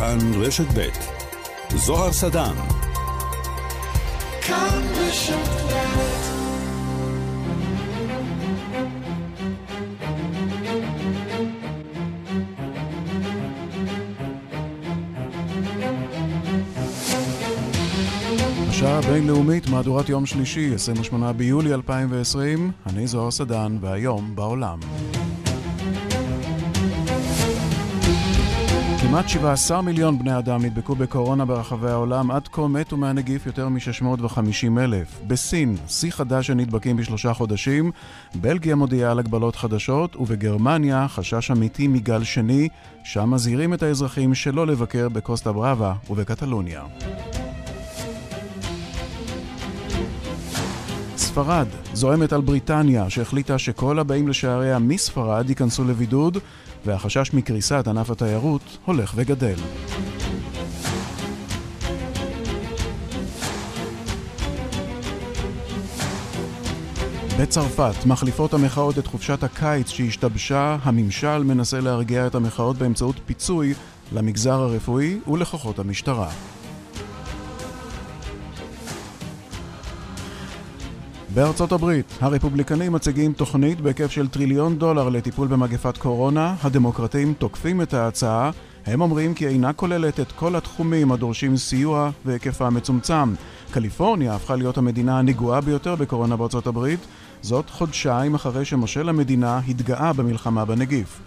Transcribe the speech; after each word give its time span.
כאן 0.00 0.18
רשת 0.34 0.64
ב' 0.78 0.88
זוהר 1.76 2.12
סדן. 2.12 2.54
כאן 4.42 4.82
רשת 4.96 5.34
השעה 18.68 18.98
הבינלאומית, 18.98 19.68
מהדורת 19.68 20.08
יום 20.08 20.26
שלישי, 20.26 20.74
28 20.74 21.32
ביולי 21.32 21.74
2020, 21.74 22.72
אני 22.86 23.06
זוהר 23.06 23.30
סדן, 23.30 23.78
והיום 23.80 24.36
בעולם. 24.36 24.78
כמעט 29.10 29.28
17 29.28 29.82
מיליון 29.82 30.18
בני 30.18 30.38
אדם 30.38 30.64
נדבקו 30.64 30.94
בקורונה 30.94 31.44
ברחבי 31.44 31.90
העולם, 31.90 32.30
עד 32.30 32.48
כה 32.48 32.68
מתו 32.68 32.96
מהנגיף 32.96 33.46
יותר 33.46 33.68
מ-650 33.68 34.80
אלף. 34.80 35.20
בסין, 35.26 35.76
שיא 35.88 36.10
חדש 36.10 36.46
של 36.46 36.54
נדבקים 36.54 36.96
בשלושה 36.96 37.34
חודשים, 37.34 37.90
בלגיה 38.34 38.74
מודיעה 38.74 39.10
על 39.10 39.18
הגבלות 39.18 39.56
חדשות, 39.56 40.16
ובגרמניה 40.16 41.08
חשש 41.08 41.50
אמיתי 41.50 41.88
מגל 41.88 42.24
שני, 42.24 42.68
שם 43.04 43.30
מזהירים 43.30 43.74
את 43.74 43.82
האזרחים 43.82 44.34
שלא 44.34 44.66
לבקר 44.66 45.08
בקוסטה 45.08 45.52
בראבה 45.52 45.94
ובקטלוניה. 46.10 46.82
ספרד 51.16 51.66
זועמת 51.92 52.32
על 52.32 52.40
בריטניה, 52.40 53.10
שהחליטה 53.10 53.58
שכל 53.58 53.98
הבאים 53.98 54.28
לשעריה 54.28 54.78
מספרד 54.78 55.48
ייכנסו 55.48 55.84
לבידוד, 55.84 56.38
והחשש 56.84 57.34
מקריסת 57.34 57.88
ענף 57.88 58.10
התיירות 58.10 58.78
הולך 58.84 59.12
וגדל. 59.16 59.56
בצרפת 67.40 68.06
מחליפות 68.06 68.54
המחאות 68.54 68.98
את 68.98 69.06
חופשת 69.06 69.42
הקיץ 69.42 69.88
שהשתבשה, 69.88 70.76
הממשל 70.82 71.38
מנסה 71.44 71.80
להרגיע 71.80 72.26
את 72.26 72.34
המחאות 72.34 72.76
באמצעות 72.76 73.16
פיצוי 73.26 73.74
למגזר 74.12 74.60
הרפואי 74.60 75.18
ולכוחות 75.28 75.78
המשטרה. 75.78 76.30
בארצות 81.34 81.72
הברית, 81.72 82.18
הרפובליקנים 82.20 82.92
מציגים 82.92 83.32
תוכנית 83.32 83.80
בהיקף 83.80 84.10
של 84.10 84.28
טריליון 84.28 84.78
דולר 84.78 85.08
לטיפול 85.08 85.48
במגפת 85.48 85.96
קורונה, 85.96 86.54
הדמוקרטים 86.62 87.34
תוקפים 87.38 87.82
את 87.82 87.94
ההצעה, 87.94 88.50
הם 88.86 89.00
אומרים 89.00 89.34
כי 89.34 89.46
אינה 89.46 89.72
כוללת 89.72 90.20
את 90.20 90.32
כל 90.32 90.56
התחומים 90.56 91.12
הדורשים 91.12 91.56
סיוע 91.56 92.10
והיקפה 92.24 92.70
מצומצם. 92.70 93.34
קליפורניה 93.70 94.34
הפכה 94.34 94.56
להיות 94.56 94.78
המדינה 94.78 95.18
הנגועה 95.18 95.60
ביותר 95.60 95.94
בקורונה 95.94 96.36
בארצות 96.36 96.66
הברית, 96.66 97.00
זאת 97.42 97.70
חודשיים 97.70 98.34
אחרי 98.34 98.64
שמושל 98.64 99.08
המדינה 99.08 99.60
התגאה 99.68 100.12
במלחמה 100.12 100.64
בנגיף. 100.64 101.20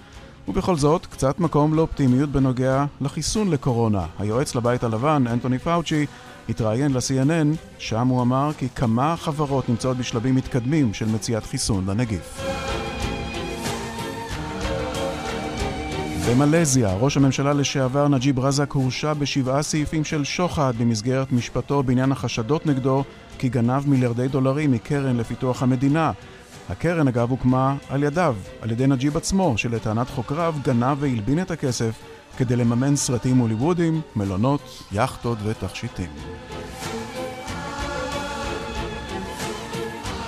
ובכל 0.47 0.75
זאת, 0.75 1.05
קצת 1.05 1.39
מקום 1.39 1.73
לאופטימיות 1.73 2.29
בנוגע 2.29 2.85
לחיסון 3.01 3.49
לקורונה. 3.49 4.05
היועץ 4.19 4.55
לבית 4.55 4.83
הלבן, 4.83 5.23
אנטוני 5.27 5.59
פאוצ'י, 5.59 6.05
התראיין 6.49 6.93
ל-CNN, 6.93 7.57
שם 7.77 8.07
הוא 8.07 8.21
אמר 8.21 8.51
כי 8.57 8.69
כמה 8.69 9.15
חברות 9.17 9.69
נמצאות 9.69 9.97
בשלבים 9.97 10.35
מתקדמים 10.35 10.93
של 10.93 11.05
מציאת 11.05 11.43
חיסון 11.43 11.85
לנגיף. 11.89 12.43
במלזיה, 16.29 16.93
ראש 16.93 17.17
הממשלה 17.17 17.53
לשעבר 17.53 18.07
נג'יב 18.07 18.39
רזק 18.39 18.71
הורשע 18.71 19.13
בשבעה 19.13 19.61
סעיפים 19.61 20.03
של 20.03 20.23
שוחד 20.23 20.73
במסגרת 20.77 21.31
משפטו 21.31 21.83
בעניין 21.83 22.11
החשדות 22.11 22.65
נגדו 22.65 23.03
כי 23.37 23.49
גנב 23.49 23.87
מיליארדי 23.87 24.27
דולרים 24.27 24.71
מקרן 24.71 25.17
לפיתוח 25.17 25.63
המדינה. 25.63 26.11
הקרן 26.69 27.07
אגב 27.07 27.29
הוקמה 27.29 27.75
על 27.89 28.03
ידיו, 28.03 28.35
על 28.61 28.71
ידי 28.71 28.87
נג'יב 28.87 29.17
עצמו, 29.17 29.57
שלטענת 29.57 30.09
חוקריו 30.09 30.55
גנב 30.63 30.97
והלבין 30.99 31.41
את 31.41 31.51
הכסף 31.51 31.93
כדי 32.37 32.55
לממן 32.55 32.95
סרטים 32.95 33.37
הוליוודיים, 33.37 34.01
מלונות, 34.15 34.83
יאכטות 34.91 35.37
ותכשיטים. 35.43 36.09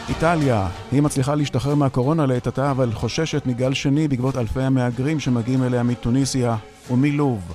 איטליה, 0.09 0.67
היא 0.91 1.01
מצליחה 1.01 1.35
להשתחרר 1.35 1.75
מהקורונה 1.75 2.25
לעת 2.25 2.47
עתה, 2.47 2.71
אבל 2.71 2.93
חוששת 2.93 3.45
מגל 3.45 3.73
שני 3.73 4.07
בעקבות 4.07 4.37
אלפי 4.37 4.61
המהגרים 4.61 5.19
שמגיעים 5.19 5.63
אליה 5.63 5.83
מתוניסיה 5.83 6.55
ומלוב. 6.91 7.53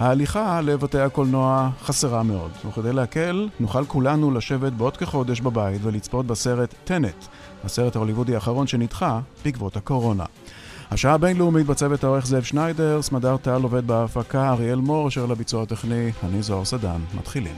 ההליכה 0.00 0.60
לבתי 0.60 0.98
הקולנוע 0.98 1.70
חסרה 1.82 2.22
מאוד, 2.22 2.50
וכדי 2.68 2.92
להקל, 2.92 3.48
נוכל 3.60 3.84
כולנו 3.84 4.30
לשבת 4.30 4.72
בעוד 4.72 4.96
כחודש 4.96 5.40
בבית 5.40 5.80
ולצפות 5.84 6.26
בסרט 6.26 6.74
טנט, 6.84 7.24
הסרט 7.64 7.96
ההוליוודי 7.96 8.34
האחרון 8.34 8.66
שנדחה 8.66 9.20
בעקבות 9.44 9.76
הקורונה. 9.76 10.24
השעה 10.90 11.14
הבינלאומית 11.14 11.66
בצוות 11.66 12.04
העורך 12.04 12.26
זאב 12.26 12.42
שניידר, 12.42 13.02
סמדר 13.02 13.36
טל 13.36 13.62
עובד 13.62 13.86
בהפקה, 13.86 14.48
אריאל 14.48 14.78
מור, 14.78 15.08
אשר 15.08 15.26
לביצוע 15.26 15.62
הטכני, 15.62 16.12
אני 16.24 16.42
זוהר 16.42 16.64
סדן. 16.64 17.00
מתחילים. 17.14 17.54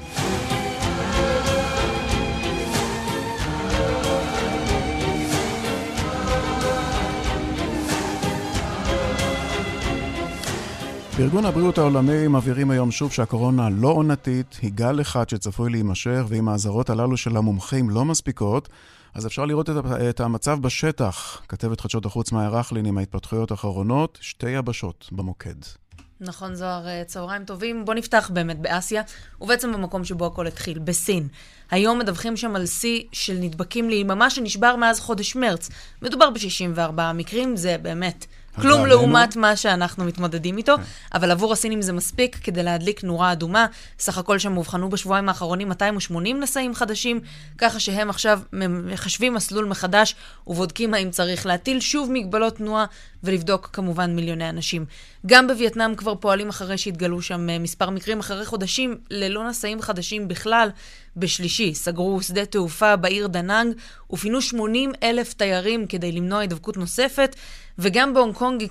בארגון 11.18 11.44
הבריאות 11.44 11.78
העולמי 11.78 12.28
מבהירים 12.28 12.70
היום 12.70 12.90
שוב 12.90 13.12
שהקורונה 13.12 13.68
לא 13.70 13.88
עונתית, 13.88 14.58
היא 14.62 14.70
גל 14.74 15.00
אחד 15.00 15.28
שצפוי 15.28 15.70
להימשך, 15.70 16.20
ואם 16.28 16.48
האזהרות 16.48 16.90
הללו 16.90 17.16
של 17.16 17.36
המומחים 17.36 17.90
לא 17.90 18.04
מספיקות, 18.04 18.68
אז 19.14 19.26
אפשר 19.26 19.44
לראות 19.44 19.70
את, 19.70 19.76
את 20.10 20.20
המצב 20.20 20.58
בשטח. 20.60 21.42
כתבת 21.48 21.80
חדשות 21.80 22.06
החוץ 22.06 22.32
מאיה 22.32 22.48
רכלין 22.48 22.86
עם 22.86 22.98
ההתפתחויות 22.98 23.50
האחרונות, 23.50 24.18
שתי 24.20 24.50
יבשות 24.50 25.08
במוקד. 25.12 25.54
נכון, 26.20 26.54
זוהר, 26.54 26.88
אה, 26.88 27.02
צהריים 27.06 27.44
טובים. 27.44 27.84
בואו 27.84 27.96
נפתח 27.96 28.30
באמת 28.34 28.58
באסיה, 28.58 29.02
ובעצם 29.40 29.72
במקום 29.72 30.04
שבו 30.04 30.26
הכל 30.26 30.46
התחיל, 30.46 30.78
בסין. 30.78 31.28
היום 31.70 31.98
מדווחים 31.98 32.36
שם 32.36 32.56
על 32.56 32.66
שיא 32.66 33.02
של 33.12 33.36
נדבקים 33.40 33.90
ליממה 33.90 34.30
שנשבר 34.30 34.76
מאז 34.76 35.00
חודש 35.00 35.36
מרץ. 35.36 35.68
מדובר 36.02 36.30
ב-64 36.30 37.12
מקרים, 37.14 37.56
זה 37.56 37.76
באמת 37.82 38.26
כלום 38.56 38.86
לעומת 38.86 39.36
מה 39.36 39.56
שאנחנו 39.56 40.04
מתמודדים 40.04 40.56
איתו, 40.56 40.76
כן. 40.76 40.82
אבל 41.14 41.30
עבור 41.30 41.52
הסינים 41.52 41.82
זה 41.82 41.92
מספיק 41.92 42.36
כדי 42.42 42.62
להדליק 42.62 43.04
נורה 43.04 43.32
אדומה. 43.32 43.66
סך 43.98 44.18
הכל 44.18 44.38
שם 44.38 44.56
אובחנו 44.56 44.88
בשבועיים 44.88 45.28
האחרונים 45.28 45.68
280 45.68 46.40
נשאים 46.40 46.74
חדשים, 46.74 47.20
ככה 47.58 47.80
שהם 47.80 48.10
עכשיו 48.10 48.40
מחשבים 48.52 49.34
מסלול 49.34 49.64
מחדש 49.64 50.14
ובודקים 50.46 50.94
האם 50.94 51.10
צריך 51.10 51.46
להטיל 51.46 51.80
שוב 51.80 52.10
מגבלות 52.12 52.56
תנועה 52.56 52.84
ולבדוק 53.24 53.70
כמובן 53.72 54.16
מיליוני 54.16 54.48
אנשים. 54.48 54.84
גם 55.26 55.46
בווייטנאם 55.46 55.94
כבר 55.94 56.14
פועלים 56.14 56.48
אחרי 56.48 56.78
שהתגלו 56.78 57.22
שם 57.22 57.50
אה, 57.50 57.58
מספר 57.58 57.90
מקרים, 57.90 58.18
אחרי 58.18 58.46
חודשים 58.46 58.96
ללא 59.10 59.48
נשאים 59.48 59.82
חדשים 59.82 60.28
בכלל. 60.28 60.68
בשלישי 61.16 61.74
סגרו 61.74 62.22
שדה 62.22 62.44
תעופה 62.44 62.96
בעיר 62.96 63.26
דנאנג 63.26 63.74
ופינו 64.12 64.42
80 64.42 64.92
אלף 65.02 65.34
תיירים 65.34 65.86
כדי 65.86 66.12
למנוע 66.12 66.38
הידבקות 66.38 66.76
נוספת, 66.76 67.36
וגם 67.78 68.14
בהונג 68.14 68.34
קונג 68.34 68.66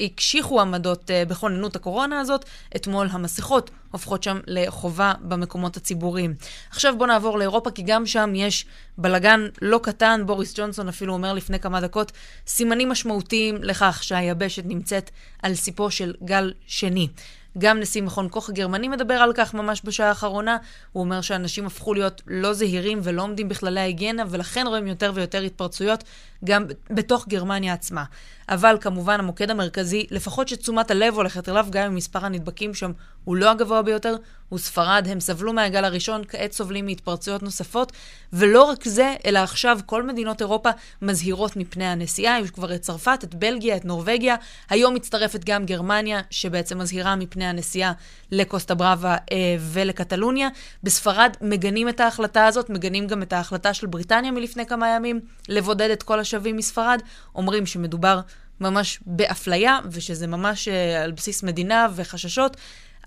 הקשיחו 0.00 0.60
עמדות 0.60 1.10
uh, 1.10 1.28
בכוננות 1.28 1.76
הקורונה 1.76 2.20
הזאת. 2.20 2.44
אתמול 2.76 3.08
המסכות 3.10 3.70
הופכות 3.94 4.22
שם 4.22 4.38
לחובה 4.46 5.12
במקומות 5.20 5.76
הציבוריים. 5.76 6.34
עכשיו 6.70 6.94
בואו 6.98 7.08
נעבור 7.08 7.38
לאירופה, 7.38 7.70
כי 7.70 7.82
גם 7.82 8.06
שם 8.06 8.32
יש 8.34 8.66
בלגן 8.98 9.48
לא 9.62 9.80
קטן. 9.82 10.22
בוריס 10.26 10.54
ג'ונסון 10.56 10.88
אפילו 10.88 11.12
אומר 11.12 11.32
לפני 11.32 11.58
כמה 11.58 11.80
דקות, 11.80 12.12
סימנים 12.46 12.88
משמעותיים 12.88 13.56
לכך 13.62 14.02
שהיבשת 14.02 14.62
נמצאת 14.66 15.10
על 15.42 15.54
סיפו 15.54 15.90
של 15.90 16.14
גל 16.24 16.52
שני. 16.66 17.08
גם 17.58 17.80
נשיא 17.80 18.02
מכון 18.02 18.28
כוח 18.30 18.48
הגרמני 18.48 18.88
מדבר 18.88 19.14
על 19.14 19.32
כך 19.34 19.54
ממש 19.54 19.82
בשעה 19.84 20.08
האחרונה. 20.08 20.56
הוא 20.92 21.04
אומר 21.04 21.20
שאנשים 21.20 21.66
הפכו 21.66 21.94
להיות 21.94 22.22
לא 22.26 22.52
זהירים 22.52 23.00
ולא 23.02 23.22
עומדים 23.22 23.48
בכללי 23.48 23.80
ההיגיינה, 23.80 24.24
ולכן 24.30 24.66
רואים 24.66 24.86
יותר 24.86 25.12
ויותר 25.14 25.42
התפרצויות 25.42 26.04
גם 26.44 26.66
בתוך 26.90 27.28
גרמניה 27.28 27.72
עצמה. 27.72 28.04
אבל 28.48 28.76
כמובן 28.80 29.20
המוקד 29.20 29.50
המרכזי, 29.50 30.06
לפחות 30.10 30.48
שתשומת 30.48 30.90
הלב 30.90 31.14
הולכת 31.14 31.48
אליו, 31.48 31.66
גם 31.70 31.86
אם 31.86 31.94
מספר 31.94 32.24
הנדבקים 32.24 32.74
שם 32.74 32.92
הוא 33.24 33.36
לא 33.36 33.50
הגבוה 33.50 33.82
ביותר, 33.82 34.16
הוא 34.48 34.58
ספרד. 34.58 35.06
הם 35.10 35.20
סבלו 35.20 35.52
מהגל 35.52 35.84
הראשון, 35.84 36.22
כעת 36.28 36.52
סובלים 36.52 36.86
מהתפרצויות 36.86 37.42
נוספות. 37.42 37.92
ולא 38.32 38.62
רק 38.62 38.84
זה, 38.84 39.14
אלא 39.26 39.38
עכשיו 39.38 39.78
כל 39.86 40.02
מדינות 40.02 40.40
אירופה 40.40 40.70
מזהירות 41.02 41.56
מפני 41.56 41.84
הנסיעה. 41.84 42.40
יש 42.40 42.50
כבר 42.50 42.74
את 42.74 42.80
צרפת, 42.80 43.18
את 43.24 43.34
בלגיה, 43.34 43.76
את 43.76 43.84
נורבגיה. 43.84 44.36
היום 44.70 44.94
מצטרפת 44.94 45.44
גם 45.44 45.66
גרמניה, 45.66 46.20
שבעצם 46.30 46.78
מזהירה 46.78 47.16
מפני 47.16 47.46
הנסיעה 47.46 47.92
לקוסטה 48.30 48.74
בראבה 48.74 49.16
אה, 49.32 49.56
ולקטלוניה. 49.60 50.48
בספרד 50.82 51.36
מגנים 51.40 51.88
את 51.88 52.00
ההחלטה 52.00 52.46
הזאת, 52.46 52.70
מגנים 52.70 53.06
גם 53.06 53.22
את 53.22 53.32
ההחלטה 53.32 53.74
של 53.74 53.86
בריטניה 53.86 54.30
מלפני 54.30 54.66
כמה 54.66 54.88
ימים, 54.88 55.20
לבודד 55.48 55.90
את 55.90 56.02
כל 56.02 56.20
השבים 56.20 56.56
מספרד. 56.56 57.00
אומרים 57.34 57.66
שמדובר 57.66 58.20
ממש 58.60 59.00
באפליה, 59.06 59.78
ושזה 59.90 60.26
ממש 60.26 60.68
uh, 60.68 61.02
על 61.02 61.12
בסיס 61.12 61.42
מדינה 61.42 61.88
וחששות. 61.94 62.56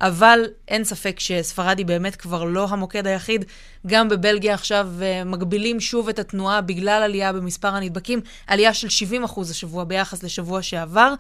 אבל 0.02 0.40
אין 0.68 0.84
ספק 0.84 1.20
שספרד 1.20 1.78
היא 1.78 1.86
באמת 1.86 2.16
כבר 2.16 2.44
לא 2.44 2.68
המוקד 2.70 3.08
היחיד. 3.08 3.46
גם 3.88 4.10
בבלגיה 4.10 4.54
עכשיו 4.54 4.90
אה, 5.02 5.24
מגבילים 5.24 5.80
שוב 5.80 6.10
את 6.10 6.20
התנועה 6.20 6.62
בגלל 6.62 7.04
עלייה 7.04 7.34
במספר 7.34 7.68
הנדבקים, 7.68 8.22
עלייה 8.48 8.74
של 8.74 8.90
70 8.90 9.24
אחוז 9.24 9.52
השבוע 9.52 9.84
ביחס 9.84 10.24
לשבוע 10.24 10.62
שעבר. 10.62 11.14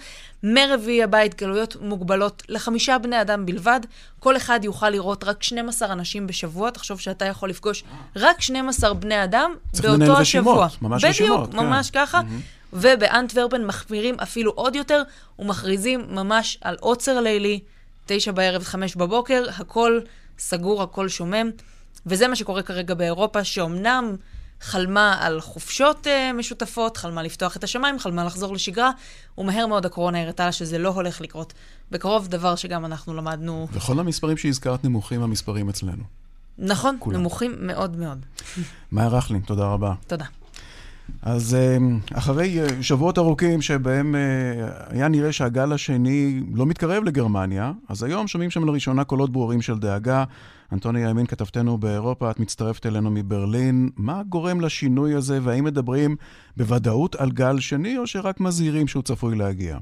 מרביעי 0.44 1.04
הבא 1.04 1.18
התגלויות 1.18 1.76
מוגבלות 1.82 2.44
לחמישה 2.50 2.98
בני 2.98 3.22
אדם 3.22 3.46
בלבד. 3.46 3.80
כל 4.20 4.38
אחד 4.38 4.60
יוכל 4.64 4.90
לראות 4.90 5.24
רק 5.24 5.44
12 5.44 5.94
אנשים 5.94 6.28
בשבוע. 6.28 6.70
תחשוב 6.70 7.00
שאתה 7.00 7.26
יכול 7.26 7.50
לפגוש 7.50 7.84
רק 8.16 8.42
12 8.42 8.94
בני 8.94 9.24
אדם 9.24 9.52
באותו 9.82 9.94
השבוע. 9.94 9.98
צריך 9.98 10.02
לנהל 10.02 10.12
רשימות, 10.22 10.82
ממש 10.82 11.04
בדיוק, 11.04 11.16
רשימות. 11.16 11.50
בדיוק, 11.50 11.64
ממש 11.64 11.90
כן. 11.92 12.06
ככה. 12.06 12.20
Mm-hmm. 12.20 12.57
ובאנטוורפן 12.74 13.66
מחמירים 13.66 14.20
אפילו 14.20 14.52
עוד 14.52 14.76
יותר, 14.76 15.04
ומכריזים 15.40 16.06
ממש 16.10 16.58
על 16.62 16.78
עוצר 16.80 17.22
לילי, 17.22 17.60
תשע 18.06 18.32
בערב, 18.32 18.64
חמש 18.64 18.96
בבוקר, 18.96 19.46
הכל 19.58 20.00
סגור, 20.40 20.84
הכל 20.84 21.10
שומם. 21.10 21.50
וזה 22.06 22.28
מה 22.28 22.36
שקורה 22.36 22.62
כרגע 22.62 22.94
באירופה, 22.94 23.44
שאומנם 23.44 24.16
חלמה 24.62 25.18
על 25.20 25.42
חופשות 25.42 26.08
uh, 26.08 26.34
משותפות, 26.34 26.98
חלמה 26.98 27.24
לפתוח 27.24 27.58
את 27.58 27.64
השמיים, 27.64 28.00
חלמה 28.00 28.24
לחזור 28.24 28.54
לשגרה, 28.54 28.92
ומהר 29.38 29.68
מאוד 29.68 29.86
הקורונה 29.86 30.22
הראתה 30.22 30.46
לה 30.46 30.52
שזה 30.52 30.78
לא 30.78 30.90
הולך 30.90 31.22
לקרות. 31.22 31.54
בקרוב 31.92 32.28
דבר 32.28 32.56
שגם 32.56 32.86
אנחנו 32.86 33.14
למדנו... 33.14 33.68
וכל 33.72 34.00
המספרים 34.00 34.38
שהזכרת 34.38 34.84
נמוכים 34.84 35.24
המספרים 35.24 35.70
אצלנו. 35.70 36.04
נכון, 36.58 36.98
כולם. 37.00 37.20
נמוכים 37.20 37.56
מאוד 37.60 37.98
מאוד. 37.98 38.26
מאיה 38.92 39.08
רכלין, 39.08 39.42
תודה 39.42 39.66
רבה. 39.66 39.94
תודה. 40.08 40.26
אז 41.22 41.56
אה, 41.56 41.78
אחרי 42.14 42.62
אה, 42.62 42.84
שבועות 42.84 43.18
ארוכים 43.18 43.62
שבהם 43.62 44.16
היה 44.90 45.08
נראה 45.08 45.32
שהגל 45.32 45.74
השני 45.74 46.42
לא 46.54 46.66
מתקרב 46.66 47.04
לגרמניה, 47.04 47.72
אז 47.90 48.04
היום 48.04 48.28
שומעים 48.28 48.50
שם 48.50 48.66
לראשונה 48.66 49.04
קולות 49.04 49.32
ברורים 49.32 49.62
של 49.62 49.80
דאגה. 49.80 50.24
אנטוניה 50.74 51.10
ימין, 51.10 51.26
כתבתנו 51.26 51.78
באירופה, 51.78 52.32
את 52.32 52.40
מצטרפת 52.40 52.86
אלינו 52.86 53.12
מברלין. 53.12 53.90
מה 53.98 54.24
גורם 54.24 54.62
לשינוי 54.62 55.14
הזה, 55.14 55.40
והאם 55.44 55.64
מדברים 55.64 56.16
בוודאות 56.58 57.16
על 57.16 57.32
גל 57.32 57.60
שני, 57.60 57.98
או 57.98 58.08
שרק 58.08 58.40
מזהירים 58.40 58.88
שהוא 58.88 59.04
צפוי 59.04 59.36
להגיע? 59.36 59.78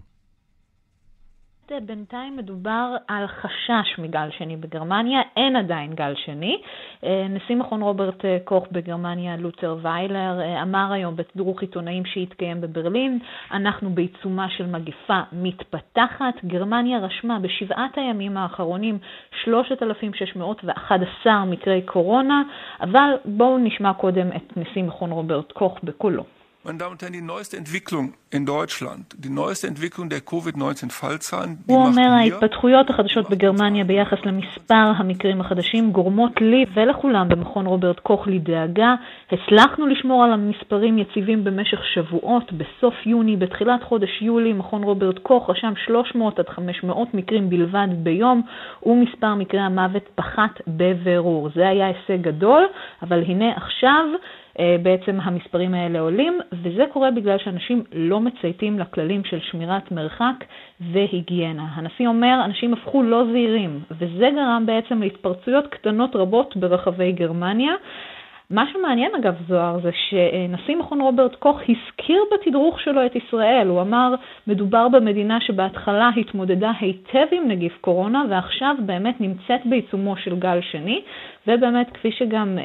בינתיים 1.85 2.37
מדובר 2.37 2.95
על 3.07 3.27
חשש 3.27 3.99
מגל 3.99 4.29
שני 4.37 4.57
בגרמניה, 4.57 5.21
אין 5.37 5.55
עדיין 5.55 5.93
גל 5.93 6.13
שני. 6.15 6.61
אה, 7.03 7.27
נשיא 7.29 7.55
מכון 7.55 7.81
רוברט 7.81 8.25
אה, 8.25 8.37
קוך 8.43 8.67
בגרמניה, 8.71 9.37
לוצר 9.37 9.77
ויילר, 9.81 10.41
אה, 10.41 10.61
אמר 10.61 10.91
היום 10.91 11.15
בתדרוך 11.15 11.61
עיתונאים 11.61 12.05
שהתקיים 12.05 12.61
בברלין, 12.61 13.19
אנחנו 13.51 13.89
בעיצומה 13.89 14.49
של 14.49 14.65
מגפה 14.65 15.19
מתפתחת. 15.31 16.45
גרמניה 16.45 16.99
רשמה 16.99 17.39
בשבעת 17.39 17.97
הימים 17.97 18.37
האחרונים 18.37 18.97
3,611 19.43 21.45
מקרי 21.45 21.81
קורונה, 21.81 22.43
אבל 22.81 23.11
בואו 23.25 23.57
נשמע 23.57 23.93
קודם 23.93 24.27
את 24.35 24.57
נשיא 24.57 24.83
מכון 24.83 25.11
רוברט 25.11 25.51
קוך 25.51 25.79
בקולו. 25.83 26.23
Meine 26.65 26.79
Damen 26.79 26.93
und 26.93 27.01
Herren, 27.03 27.13
die 27.13 27.21
neueste 27.21 27.57
Entwicklung 27.57 28.05
in 28.31 28.43
Deutschland, 28.43 29.05
die 29.19 29.29
neueste 29.29 29.67
Entwicklung 29.67 30.09
der 30.09 30.21
Covid-19-Fallzahlen, 30.21 31.57
הוא 31.67 31.85
אומר, 31.85 32.09
ההתפתחויות 32.11 32.89
החדשות 32.89 33.29
בגרמניה 33.29 33.83
ביחס 33.83 34.17
למספר 34.25 34.91
המקרים 34.97 35.41
החדשים 35.41 35.91
גורמות 35.91 36.41
לי 36.41 36.65
ולכולם 36.73 37.29
במכון 37.29 37.65
רוברט 37.65 37.99
קוך 37.99 38.27
לדאגה. 38.27 38.95
הצלחנו 39.31 39.87
לשמור 39.87 40.23
על 40.23 40.31
המספרים 40.31 40.97
יציבים 40.97 41.43
במשך 41.43 41.79
שבועות. 41.93 42.51
בסוף 42.53 42.93
יוני, 43.05 43.35
בתחילת 43.35 43.83
חודש 43.83 44.21
יולי, 44.21 44.53
מכון 44.53 44.83
רוברט 44.83 45.19
קוך 45.19 45.49
רשם 45.49 45.73
300 45.85 46.39
עד 46.39 46.49
500 46.49 47.13
מקרים 47.13 47.49
בלבד 47.49 47.87
ביום, 48.03 48.41
ומספר 48.83 49.35
מקרי 49.35 49.59
המוות 49.59 50.03
פחת 50.15 50.61
בבירור. 50.67 51.49
זה 51.55 51.67
היה 51.67 51.87
הישג 51.87 52.21
גדול, 52.21 52.63
אבל 53.01 53.23
הנה 53.23 53.51
עכשיו, 53.55 54.05
בעצם 54.83 55.17
המספרים 55.23 55.73
האלה 55.73 55.99
עולים, 55.99 56.39
וזה 56.53 56.83
קורה 56.93 57.11
בגלל 57.11 57.37
שאנשים 57.37 57.83
לא 57.93 58.19
מצייתים 58.19 58.79
לכללים 58.79 59.23
של 59.23 59.39
שמירת 59.39 59.91
מרחק 59.91 60.43
והיגיינה. 60.91 61.65
הנשיא 61.73 62.07
אומר, 62.07 62.41
אנשים 62.45 62.73
הפכו 62.73 63.03
לא 63.03 63.23
זהירים, 63.31 63.79
וזה 63.91 64.29
גרם 64.35 64.63
בעצם 64.65 65.01
להתפרצויות 65.01 65.67
קטנות 65.67 66.15
רבות 66.15 66.57
ברחבי 66.57 67.11
גרמניה. 67.11 67.73
מה 68.49 68.65
שמעניין 68.73 69.11
אגב, 69.15 69.35
זוהר, 69.47 69.79
זה 69.79 69.89
שנשיא 70.09 70.75
מכון 70.75 71.01
רוברט 71.01 71.35
קוך 71.35 71.59
הזכיר 71.61 72.23
בתדרוך 72.33 72.79
שלו 72.79 73.05
את 73.05 73.15
ישראל. 73.15 73.67
הוא 73.67 73.81
אמר, 73.81 74.15
מדובר 74.47 74.87
במדינה 74.89 75.41
שבהתחלה 75.41 76.09
התמודדה 76.17 76.71
היטב 76.79 77.25
עם 77.31 77.47
נגיף 77.47 77.77
קורונה, 77.81 78.23
ועכשיו 78.29 78.75
באמת 78.85 79.21
נמצאת 79.21 79.65
בעיצומו 79.65 80.17
של 80.17 80.35
גל 80.35 80.59
שני. 80.61 81.01
ובאמת, 81.47 81.91
כפי 81.93 82.11
שגם 82.11 82.57
אה, 82.57 82.63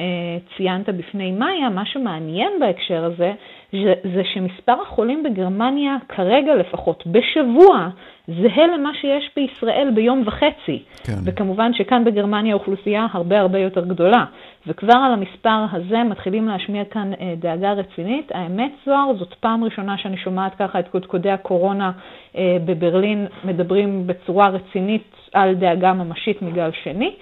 ציינת 0.57 0.89
בפני 0.89 1.31
מאיה, 1.31 1.69
מה 1.69 1.85
שמעניין 1.85 2.51
בהקשר 2.59 3.03
הזה, 3.03 3.33
זה, 3.71 3.93
זה 4.15 4.21
שמספר 4.33 4.81
החולים 4.81 5.23
בגרמניה, 5.23 5.97
כרגע 6.09 6.55
לפחות, 6.55 7.03
בשבוע, 7.07 7.89
זהה 8.27 8.67
למה 8.67 8.91
שיש 9.01 9.29
בישראל 9.35 9.91
ביום 9.95 10.23
וחצי. 10.25 10.83
כן. 11.03 11.17
וכמובן 11.25 11.73
שכאן 11.73 12.03
בגרמניה 12.03 12.53
האוכלוסייה 12.53 13.07
הרבה 13.11 13.39
הרבה 13.39 13.59
יותר 13.59 13.85
גדולה. 13.85 14.25
וכבר 14.67 14.93
על 14.93 15.13
המספר 15.13 15.65
הזה 15.71 16.03
מתחילים 16.03 16.47
להשמיע 16.47 16.85
כאן 16.85 17.11
אה, 17.19 17.33
דאגה 17.39 17.71
רצינית. 17.71 18.31
האמת, 18.33 18.71
זוהר, 18.85 19.13
זאת 19.19 19.33
פעם 19.33 19.63
ראשונה 19.63 19.97
שאני 19.97 20.17
שומעת 20.17 20.55
ככה 20.55 20.79
את 20.79 20.87
קודקודי 20.87 21.29
הקורונה 21.29 21.91
אה, 22.37 22.57
בברלין 22.65 23.27
מדברים 23.43 24.07
בצורה 24.07 24.49
רצינית 24.49 25.03
על 25.33 25.55
דאגה 25.55 25.93
ממשית 25.93 26.41
מגל 26.41 26.69
שני. 26.83 27.15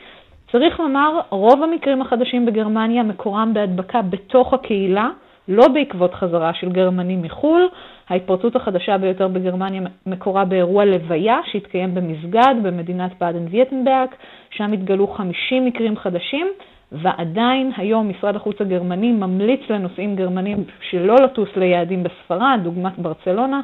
צריך 0.51 0.79
לומר, 0.79 1.19
רוב 1.29 1.63
המקרים 1.63 2.01
החדשים 2.01 2.45
בגרמניה 2.45 3.03
מקורם 3.03 3.53
בהדבקה 3.53 4.01
בתוך 4.01 4.53
הקהילה, 4.53 5.09
לא 5.47 5.67
בעקבות 5.67 6.13
חזרה 6.13 6.53
של 6.53 6.69
גרמנים 6.71 7.21
מחו"ל. 7.21 7.67
ההתפרצות 8.09 8.55
החדשה 8.55 8.97
ביותר 8.97 9.27
בגרמניה 9.27 9.81
מקורה 10.05 10.45
באירוע 10.45 10.85
לוויה 10.85 11.37
שהתקיים 11.51 11.95
במסגד 11.95 12.55
במדינת 12.63 13.11
באדן 13.19 13.45
ויטנברג, 13.49 14.09
שם 14.49 14.71
התגלו 14.71 15.07
50 15.07 15.65
מקרים 15.65 15.97
חדשים, 15.97 16.47
ועדיין 16.91 17.71
היום 17.77 18.09
משרד 18.09 18.35
החוץ 18.35 18.55
הגרמני 18.61 19.11
ממליץ 19.11 19.59
לנוסעים 19.69 20.15
גרמנים 20.15 20.63
שלא 20.89 21.15
לטוס 21.15 21.49
ליעדים 21.55 22.03
בספרד, 22.03 22.59
דוגמת 22.63 22.99
ברצלונה. 22.99 23.61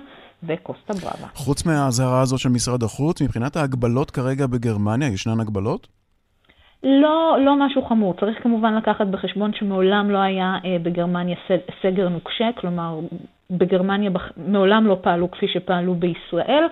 וקוסטה 0.48 0.94
בראבה. 0.94 1.28
חוץ 1.34 1.66
מהאזהרה 1.66 2.22
הזאת 2.22 2.40
של 2.40 2.50
משרד 2.50 2.84
החוץ, 2.84 3.22
מבחינת 3.22 3.56
ההגבלות 3.56 4.12
כרגע 4.12 4.48
בגרמניה, 4.48 5.08
ישנן 5.08 5.40
הגבלות? 5.40 5.88
לא, 6.84 7.38
לא 7.40 7.56
משהו 7.56 7.82
חמור. 7.82 8.14
צריך 8.14 8.44
כמובן 8.44 8.76
לקחת 8.76 9.08
בחשבון 9.08 9.54
שמעולם 9.54 10.10
לא 10.10 10.18
היה 10.18 10.58
אה, 10.66 10.78
בגרמניה 10.84 11.36
סגר 11.82 12.10
נוקשה, 12.10 12.50
כלומר, 12.56 13.00
בגרמניה 13.52 14.10
בח... 14.10 14.32
מעולם 14.38 14.88
לא 14.88 14.98
פעלו 15.02 15.32
כפי 15.32 15.48
שפעלו 15.48 15.96
בישראל. 15.96 16.64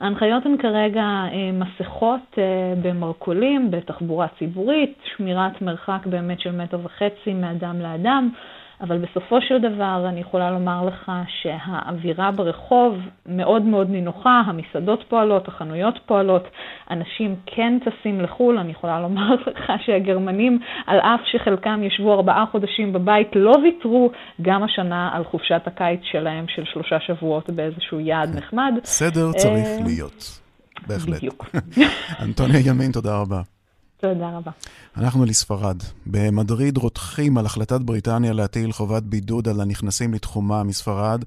ההנחיות 0.00 0.46
הן 0.46 0.56
כרגע 0.58 1.02
אה, 1.02 1.50
מסכות 1.52 2.38
אה, 2.38 2.44
במרכולים, 2.82 3.70
בתחבורה 3.70 4.26
ציבורית, 4.38 4.98
שמירת 5.16 5.62
מרחק 5.62 6.06
באמת 6.06 6.40
של 6.40 6.52
מטר 6.52 6.78
וחצי 6.84 7.34
מאדם 7.34 7.80
לאדם. 7.80 8.30
אבל 8.80 8.98
בסופו 8.98 9.40
של 9.40 9.58
דבר 9.58 10.04
אני 10.08 10.20
יכולה 10.20 10.50
לומר 10.50 10.84
לך 10.84 11.12
שהאווירה 11.42 12.30
ברחוב 12.30 12.94
מאוד 13.26 13.62
מאוד 13.62 13.90
נינוחה, 13.90 14.42
המסעדות 14.46 15.04
פועלות, 15.08 15.48
החנויות 15.48 15.98
פועלות, 16.06 16.44
אנשים 16.90 17.36
כן 17.46 17.78
טסים 17.78 18.20
לחו"ל, 18.20 18.58
אני 18.58 18.70
יכולה 18.70 19.00
לומר 19.00 19.34
לך 19.56 19.72
שהגרמנים, 19.86 20.58
על 20.86 20.98
אף 20.98 21.20
שחלקם 21.32 21.82
ישבו 21.82 22.12
ארבעה 22.14 22.44
חודשים 22.50 22.92
בבית, 22.92 23.28
לא 23.34 23.54
ויתרו 23.62 24.10
גם 24.42 24.62
השנה 24.62 25.10
על 25.12 25.24
חופשת 25.24 25.62
הקיץ 25.66 26.00
שלהם 26.12 26.44
של 26.48 26.64
שלושה 26.72 27.00
שבועות 27.00 27.50
באיזשהו 27.50 28.00
יעד 28.00 28.36
נחמד. 28.36 28.74
סדר 28.84 29.32
צריך 29.32 29.66
אה, 29.66 29.84
להיות, 29.86 30.40
בהחלט. 30.86 31.16
בדיוק. 31.16 31.50
אנטוניה 32.24 32.60
ימין, 32.66 32.92
תודה 32.92 33.20
רבה. 33.20 33.57
תודה 34.00 34.36
רבה. 34.36 34.50
אנחנו 34.96 35.24
לספרד. 35.24 35.76
במדריד 36.06 36.76
רותחים 36.76 37.38
על 37.38 37.46
החלטת 37.46 37.80
בריטניה 37.80 38.32
להטיל 38.32 38.72
חובת 38.72 39.02
בידוד 39.02 39.48
על 39.48 39.60
הנכנסים 39.60 40.14
לתחומה 40.14 40.62
מספרד. 40.62 41.24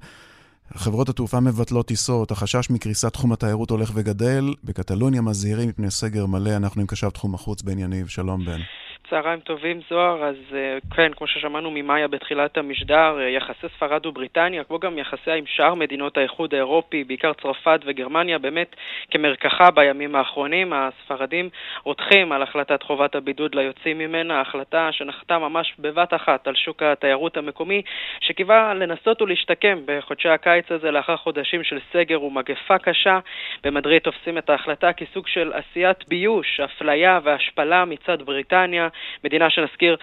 חברות 0.74 1.08
התעופה 1.08 1.40
מבטלות 1.40 1.86
טיסות, 1.86 2.30
החשש 2.30 2.70
מקריסת 2.70 3.12
תחום 3.12 3.32
התיירות 3.32 3.70
הולך 3.70 3.90
וגדל. 3.94 4.54
בקטלוניה 4.64 5.22
מזהירים 5.22 5.68
מפני 5.68 5.90
סגר 5.90 6.26
מלא. 6.26 6.56
אנחנו 6.56 6.80
עם 6.80 6.86
קשב 6.86 7.10
תחום 7.10 7.34
החוץ 7.34 7.62
בן 7.62 7.78
יניב. 7.78 8.06
שלום 8.06 8.44
בן. 8.44 8.60
צהריים 9.12 9.40
טובים 9.40 9.80
זוהר, 9.90 10.24
אז 10.24 10.36
כן, 10.96 11.12
כמו 11.16 11.26
ששמענו 11.26 11.70
ממאיה 11.70 12.08
בתחילת 12.08 12.58
המשדר, 12.58 13.18
יחסי 13.28 13.66
ספרד 13.76 14.06
ובריטניה, 14.06 14.64
כמו 14.64 14.78
גם 14.78 14.98
יחסיה 14.98 15.34
עם 15.34 15.44
שאר 15.46 15.74
מדינות 15.74 16.16
האיחוד 16.16 16.54
האירופי, 16.54 17.04
בעיקר 17.04 17.32
צרפת 17.32 17.80
וגרמניה, 17.84 18.38
באמת 18.38 18.76
כמרקחה 19.10 19.70
בימים 19.70 20.14
האחרונים. 20.14 20.72
הספרדים 20.72 21.48
רותחים 21.84 22.32
על 22.32 22.42
החלטת 22.42 22.82
חובת 22.82 23.14
הבידוד 23.14 23.54
ליוצאים 23.54 23.98
ממנה, 23.98 24.40
החלטה 24.40 24.92
שנחתה 24.92 25.38
ממש 25.38 25.74
בבת 25.78 26.14
אחת 26.14 26.46
על 26.48 26.54
שוק 26.54 26.82
התיירות 26.82 27.36
המקומי, 27.36 27.82
שקיווה 28.20 28.74
לנסות 28.74 29.22
ולהשתקם 29.22 29.78
בחודשי 29.86 30.28
הקיץ 30.28 30.72
הזה 30.72 30.90
לאחר 30.90 31.16
חודשים 31.16 31.64
של 31.64 31.78
סגר 31.92 32.22
ומגפה 32.22 32.78
קשה. 32.78 33.18
במדריד 33.64 34.02
תופסים 34.02 34.38
את 34.38 34.50
ההחלטה 34.50 34.92
כסוג 34.92 35.28
של 35.28 35.52
עשיית 35.52 36.08
ביוש, 36.08 36.60
אפליה 36.60 37.20
והשפלה 37.22 37.84
מצד 37.84 38.22
בריטניה, 38.22 38.88
מדינה 39.24 39.50
שנזכיר 39.50 39.96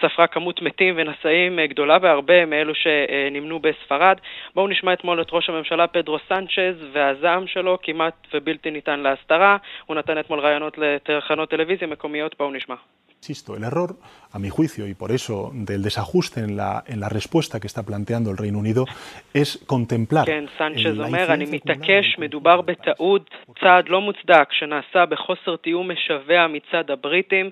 ספרה 0.00 0.26
כמות 0.26 0.62
מתים 0.62 0.94
ונשאים 0.96 1.60
גדולה 1.60 1.98
בהרבה 1.98 2.46
מאלו 2.46 2.74
שנמנו 2.74 3.60
בספרד. 3.60 4.16
בואו 4.54 4.68
נשמע 4.68 4.92
אתמול 4.92 5.20
את 5.20 5.28
ראש 5.32 5.48
הממשלה 5.48 5.86
פדרו 5.86 6.18
סנצ'ז 6.28 6.86
והזעם 6.92 7.46
שלו 7.46 7.78
כמעט 7.82 8.14
ובלתי 8.34 8.70
ניתן 8.70 9.00
להסתרה. 9.00 9.56
הוא 9.86 9.96
נתן 9.96 10.18
אתמול 10.18 10.40
ראיונות 10.40 10.78
לתחנות 10.78 11.50
טלוויזיה 11.50 11.88
מקומיות, 11.88 12.34
בואו 12.38 12.50
נשמע. 12.50 12.74
Insisto, 13.24 13.56
el 13.56 13.64
error, 13.64 13.96
a 14.32 14.38
mi 14.38 14.50
juicio, 14.50 14.86
y 14.86 14.92
por 14.92 15.10
eso 15.10 15.50
del 15.54 15.82
desajuste 15.82 16.40
en 16.40 16.58
la, 16.58 16.84
en 16.86 17.00
la 17.00 17.08
respuesta 17.08 17.58
que 17.58 17.66
está 17.66 17.82
planteando 17.82 18.30
el 18.30 18.36
Reino 18.36 18.58
Unido, 18.58 18.84
es 19.32 19.64
contemplar... 19.66 20.26
כן, 20.26 20.44
סנצ'ז 20.58 21.00
אומר, 21.00 21.32
אני 21.32 21.44
מתעקש, 21.44 22.18
מדובר 22.18 22.60
בטעות, 22.60 23.30
צעד 23.60 23.88
לא 23.88 24.00
מוצדק 24.00 24.52
שנעשה 24.52 25.06
בחוסר 25.06 25.56
תיאום 25.56 25.90
משווע 25.90 26.46
מצד 26.46 26.90
הבריטים. 26.90 27.50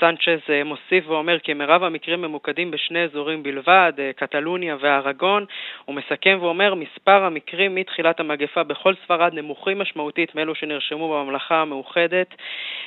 סנצ'ז 0.00 0.40
מוסיף 0.64 1.08
ואומר 1.08 1.38
כי 1.38 1.54
מרב 1.54 1.82
המקרים 1.82 2.22
ממוקדים 2.22 2.70
בשני 2.70 3.04
אזורים 3.04 3.42
בלבד, 3.42 3.92
קטלוניה 4.16 4.76
וארגון. 4.80 5.46
הוא 5.84 5.94
מסכם 5.94 6.38
ואומר, 6.40 6.74
מספר 6.74 7.24
המקרים 7.24 7.74
מתחילת 7.74 8.20
המגפה 8.20 8.62
בכל 8.62 8.94
ספרד 9.04 9.34
נמוכים 9.34 9.78
משמעותית 9.78 10.34
מאלו 10.34 10.54
שנרשמו 10.54 11.08
בממלכה 11.08 11.60
המאוחדת. 11.60 12.34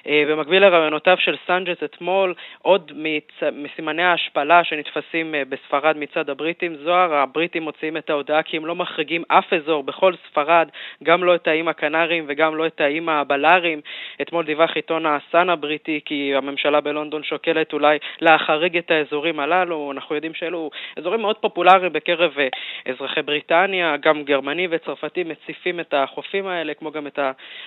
במקביל 0.08 0.66
לרעיונותיו 0.66 1.18
של 1.20 1.36
סנצ'ז 1.48 1.84
אתמול, 1.84 2.34
עוד 2.62 2.92
מצ... 2.96 3.44
מסימני 3.54 4.04
ההשפלה 4.04 4.64
שנתפסים 4.64 5.36
בספרד 5.50 5.98
מצד 5.98 6.30
הבריטים, 6.30 6.76
זוהר, 6.76 7.14
הבריטים 7.14 7.64
מוציאים 7.64 7.98
את 7.98 8.10
ההודעה 8.10 8.44
כי 8.44 8.58
הם 8.58 8.66
לא 8.66 8.76
מחריגים 8.76 9.24
אף 9.28 9.54
אזור 9.54 9.84
בכל 9.84 10.14
ספרד, 10.28 10.70
גם 11.04 11.24
לא 11.24 11.36
את 11.36 11.48
האיים 11.48 11.68
הקנריים 11.68 12.26
וגם 12.28 12.56
לא 12.56 12.68
את 12.68 12.82
האיים 12.82 13.10
הבלאריים. 13.10 13.82
אתמול 14.22 14.46
דיווח 14.46 14.76
עיתון 14.76 15.06
הסאן 15.06 15.50
הבריטי 15.50 16.00
כי 16.06 16.36
הממשלה 16.36 16.82
בלונדון 16.82 17.24
שוקלת 17.24 17.74
אולי 17.74 17.98
להחריג 18.22 18.78
את 18.78 18.92
האזורים 18.92 19.40
הללו. 19.40 19.92
אנחנו 19.92 20.16
יודעים 20.16 20.34
שאלו 20.34 20.70
אזורים 20.98 21.22
מאוד 21.22 21.38
פופולריים 21.38 21.94
בקרב 21.94 22.32
אזרחי 22.90 23.22
בריטניה, 23.22 23.98
גם 23.98 24.24
גרמנים 24.24 24.70
וצרפתים 24.74 25.30
מציפים 25.30 25.80
את 25.80 25.94
החופים 25.94 26.48
האלה, 26.48 26.74
כמו 26.74 26.92
גם 26.92 27.08
את 27.08 27.20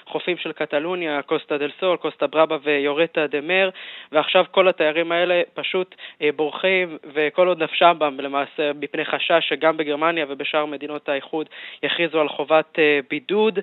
החופים 0.07 0.37
של 0.37 0.53
קטלוניה, 0.53 1.23
קוסטה 1.23 1.59
דל 1.59 1.71
סול, 1.81 1.97
קוסטה 1.97 2.27
ברבה 2.27 2.57
ויורטה 2.63 3.27
דה 3.27 3.41
מר, 3.41 3.71
ועכשיו 4.13 4.45
כל 4.51 4.69
התיירים 4.69 5.13
האלה 5.13 5.43
פשוט 5.55 5.95
בורחים, 6.37 6.99
וכל 7.15 7.49
עוד 7.49 7.63
נפשם 7.63 7.97
בם 7.99 8.21
למעשה 8.21 8.71
מפני 8.81 9.05
חשש 9.05 9.49
שגם 9.49 9.77
בגרמניה 9.77 10.27
ובשאר 10.29 10.67
מדינות 10.67 11.09
האיחוד 11.09 11.49
יכריזו 11.83 12.21
על 12.21 12.29
חובת 12.29 12.79
בידוד, 13.11 13.59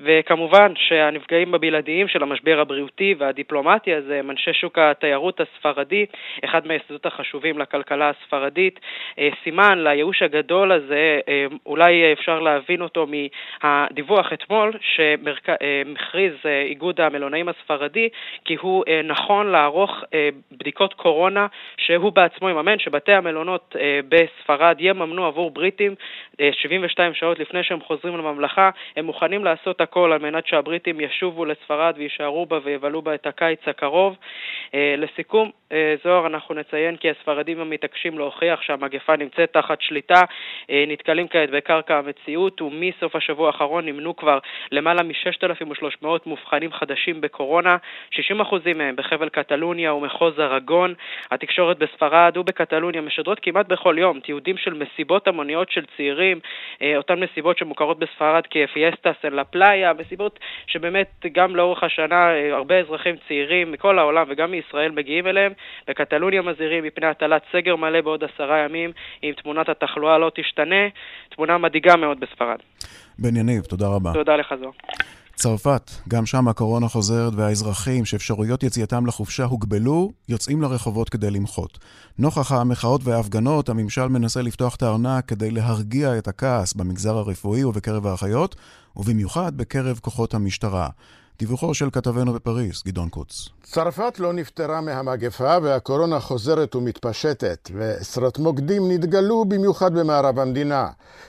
וכמובן 0.00 0.72
שהנפגעים 0.76 1.54
הבלעדיים 1.54 2.08
של 2.08 2.22
המשבר 2.22 2.60
הבריאותי 2.60 3.14
והדיפלומטי 3.18 3.94
הזה 3.94 4.18
הם 4.18 4.30
אנשי 4.30 4.52
שוק 4.52 4.78
התיירות 4.78 5.40
הספרדי, 5.40 6.06
אחד 6.44 6.66
מהיסודות 6.66 7.06
החשובים 7.06 7.58
לכלכלה 7.58 8.10
הספרדית. 8.10 8.80
סימן 9.44 9.78
לייאוש 9.84 10.22
הגדול 10.22 10.72
הזה, 10.72 10.95
אולי 11.66 12.12
אפשר 12.12 12.40
להבין 12.40 12.80
אותו 12.82 13.06
מהדיווח 13.62 14.32
אתמול, 14.32 14.72
שמכריז 14.80 16.32
איגוד 16.44 17.00
המלונאים 17.00 17.48
הספרדי, 17.48 18.08
כי 18.44 18.54
הוא 18.54 18.84
נכון 19.04 19.46
לערוך 19.46 20.04
בדיקות 20.52 20.94
קורונה 20.94 21.46
שהוא 21.76 22.12
בעצמו 22.12 22.50
יממן, 22.50 22.78
שבתי 22.78 23.12
המלונות 23.12 23.76
בספרד 24.08 24.76
יממנו 24.80 25.26
עבור 25.26 25.50
בריטים 25.50 25.94
72 26.52 27.14
שעות 27.14 27.38
לפני 27.38 27.62
שהם 27.62 27.80
חוזרים 27.80 28.16
לממלכה. 28.16 28.70
הם 28.96 29.04
מוכנים 29.04 29.44
לעשות 29.44 29.80
הכל 29.80 30.12
על 30.12 30.18
מנת 30.18 30.46
שהבריטים 30.46 31.00
ישובו 31.00 31.44
לספרד 31.44 31.94
ויישארו 31.96 32.46
בה 32.46 32.58
ויבלו 32.64 33.02
בה 33.02 33.14
את 33.14 33.26
הקיץ 33.26 33.60
הקרוב. 33.66 34.16
לסיכום, 34.74 35.50
זוהר, 36.04 36.26
אנחנו 36.26 36.54
נציין 36.54 36.96
כי 36.96 37.10
הספרדים 37.10 37.60
המתעקשים 37.60 38.18
להוכיח 38.18 38.62
שהמגפה 38.62 39.16
נמצאת 39.16 39.52
תחת 39.52 39.80
שליטה, 39.80 40.20
נתקלים 40.86 41.28
כעת 41.28 41.50
בקרקע 41.50 41.98
המציאות, 41.98 42.62
ומסוף 42.62 43.16
השבוע 43.16 43.46
האחרון 43.46 43.86
נמנו 43.86 44.16
כבר 44.16 44.38
למעלה 44.72 45.02
מ-6,300 45.02 46.06
מאובחנים 46.26 46.72
חדשים 46.72 47.20
בקורונה, 47.20 47.76
60% 48.12 48.16
מהם 48.76 48.96
בחבל 48.96 49.28
קטלוניה 49.28 49.94
ומחוז 49.94 50.40
ארגון. 50.40 50.94
התקשורת 51.30 51.78
בספרד 51.78 52.36
ובקטלוניה 52.36 53.00
משדרות 53.00 53.40
כמעט 53.42 53.66
בכל 53.66 53.96
יום 53.98 54.20
תיעודים 54.20 54.56
של 54.56 54.74
מסיבות 54.74 55.28
המוניות 55.28 55.70
של 55.70 55.84
צעירים, 55.96 56.40
אותן 56.96 57.20
מסיבות 57.20 57.58
שמוכרות 57.58 57.98
בספרד 57.98 58.42
כפייסטה 58.50 59.12
סן 59.22 59.44
פלאיה, 59.44 59.92
מסיבות 59.92 60.38
שבאמת 60.66 61.26
גם 61.32 61.56
לאורך 61.56 61.82
השנה 61.82 62.30
הרבה 62.52 62.78
אזרחים 62.78 63.16
צעירים 63.28 63.72
מכל 63.72 63.98
העולם 63.98 64.26
וגם 64.28 64.50
מישראל 64.50 64.90
מגיעים 64.90 65.26
אליהם. 65.26 65.52
בקטלוניה 65.88 66.42
מזהירים 66.42 66.84
מפני 66.84 67.06
הטלת 67.06 67.42
סגר 67.52 67.76
מלא 67.76 68.00
בעוד 68.00 68.24
עשרה 68.24 68.58
ימים 68.58 68.92
אם 69.22 69.32
תמונת 69.42 69.68
התחלואה 69.68 70.18
לא 70.18 70.30
תשתנה. 70.34 70.75
תמונה 71.36 71.58
מדאיגה 71.58 71.96
מאוד 71.96 72.20
בספרד. 72.20 72.58
בן 73.18 73.36
יניב, 73.36 73.62
תודה 73.62 73.88
רבה. 73.88 74.12
תודה 74.12 74.36
לך 74.36 74.54
זו. 74.60 74.72
צרפת, 75.36 75.90
גם 76.08 76.26
שם 76.26 76.48
הקורונה 76.48 76.88
חוזרת 76.88 77.32
והאזרחים 77.36 78.04
שאפשרויות 78.04 78.62
יציאתם 78.62 79.06
לחופשה 79.06 79.44
הוגבלו, 79.44 80.12
יוצאים 80.28 80.62
לרחובות 80.62 81.08
כדי 81.08 81.30
למחות. 81.30 81.78
נוכח 82.18 82.52
המחאות 82.52 83.00
וההפגנות, 83.04 83.68
הממשל 83.68 84.06
מנסה 84.06 84.42
לפתוח 84.42 84.76
את 84.76 84.82
הארנק 84.82 85.28
כדי 85.28 85.50
להרגיע 85.50 86.18
את 86.18 86.28
הכעס 86.28 86.74
במגזר 86.74 87.16
הרפואי 87.16 87.64
ובקרב 87.64 88.06
האחיות, 88.06 88.56
ובמיוחד 88.96 89.56
בקרב 89.56 89.98
כוחות 90.02 90.34
המשטרה. 90.34 90.88
דיווחו 91.38 91.74
של 91.74 91.90
כתבנו 91.90 92.32
בפריז, 92.32 92.82
גדעון 92.86 93.08
קוץ. 93.08 93.48
צרפת 93.62 94.18
לא 94.18 94.32
נפטרה 94.32 94.80
מהמגפה 94.80 95.56
והקורונה 95.62 96.20
חוזרת 96.20 96.74
ומתפשטת, 96.74 97.70
ועשרות 97.74 98.38
מוקדים 98.38 98.90
נתגלו 98.90 99.44
במיוחד 99.44 99.94
במערב 99.94 100.38
המדינה. 100.38 100.88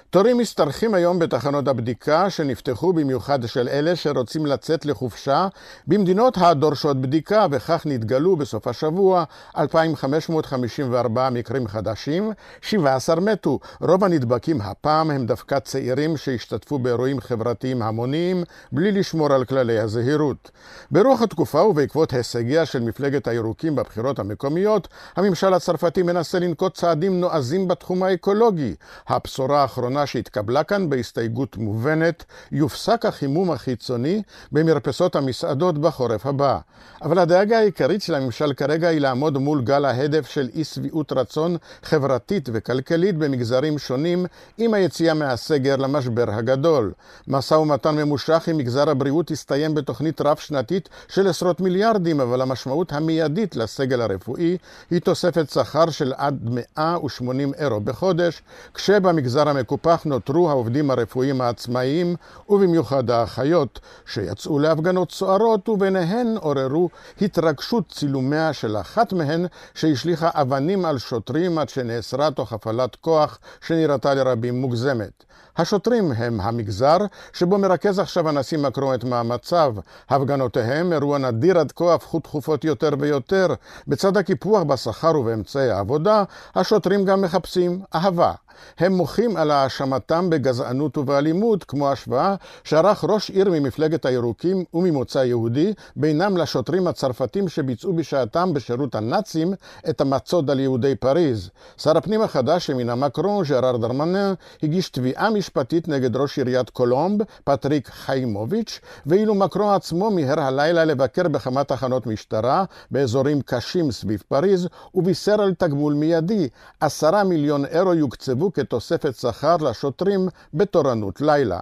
תורים 0.09 0.37
משתרכים 0.39 0.93
היום 0.93 1.19
בתחנות 1.19 1.67
הבדיקה 1.67 2.29
שנפתחו 2.29 2.93
במיוחד 2.93 3.47
של 3.47 3.67
אלה 3.67 3.95
שרוצים 3.95 4.45
לצאת 4.45 4.85
לחופשה 4.85 5.47
במדינות 5.87 6.37
הדורשות 6.37 7.01
בדיקה, 7.01 7.45
וכך 7.51 7.83
נתגלו 7.85 8.35
בסוף 8.35 8.67
השבוע 8.67 9.23
2,554 9.57 11.29
מקרים 11.29 11.67
חדשים, 11.67 12.31
17 12.61 13.15
מתו. 13.15 13.59
רוב 13.81 14.03
הנדבקים 14.03 14.61
הפעם 14.61 15.11
הם 15.11 15.25
דווקא 15.25 15.59
צעירים 15.59 16.17
שהשתתפו 16.17 16.79
באירועים 16.79 17.19
חברתיים 17.19 17.81
המוניים 17.81 18.43
בלי 18.71 18.91
לשמור 18.91 19.33
על 19.33 19.45
כללי 19.45 19.79
הזהירות. 19.79 20.51
ברוח 20.91 21.21
התקופה 21.21 21.61
ובעקבות 21.61 22.13
הישגיה 22.13 22.65
של 22.65 22.79
מפלגת 22.79 23.27
הירוקים 23.27 23.75
בבחירות 23.75 24.19
המקומיות, 24.19 24.87
הממשל 25.15 25.53
הצרפתי 25.53 26.03
מנסה 26.03 26.39
לנקוט 26.39 26.75
צעדים 26.75 27.19
נועזים 27.19 27.67
בתחום 27.67 28.03
האקולוגי. 28.03 28.75
הבשורה 29.07 29.61
האחרונה 29.61 29.96
שהתקבלה 30.05 30.63
כאן 30.63 30.89
בהסתייגות 30.89 31.57
מובנת, 31.57 32.25
יופסק 32.51 33.05
החימום 33.05 33.51
החיצוני 33.51 34.21
במרפסות 34.51 35.15
המסעדות 35.15 35.77
בחורף 35.77 36.25
הבא. 36.25 36.59
אבל 37.01 37.19
הדאגה 37.19 37.57
העיקרית 37.57 38.01
של 38.01 38.15
הממשל 38.15 38.53
כרגע 38.53 38.87
היא 38.87 39.01
לעמוד 39.01 39.37
מול 39.37 39.61
גל 39.61 39.85
ההדף 39.85 40.27
של 40.27 40.49
אי 40.55 40.63
שביעות 40.63 41.11
רצון 41.11 41.57
חברתית 41.83 42.49
וכלכלית 42.53 43.17
במגזרים 43.17 43.77
שונים 43.77 44.25
עם 44.57 44.73
היציאה 44.73 45.13
מהסגר 45.13 45.75
למשבר 45.75 46.25
הגדול. 46.31 46.91
משא 47.27 47.53
ומתן 47.53 47.95
ממושך 47.95 48.47
עם 48.47 48.57
מגזר 48.57 48.89
הבריאות 48.89 49.31
הסתיים 49.31 49.75
בתוכנית 49.75 50.21
רב-שנתית 50.21 50.89
של 51.07 51.27
עשרות 51.27 51.61
מיליארדים, 51.61 52.21
אבל 52.21 52.41
המשמעות 52.41 52.93
המיידית 52.93 53.55
לסגל 53.55 54.01
הרפואי 54.01 54.57
היא 54.91 55.01
תוספת 55.01 55.49
שכר 55.49 55.89
של 55.89 56.13
עד 56.17 56.39
180 56.77 57.53
אירו 57.53 57.79
בחודש, 57.79 58.41
כשבמגזר 58.73 59.49
המקופח 59.87 60.05
נותרו 60.05 60.49
העובדים 60.49 60.91
הרפואיים 60.91 61.41
העצמאיים, 61.41 62.15
ובמיוחד 62.49 63.09
האחיות, 63.09 63.79
שיצאו 64.05 64.59
להפגנות 64.59 65.11
סוערות, 65.11 65.69
וביניהן 65.69 66.35
עוררו 66.39 66.89
התרגשות 67.21 67.89
צילומיה 67.91 68.53
של 68.53 68.77
אחת 68.77 69.13
מהן, 69.13 69.45
שהשליכה 69.73 70.29
אבנים 70.33 70.85
על 70.85 70.97
שוטרים 70.97 71.57
עד 71.57 71.69
שנאסרה 71.69 72.31
תוך 72.31 72.53
הפעלת 72.53 72.95
כוח 72.95 73.39
שנראתה 73.67 74.13
לרבים 74.13 74.61
מוגזמת. 74.61 75.23
השוטרים 75.57 76.11
הם 76.11 76.41
המגזר 76.41 76.97
שבו 77.33 77.57
מרכז 77.57 77.99
עכשיו 77.99 78.29
הנשיא 78.29 78.57
מקרון 78.57 78.95
את 78.95 79.03
מאמציו 79.03 79.75
הפגנותיהם, 80.09 80.93
אירוע 80.93 81.17
נדיר 81.17 81.59
עד 81.59 81.71
כה, 81.71 81.93
הפכו 81.93 82.19
תכופות 82.19 82.63
יותר 82.63 82.89
ויותר. 82.99 83.47
בצד 83.87 84.17
הקיפוח 84.17 84.63
בשכר 84.63 85.19
ובאמצעי 85.19 85.69
העבודה, 85.69 86.23
השוטרים 86.55 87.05
גם 87.05 87.21
מחפשים 87.21 87.81
אהבה. 87.95 88.31
הם 88.79 88.93
מוחים 88.93 89.37
על 89.37 89.51
האשמתם 89.51 90.29
בגזענות 90.29 90.97
ובאלימות, 90.97 91.63
כמו 91.63 91.91
השוואה 91.91 92.35
שערך 92.63 93.03
ראש 93.03 93.29
עיר 93.29 93.49
ממפלגת 93.49 94.05
הירוקים 94.05 94.63
וממוצא 94.73 95.19
יהודי, 95.19 95.73
בינם 95.95 96.37
לשוטרים 96.37 96.87
הצרפתים 96.87 97.47
שביצעו 97.47 97.93
בשעתם 97.93 98.53
בשירות 98.53 98.95
הנאצים 98.95 99.53
את 99.89 100.01
המצוד 100.01 100.49
על 100.49 100.59
יהודי 100.59 100.95
פריז. 100.95 101.49
שר 101.77 101.97
הפנים 101.97 102.21
החדש 102.21 102.65
שמינה 102.65 102.95
מקרון, 102.95 103.45
ז'ראר 103.45 103.77
דרמנן, 103.77 104.33
הגיש 104.63 104.89
תביעה 104.89 105.29
משפטית 105.47 105.87
נגד 105.87 106.15
ראש 106.15 106.37
עיריית 106.37 106.69
קולומב, 106.69 107.23
פטריק 107.43 107.87
חיימוביץ', 107.87 108.79
ואילו 109.05 109.35
מקרון 109.35 109.73
עצמו 109.73 110.11
מיהר 110.11 110.39
הלילה 110.39 110.85
לבקר 110.85 111.27
בכמה 111.27 111.63
תחנות 111.63 112.07
משטרה 112.07 112.63
באזורים 112.91 113.41
קשים 113.41 113.91
סביב 113.91 114.23
פריז, 114.27 114.67
ובישר 114.95 115.41
על 115.41 115.53
תגמול 115.53 115.93
מיידי. 115.93 116.47
עשרה 116.79 117.23
מיליון 117.23 117.65
אירו 117.65 117.93
יוקצבו 117.93 118.53
כתוספת 118.53 119.15
שכר 119.15 119.55
לשוטרים 119.57 120.27
בתורנות 120.53 121.21
לילה. 121.21 121.59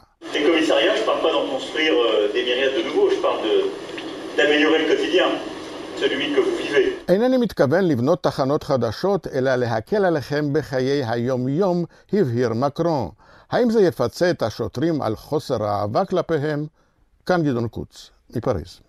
אינני 7.09 7.37
מתכוון 7.37 7.87
לבנות 7.87 8.23
תחנות 8.23 8.63
חדשות, 8.63 9.27
אלא 9.27 9.55
להקל 9.55 10.05
עליכם 10.05 10.53
בחיי 10.53 11.03
היום-יום, 11.05 11.85
הבהיר 12.13 12.53
מקרון. 12.53 13.09
האם 13.55 13.69
זה 13.69 13.81
יפצה 13.81 14.31
את 14.31 14.43
השוטרים 14.43 15.01
על 15.01 15.15
חוסר 15.15 15.63
האהבה 15.63 16.05
כלפיהם? 16.05 16.65
כאן 17.25 17.43
גדעון 17.43 17.67
קוץ, 17.67 18.09
מפריז. 18.35 18.79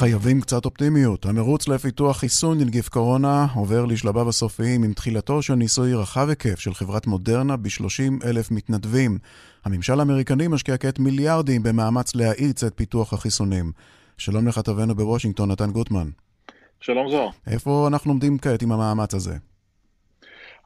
חייבים 0.00 0.40
קצת 0.40 0.64
אופטימיות. 0.64 1.26
המרוץ 1.26 1.68
לפיתוח 1.68 2.16
חיסון 2.16 2.60
לנגיף 2.60 2.88
קורונה 2.88 3.46
עובר 3.54 3.84
לשלביו 3.84 4.28
הסופיים 4.28 4.82
עם 4.82 4.92
תחילתו 4.92 5.42
של 5.42 5.54
ניסוי 5.54 5.94
רחב 5.94 6.28
היקף 6.28 6.58
של 6.58 6.74
חברת 6.74 7.06
מודרנה 7.06 7.56
ב-30 7.56 8.26
אלף 8.26 8.50
מתנדבים. 8.50 9.18
הממשל 9.64 10.00
האמריקני 10.00 10.48
משקיע 10.48 10.76
כעת 10.76 10.98
מיליארדים 10.98 11.62
במאמץ 11.62 12.14
להאיץ 12.14 12.64
את 12.64 12.72
פיתוח 12.76 13.12
החיסונים. 13.12 13.72
שלום 14.18 14.48
לכתבנו 14.48 14.94
בוושינגטון, 14.94 15.50
נתן 15.50 15.70
גוטמן. 15.70 16.08
שלום 16.80 17.08
זוהר. 17.08 17.28
איפה 17.46 17.88
אנחנו 17.88 18.10
עומדים 18.10 18.38
כעת 18.38 18.62
עם 18.62 18.72
המאמץ 18.72 19.14
הזה? 19.14 19.34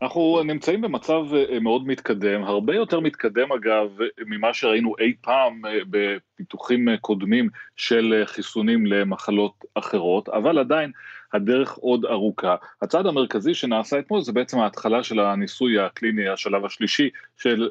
אנחנו 0.03 0.43
נמצאים 0.45 0.81
במצב 0.81 1.23
אה, 1.35 1.61
מאוד 1.61 1.87
מתקדם, 1.87 2.45
הרבה 2.45 2.75
יותר 2.75 3.01
מתקדם 3.01 3.53
אגב 3.53 3.99
ממה 4.27 4.55
שראינו 4.55 4.95
אי 5.01 5.13
פעם 5.21 5.67
אה, 5.67 5.79
בפיתוחים 5.91 6.89
אה, 6.89 6.97
קודמים 6.97 7.49
של 7.77 8.23
חיסונים 8.27 8.87
למחלות 8.87 9.65
אחרות, 9.75 10.29
אבל 10.29 10.59
עדיין 10.59 10.93
הדרך 11.33 11.73
עוד 11.73 12.05
ארוכה. 12.05 12.57
הצעד 12.83 13.07
המרכזי 13.07 13.55
שנעשה 13.55 13.99
אתמול 13.99 14.21
זה 14.21 14.33
בעצם 14.33 14.59
ההתחלה 14.59 15.03
של 15.03 15.21
הניסוי 15.21 15.79
הקליני, 15.79 16.29
השלב 16.29 16.65
השלישי 16.65 17.11
של 17.37 17.69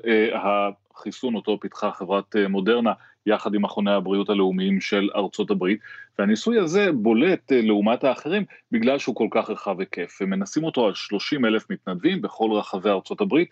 החיסון 0.96 1.36
אותו 1.36 1.60
פיתחה 1.60 1.92
חברת 1.92 2.36
מודרנה 2.50 2.94
יחד 3.26 3.54
עם 3.54 3.62
מכוני 3.62 3.92
הבריאות 3.92 4.30
הלאומיים 4.30 4.82
של 4.82 5.10
ארצות 5.16 5.52
הברית, 5.52 5.80
והניסוי 6.20 6.60
הזה 6.60 6.92
בולט 6.92 7.52
אה, 7.52 7.62
לעומת 7.62 8.04
האחרים 8.04 8.46
בגלל 8.72 9.00
שהוא 9.00 9.16
כל 9.16 9.28
כך 9.32 9.50
רחב 9.50 9.80
היקף. 9.80 10.22
הם 10.22 10.30
מנסים 10.30 10.64
אותו 10.64 10.88
על 10.88 10.94
30 10.94 11.46
אלף 11.46 11.70
מתנדבים 11.70 12.22
בכל 12.22 12.52
רחבי 12.52 12.90
ארצות 12.90 13.22
הברית, 13.22 13.50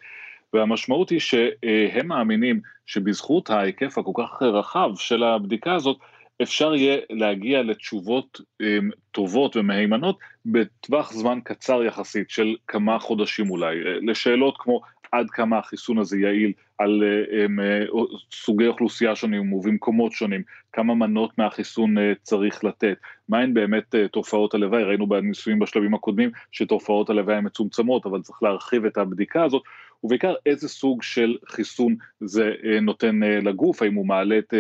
והמשמעות 0.53 1.09
היא 1.09 1.19
שהם 1.19 2.07
מאמינים 2.07 2.61
שבזכות 2.85 3.49
ההיקף 3.49 3.97
הכל 3.97 4.11
כך 4.17 4.41
רחב 4.41 4.89
של 4.95 5.23
הבדיקה 5.23 5.75
הזאת, 5.75 5.97
אפשר 6.41 6.75
יהיה 6.75 6.97
להגיע 7.09 7.61
לתשובות 7.61 8.41
um, 8.61 8.65
טובות 9.11 9.55
ומהימנות 9.55 10.19
בטווח 10.45 11.13
זמן 11.13 11.39
קצר 11.43 11.83
יחסית 11.83 12.29
של 12.29 12.55
כמה 12.67 12.99
חודשים 12.99 13.49
אולי, 13.49 13.75
אה, 13.75 13.97
לשאלות 14.01 14.55
כמו 14.59 14.81
עד 15.11 15.29
כמה 15.29 15.57
החיסון 15.57 15.97
הזה 15.97 16.19
יעיל 16.19 16.53
על 16.77 17.03
uh, 17.03 17.49
um, 17.49 18.17
סוגי 18.31 18.67
אוכלוסייה 18.67 19.15
שונים 19.15 19.53
ובמקומות 19.53 20.11
שונים, 20.11 20.41
כמה 20.73 20.95
מנות 20.95 21.37
מהחיסון 21.37 21.97
uh, 21.97 22.01
צריך 22.21 22.63
לתת, 22.63 22.97
מהן 23.29 23.53
באמת 23.53 23.95
תופעות 24.11 24.53
הלוואי, 24.53 24.83
ראינו 24.83 25.07
בניסויים 25.07 25.59
בשלבים 25.59 25.93
הקודמים 25.93 26.31
שתופעות 26.51 27.09
הלוואי 27.09 27.35
הן 27.35 27.45
מצומצמות, 27.45 28.05
אבל 28.05 28.21
צריך 28.21 28.43
להרחיב 28.43 28.85
את 28.85 28.97
הבדיקה 28.97 29.43
הזאת, 29.43 29.63
ובעיקר 30.03 30.33
איזה 30.45 30.69
סוג 30.69 31.03
של 31.03 31.37
חיסון 31.47 31.95
זה 32.19 32.51
נותן 32.81 33.19
לגוף, 33.19 33.81
האם 33.81 33.93
הוא 33.93 34.05
מעלה 34.05 34.37
את 34.37 34.53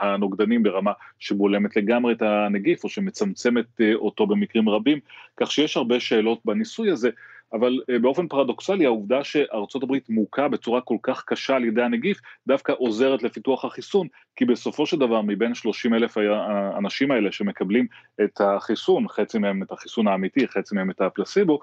הנוגדנים 0.00 0.62
ברמה 0.62 0.92
שבולמת 1.18 1.76
לגמרי 1.76 2.12
את 2.12 2.22
הנגיף 2.22 2.84
או 2.84 2.88
שמצמצמת 2.88 3.80
אותו 3.94 4.26
במקרים 4.26 4.68
רבים, 4.68 4.98
כך 5.36 5.50
שיש 5.50 5.76
הרבה 5.76 6.00
שאלות 6.00 6.40
בניסוי 6.44 6.90
הזה, 6.90 7.10
אבל 7.52 7.80
אה, 7.90 7.98
באופן 7.98 8.28
פרדוקסלי 8.28 8.86
העובדה 8.86 9.24
שארצות 9.24 9.82
הברית 9.82 10.08
מוכה 10.08 10.48
בצורה 10.48 10.80
כל 10.80 10.96
כך 11.02 11.24
קשה 11.26 11.56
על 11.56 11.64
ידי 11.64 11.82
הנגיף 11.82 12.20
דווקא 12.46 12.72
עוזרת 12.78 13.22
לפיתוח 13.22 13.64
החיסון, 13.64 14.06
כי 14.36 14.44
בסופו 14.44 14.86
של 14.86 14.98
דבר 14.98 15.20
מבין 15.22 15.54
30 15.54 15.94
אלף 15.94 16.16
האנשים 16.16 17.10
האלה 17.10 17.32
שמקבלים 17.32 17.86
את 18.24 18.40
החיסון, 18.40 19.08
חצי 19.08 19.38
מהם 19.38 19.62
את 19.62 19.72
החיסון 19.72 20.08
האמיתי, 20.08 20.48
חצי 20.48 20.74
מהם 20.74 20.90
את 20.90 21.00
הפלסיבו, 21.00 21.60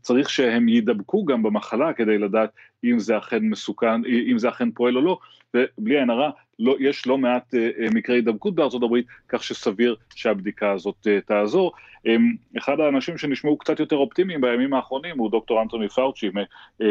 צריך 0.00 0.30
שהם 0.30 0.68
יידבקו 0.68 1.24
גם 1.24 1.42
במחלה 1.42 1.92
כדי 1.92 2.18
לדעת 2.18 2.50
אם 2.84 2.98
זה 2.98 3.18
אכן 3.18 3.42
מסוכן, 3.42 4.04
אם 4.30 4.38
זה 4.38 4.48
אכן 4.48 4.70
פועל 4.70 4.96
או 4.96 5.02
לא, 5.02 5.18
ובלי 5.54 5.98
עין 5.98 6.10
הרע, 6.10 6.30
לא, 6.58 6.76
יש 6.80 7.06
לא 7.06 7.18
מעט 7.18 7.54
uh, 7.54 7.94
מקרי 7.94 8.16
הידבקות 8.16 8.54
בארצות 8.54 8.82
הברית, 8.82 9.06
כך 9.28 9.44
שסביר 9.44 9.96
שהבדיקה 10.14 10.72
הזאת 10.72 11.06
uh, 11.06 11.26
תעזור. 11.26 11.72
Um, 11.98 12.58
אחד 12.58 12.80
האנשים 12.80 13.18
שנשמעו 13.18 13.58
קצת 13.58 13.80
יותר 13.80 13.96
אופטימיים 13.96 14.40
בימים 14.40 14.74
האחרונים 14.74 15.18
הוא 15.18 15.30
דוקטור 15.30 15.62
אנטוני 15.62 15.88
פאוצ'י, 15.88 16.28
uh, 16.28 16.82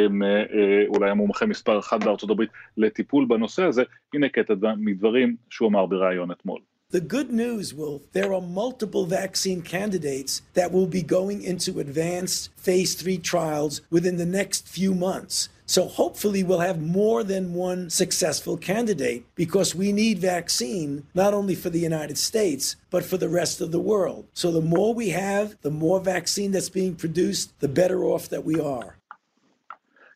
אולי 0.88 1.10
המומחה 1.10 1.46
מספר 1.46 1.80
אחת 1.80 2.04
בארצות 2.04 2.30
הברית 2.30 2.50
לטיפול 2.78 3.26
בנושא 3.26 3.64
הזה, 3.64 3.84
הנה 4.14 4.30
קטע 4.30 4.54
מדברים 4.78 5.36
שהוא 5.50 5.70
אמר 5.70 5.86
בריאיון 5.86 6.32
אתמול. 6.32 6.60
The 6.90 7.02
good 7.02 7.32
news 7.34 7.74
will 7.74 8.02
there 8.14 8.32
are 8.32 8.42
multiple 8.42 9.06
vaccine 9.06 9.62
candidates 9.62 10.42
that 10.54 10.72
will 10.72 10.88
be 10.88 11.02
going 11.02 11.44
into 11.44 11.82
advanced 11.82 12.50
phase 12.56 12.96
3 12.96 13.18
trials 13.18 13.82
within 13.92 14.16
the 14.16 14.26
next 14.26 14.70
few 14.70 14.96
months. 14.96 15.50
So 15.68 15.88
hopefully 15.88 16.44
we'll 16.44 16.60
have 16.60 16.82
more 16.82 17.24
than 17.24 17.54
one 17.54 17.90
successful 17.90 18.56
candidate 18.56 19.26
because 19.36 19.76
we 19.76 19.92
need 19.92 20.18
vaccine 20.18 21.06
not 21.14 21.34
only 21.34 21.56
for 21.56 21.70
the 21.70 21.80
United 21.80 22.18
States 22.18 22.78
but 22.90 23.04
for 23.04 23.18
the 23.18 23.30
rest 23.30 23.60
of 23.60 23.72
the 23.72 23.80
world. 23.80 24.26
So 24.34 24.50
the 24.52 24.62
more 24.62 24.94
we 24.94 25.10
have, 25.10 25.58
the 25.62 25.70
more 25.70 26.00
vaccine 26.00 26.52
that's 26.52 26.70
being 26.70 26.96
produced, 26.96 27.60
the 27.60 27.68
better 27.68 28.06
off 28.06 28.30
that 28.30 28.46
we 28.46 28.60
are. 28.60 28.98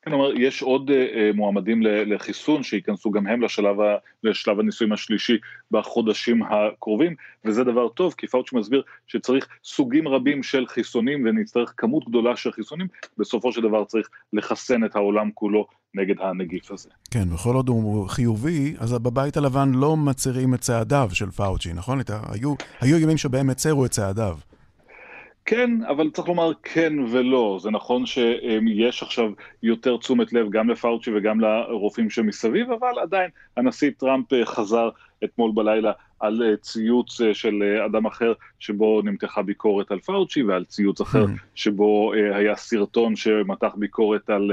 כן, 0.01 0.13
אומר, 0.13 0.31
יש 0.35 0.61
עוד 0.61 0.89
uh, 0.89 0.93
מועמדים 1.35 1.81
לחיסון 1.83 2.63
שייכנסו 2.63 3.11
גם 3.11 3.27
הם 3.27 3.41
לשלב, 3.41 3.81
ה, 3.81 3.95
לשלב 4.23 4.59
הניסויים 4.59 4.93
השלישי 4.93 5.37
בחודשים 5.71 6.43
הקרובים, 6.43 7.15
וזה 7.45 7.63
דבר 7.63 7.89
טוב, 7.89 8.13
כי 8.17 8.27
פאוצ'י 8.27 8.55
מסביר 8.55 8.81
שצריך 9.07 9.47
סוגים 9.63 10.07
רבים 10.07 10.43
של 10.43 10.67
חיסונים 10.67 11.25
ונצטרך 11.25 11.73
כמות 11.77 12.09
גדולה 12.09 12.35
של 12.35 12.51
חיסונים, 12.51 12.87
בסופו 13.17 13.51
של 13.51 13.61
דבר 13.61 13.85
צריך 13.85 14.09
לחסן 14.33 14.83
את 14.83 14.95
העולם 14.95 15.29
כולו 15.33 15.67
נגד 15.93 16.15
הנגיף 16.19 16.71
הזה. 16.71 16.89
כן, 17.11 17.33
וכל 17.33 17.55
עוד 17.55 17.69
הוא 17.69 18.07
חיובי, 18.09 18.75
אז 18.79 18.93
בבית 18.93 19.37
הלבן 19.37 19.71
לא 19.75 19.97
מצהירים 19.97 20.53
את 20.53 20.59
צעדיו 20.59 21.09
של 21.13 21.31
פאוצ'י, 21.31 21.73
נכון? 21.73 21.99
היו, 22.33 22.53
היו 22.81 22.97
ימים 22.97 23.17
שבהם 23.17 23.49
הצהרו 23.49 23.85
את 23.85 23.91
צעדיו. 23.91 24.37
כן, 25.45 25.83
אבל 25.83 26.09
צריך 26.09 26.27
לומר 26.27 26.51
כן 26.63 26.93
ולא. 27.11 27.57
זה 27.61 27.71
נכון 27.71 28.05
שיש 28.05 29.03
עכשיו 29.03 29.29
יותר 29.63 29.97
תשומת 29.97 30.33
לב 30.33 30.49
גם 30.49 30.69
לפאוצ'י 30.69 31.11
וגם 31.15 31.39
לרופאים 31.39 32.09
שמסביב, 32.09 32.71
אבל 32.71 32.99
עדיין 33.01 33.29
הנשיא 33.57 33.91
טראמפ 33.97 34.33
אה, 34.33 34.45
חזר 34.45 34.89
אתמול 35.23 35.51
בלילה 35.53 35.91
על 36.21 36.43
אה, 36.43 36.57
ציוץ 36.57 37.21
אה, 37.21 37.33
של 37.33 37.63
אה, 37.63 37.85
אדם 37.85 38.05
אחר 38.05 38.33
שבו 38.59 39.01
נמתחה 39.03 39.41
ביקורת 39.41 39.91
על 39.91 39.99
פאוצ'י 39.99 40.43
ועל 40.43 40.65
ציוץ 40.65 41.01
אחר 41.01 41.25
mm-hmm. 41.25 41.39
שבו 41.55 42.11
היה 42.13 42.55
סרטון 42.55 43.15
שמתח 43.15 43.71
ביקורת 43.75 44.29
על 44.29 44.51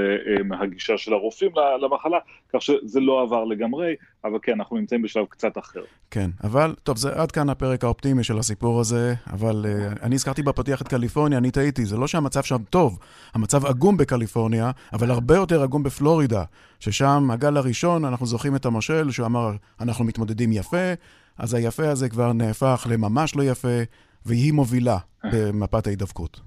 הגישה 0.59 0.97
של 0.97 1.13
הרופאים 1.13 1.51
למחלה, 1.81 2.17
כך 2.53 2.61
שזה 2.61 2.99
לא 2.99 3.21
עבר 3.21 3.43
לגמרי, 3.43 3.95
אבל 4.23 4.39
כן, 4.41 4.51
אנחנו 4.51 4.77
נמצאים 4.77 5.01
בשלב 5.01 5.25
קצת 5.29 5.57
אחר. 5.57 5.81
כן, 6.11 6.29
אבל, 6.43 6.75
טוב, 6.83 6.97
זה 6.97 7.09
עד 7.13 7.31
כאן 7.31 7.49
הפרק 7.49 7.83
האופטימי 7.83 8.23
של 8.23 8.37
הסיפור 8.37 8.79
הזה, 8.79 9.13
אבל 9.33 9.65
uh, 9.65 10.03
אני 10.03 10.15
הזכרתי 10.15 10.43
בפתיח 10.43 10.81
את 10.81 10.87
קליפורניה, 10.87 11.37
אני 11.37 11.51
טעיתי, 11.51 11.85
זה 11.85 11.97
לא 11.97 12.07
שהמצב 12.07 12.43
שם 12.43 12.63
טוב, 12.69 12.99
המצב 13.33 13.65
עגום 13.65 13.97
בקליפורניה, 13.97 14.71
אבל 14.93 15.11
הרבה 15.11 15.35
יותר 15.35 15.63
עגום 15.63 15.83
בפלורידה, 15.83 16.43
ששם 16.79 17.31
הגל 17.31 17.57
הראשון, 17.57 18.05
אנחנו 18.05 18.25
זוכרים 18.25 18.55
את 18.55 18.65
המשל, 18.65 19.11
שהוא 19.11 19.25
אמר, 19.25 19.51
אנחנו 19.79 20.05
מתמודדים 20.05 20.51
יפה, 20.51 20.93
אז 21.39 21.53
היפה 21.53 21.89
הזה 21.89 22.09
כבר 22.09 22.33
נהפך 22.33 22.87
לממש 22.89 23.35
לא 23.35 23.43
יפה, 23.43 23.77
והיא 24.25 24.53
מובילה 24.53 24.97
במפת 25.31 25.87
ההידבקות. 25.87 26.39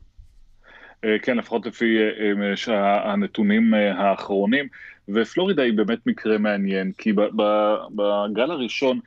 כן, 1.23 1.37
לפחות 1.37 1.67
לפי 1.67 1.99
הנתונים 3.05 3.75
האחרונים, 3.75 4.67
ופלורידה 5.09 5.63
היא 5.63 5.73
באמת 5.73 6.07
מקרה 6.07 6.39
מעניין, 6.39 6.93
כי 6.99 7.13
בגל 7.13 8.51
הראשון 8.51 9.01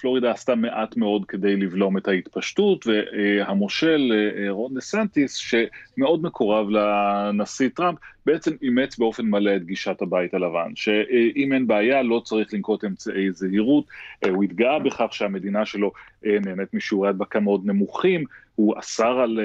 פלורידה 0.00 0.30
עשתה 0.30 0.54
מעט 0.54 0.96
מאוד 0.96 1.24
כדי 1.24 1.56
לבלום 1.56 1.98
את 1.98 2.08
ההתפשטות, 2.08 2.86
והמושל 2.86 4.12
אה, 4.12 4.50
רון 4.50 4.74
דה 4.74 4.80
סנטיס, 4.80 5.34
שמאוד 5.34 6.22
מקורב 6.22 6.68
לנשיא 6.70 7.68
טראמפ, 7.74 7.98
בעצם 8.26 8.50
אימץ 8.62 8.98
באופן 8.98 9.26
מלא 9.26 9.56
את 9.56 9.64
גישת 9.64 10.02
הבית 10.02 10.34
הלבן, 10.34 10.72
שאם 10.74 11.52
אין 11.52 11.66
בעיה 11.66 12.02
לא 12.02 12.22
צריך 12.24 12.54
לנקוט 12.54 12.84
אמצעי 12.84 13.32
זהירות, 13.32 13.84
אה, 14.24 14.30
הוא 14.30 14.44
התגאה 14.44 14.78
בכך 14.78 15.08
שהמדינה 15.10 15.66
שלו 15.66 15.92
אה, 16.26 16.38
נהנית 16.44 16.74
משיעורי 16.74 17.08
הדבקה 17.08 17.40
מאוד 17.40 17.66
נמוכים, 17.66 18.24
הוא 18.54 18.78
אסר 18.78 19.18
על 19.18 19.40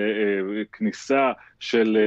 כניסה 0.72 1.32
של 1.60 1.98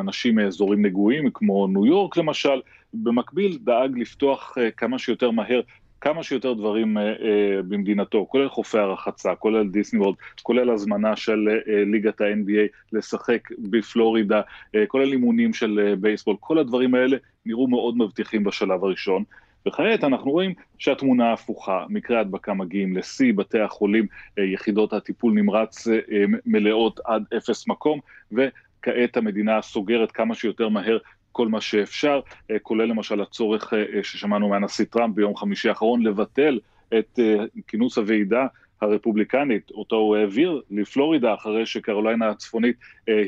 אנשים 0.00 0.34
מאזורים 0.34 0.86
נגועים 0.86 1.30
כמו 1.34 1.66
ניו 1.66 1.86
יורק 1.86 2.16
למשל, 2.16 2.60
במקביל 2.94 3.58
דאג 3.64 3.98
לפתוח 3.98 4.56
כמה 4.76 4.98
שיותר 4.98 5.30
מהר 5.30 5.60
כמה 6.00 6.22
שיותר 6.22 6.52
דברים 6.52 6.98
אה, 6.98 7.02
אה, 7.02 7.62
במדינתו, 7.68 8.26
כולל 8.28 8.48
חופי 8.48 8.78
הרחצה, 8.78 9.34
כולל 9.34 9.68
דיסני 9.68 10.00
וורד, 10.00 10.14
כולל 10.42 10.70
הזמנה 10.70 11.16
של 11.16 11.48
אה, 11.48 11.84
ליגת 11.84 12.20
ה-NBA 12.20 12.92
לשחק 12.92 13.48
בפלורידה, 13.58 14.40
אה, 14.74 14.86
כולל 14.86 15.12
אימונים 15.12 15.52
של 15.54 15.80
אה, 15.86 15.96
בייסבול, 15.96 16.36
כל 16.40 16.58
הדברים 16.58 16.94
האלה 16.94 17.16
נראו 17.46 17.68
מאוד 17.68 17.98
מבטיחים 17.98 18.44
בשלב 18.44 18.84
הראשון. 18.84 19.24
וכעת 19.68 20.04
אנחנו 20.04 20.30
רואים 20.30 20.54
שהתמונה 20.78 21.32
הפוכה, 21.32 21.84
מקרי 21.88 22.18
הדבקה 22.18 22.54
מגיעים 22.54 22.96
לשיא, 22.96 23.32
בתי 23.36 23.60
החולים, 23.60 24.06
אה, 24.38 24.44
יחידות 24.44 24.92
הטיפול 24.92 25.32
נמרץ 25.32 25.88
אה, 25.88 26.24
מלאות 26.46 27.00
עד 27.04 27.24
אפס 27.36 27.68
מקום, 27.68 28.00
וכעת 28.32 29.16
המדינה 29.16 29.62
סוגרת 29.62 30.12
כמה 30.12 30.34
שיותר 30.34 30.68
מהר 30.68 30.98
כל 31.32 31.48
מה 31.48 31.60
שאפשר, 31.60 32.20
אה, 32.50 32.58
כולל 32.58 32.84
למשל 32.84 33.20
הצורך 33.20 33.74
אה, 33.74 33.78
אה, 33.78 34.02
ששמענו 34.02 34.48
מהנשיא 34.48 34.84
טראמפ 34.84 35.14
ביום 35.14 35.36
חמישי 35.36 35.68
האחרון 35.68 36.02
לבטל 36.02 36.58
את 36.98 37.18
כינוס 37.66 37.98
הוועידה 37.98 38.46
הרפובליקנית, 38.80 39.70
אותו 39.70 39.96
הוא 39.96 40.16
העביר 40.16 40.60
לפלורידה 40.70 41.34
אחרי 41.34 41.66
שקרוליינה 41.66 42.28
הצפונית 42.28 42.76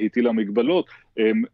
הטילה 0.05 0.33
מגבלות, 0.33 0.87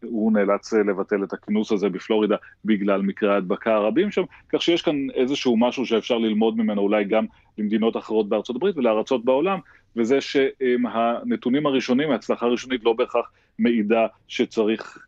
הוא 0.02 0.32
נאלץ 0.32 0.72
לבטל 0.72 1.24
את 1.24 1.32
הכינוס 1.32 1.72
הזה 1.72 1.88
בפלורידה 1.88 2.36
בגלל 2.64 3.02
מקרי 3.02 3.32
ההדבקה 3.32 3.74
הרבים 3.74 4.10
שם, 4.10 4.22
כך 4.48 4.62
שיש 4.62 4.82
כאן 4.82 5.10
איזשהו 5.14 5.56
משהו 5.56 5.86
שאפשר 5.86 6.18
ללמוד 6.18 6.56
ממנו 6.56 6.82
אולי 6.82 7.04
גם 7.04 7.24
למדינות 7.58 7.96
אחרות 7.96 8.28
בארצות 8.28 8.56
הברית 8.56 8.76
ולארצות 8.76 9.24
בעולם, 9.24 9.58
וזה 9.96 10.20
שהנתונים 10.20 11.66
הראשונים, 11.66 12.10
ההצלחה 12.10 12.46
הראשונית 12.46 12.84
לא 12.84 12.92
בהכרח 12.92 13.30
מעידה 13.58 14.06
שצריך 14.28 14.98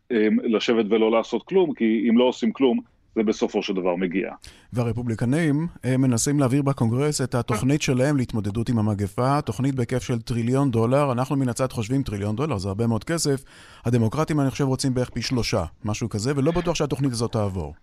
לשבת 0.44 0.86
ולא 0.90 1.10
לעשות 1.10 1.42
כלום, 1.42 1.74
כי 1.74 2.06
אם 2.08 2.18
לא 2.18 2.24
עושים 2.24 2.52
כלום, 2.52 2.80
זה 3.14 3.22
בסופו 3.22 3.62
של 3.62 3.74
דבר 3.74 3.96
מגיע. 3.96 4.30
והרפובליקנים 4.72 5.66
מנסים 5.98 6.40
להעביר 6.40 6.62
בקונגרס 6.62 7.20
את 7.20 7.34
התוכנית 7.34 7.82
שלהם 7.82 8.16
להתמודדות 8.16 8.68
עם 8.68 8.78
המגפה, 8.78 9.42
תוכנית 9.42 9.74
בהיקף 9.74 10.02
של 10.02 10.20
טריליון 10.20 10.70
דולר. 10.70 11.12
אנחנו 11.12 11.36
מן 11.36 11.48
הצד 11.48 11.72
חושבים 11.72 12.02
טריליון 12.02 12.36
דולר, 12.36 12.58
זה 12.58 12.68
הרבה 12.68 12.86
מאוד 12.86 13.04
כסף. 13.04 13.44
הדמוקרטים, 13.84 14.40
אני 14.40 14.50
חושב, 14.50 14.64
רוצים 14.64 14.94
בערך 14.94 15.10
פי 15.10 15.22
שלושה, 15.22 15.64
משהו 15.84 16.08
כזה, 16.08 16.32
ולא 16.36 16.52
בטוח 16.52 16.74
שהתוכנית 16.74 17.12
הזאת 17.12 17.32
תעבור. 17.32 17.74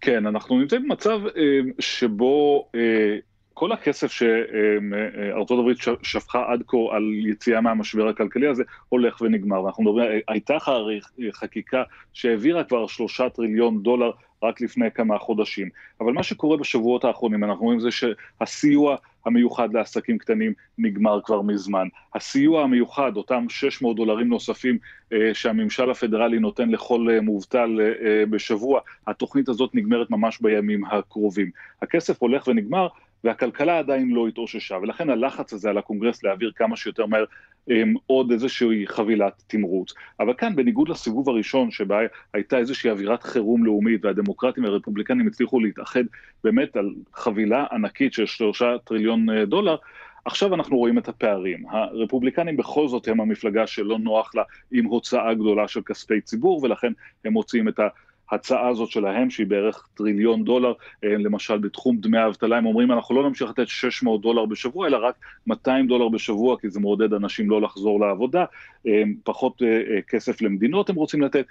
כן, 0.00 0.26
אנחנו 0.26 0.60
נמצאים 0.60 0.82
במצב 0.82 1.20
אה, 1.26 1.60
שבו 1.78 2.68
אה, 2.74 3.16
כל 3.58 3.72
הכסף 3.72 4.12
שארצות 4.12 5.58
הברית 5.58 5.78
שפכה 6.02 6.52
עד 6.52 6.62
כה 6.66 6.76
על 6.90 7.02
יציאה 7.26 7.60
מהמשבר 7.60 8.08
הכלכלי 8.08 8.46
הזה 8.46 8.62
הולך 8.88 9.20
ונגמר. 9.20 9.62
ואנחנו 9.64 9.84
מדברים, 9.84 10.20
הייתה 10.28 10.56
חקיקה 11.32 11.82
שהעבירה 12.12 12.64
כבר 12.64 12.86
שלושה 12.86 13.28
טריליון 13.28 13.82
דולר 13.82 14.10
רק 14.42 14.60
לפני 14.60 14.90
כמה 14.90 15.18
חודשים. 15.18 15.68
אבל 16.00 16.12
מה 16.12 16.22
שקורה 16.22 16.56
בשבועות 16.56 17.04
האחרונים, 17.04 17.44
אנחנו 17.44 17.64
רואים 17.64 17.80
זה 17.80 17.88
שהסיוע 17.90 18.96
המיוחד 19.26 19.74
לעסקים 19.74 20.18
קטנים 20.18 20.52
נגמר 20.78 21.20
כבר 21.24 21.42
מזמן. 21.42 21.88
הסיוע 22.14 22.62
המיוחד, 22.62 23.16
אותם 23.16 23.46
600 23.48 23.96
דולרים 23.96 24.28
נוספים 24.28 24.78
אה, 25.12 25.30
שהממשל 25.34 25.90
הפדרלי 25.90 26.38
נותן 26.38 26.68
לכל 26.68 27.06
אה, 27.10 27.20
מובטל 27.20 27.80
אה, 27.80 28.26
בשבוע, 28.26 28.80
התוכנית 29.06 29.48
הזאת 29.48 29.74
נגמרת 29.74 30.10
ממש 30.10 30.40
בימים 30.40 30.84
הקרובים. 30.84 31.50
הכסף 31.82 32.22
הולך 32.22 32.48
ונגמר, 32.48 32.88
והכלכלה 33.24 33.78
עדיין 33.78 34.10
לא 34.10 34.28
התאוששה, 34.28 34.76
ולכן 34.82 35.10
הלחץ 35.10 35.52
הזה 35.52 35.70
על 35.70 35.78
הקונגרס 35.78 36.22
להעביר 36.22 36.52
כמה 36.56 36.76
שיותר 36.76 37.06
מהר 37.06 37.24
הם, 37.68 37.94
עוד 38.06 38.30
איזושהי 38.30 38.86
חבילת 38.86 39.42
תמרוץ. 39.46 39.94
אבל 40.20 40.34
כאן, 40.38 40.56
בניגוד 40.56 40.88
לסיבוב 40.88 41.28
הראשון, 41.28 41.70
שבה 41.70 41.98
הייתה 42.34 42.58
איזושהי 42.58 42.90
אווירת 42.90 43.22
חירום 43.22 43.64
לאומית, 43.64 44.04
והדמוקרטים 44.04 44.64
והרפובליקנים 44.64 45.26
הצליחו 45.26 45.60
להתאחד 45.60 46.04
באמת 46.44 46.76
על 46.76 46.94
חבילה 47.14 47.64
ענקית 47.72 48.12
של 48.12 48.26
שלושה 48.26 48.76
טריליון 48.84 49.30
אה, 49.30 49.44
דולר, 49.44 49.76
עכשיו 50.26 50.54
אנחנו 50.54 50.76
רואים 50.76 50.98
את 50.98 51.08
הפערים. 51.08 51.64
הרפובליקנים 51.70 52.56
בכל 52.56 52.88
זאת 52.88 53.08
הם 53.08 53.20
המפלגה 53.20 53.66
שלא 53.66 53.98
נוח 53.98 54.34
לה 54.34 54.42
עם 54.72 54.84
הוצאה 54.84 55.34
גדולה 55.34 55.68
של 55.68 55.80
כספי 55.86 56.20
ציבור, 56.20 56.60
ולכן 56.62 56.92
הם 57.24 57.32
מוצאים 57.32 57.68
את 57.68 57.78
ה... 57.78 57.88
ההצעה 58.30 58.68
הזאת 58.68 58.90
שלהם, 58.90 59.30
שהיא 59.30 59.46
בערך 59.46 59.88
טריליון 59.94 60.44
דולר, 60.44 60.72
אה, 61.04 61.08
למשל 61.08 61.58
בתחום 61.58 61.96
דמי 61.96 62.18
האבטלה, 62.18 62.56
הם 62.56 62.66
אומרים 62.66 62.92
אנחנו 62.92 63.14
לא 63.14 63.28
נמשיך 63.28 63.50
לתת 63.50 63.68
600 63.68 64.20
דולר 64.20 64.46
בשבוע, 64.46 64.86
אלא 64.86 64.96
רק 64.96 65.14
200 65.46 65.86
דולר 65.86 66.08
בשבוע, 66.08 66.56
כי 66.60 66.70
זה 66.70 66.80
מעודד 66.80 67.12
אנשים 67.12 67.50
לא 67.50 67.60
לחזור 67.60 68.00
לעבודה, 68.00 68.44
אה, 68.86 69.02
פחות 69.24 69.62
אה, 69.62 70.02
כסף 70.08 70.42
למדינות 70.42 70.90
הם 70.90 70.96
רוצים 70.96 71.22
לתת. 71.22 71.46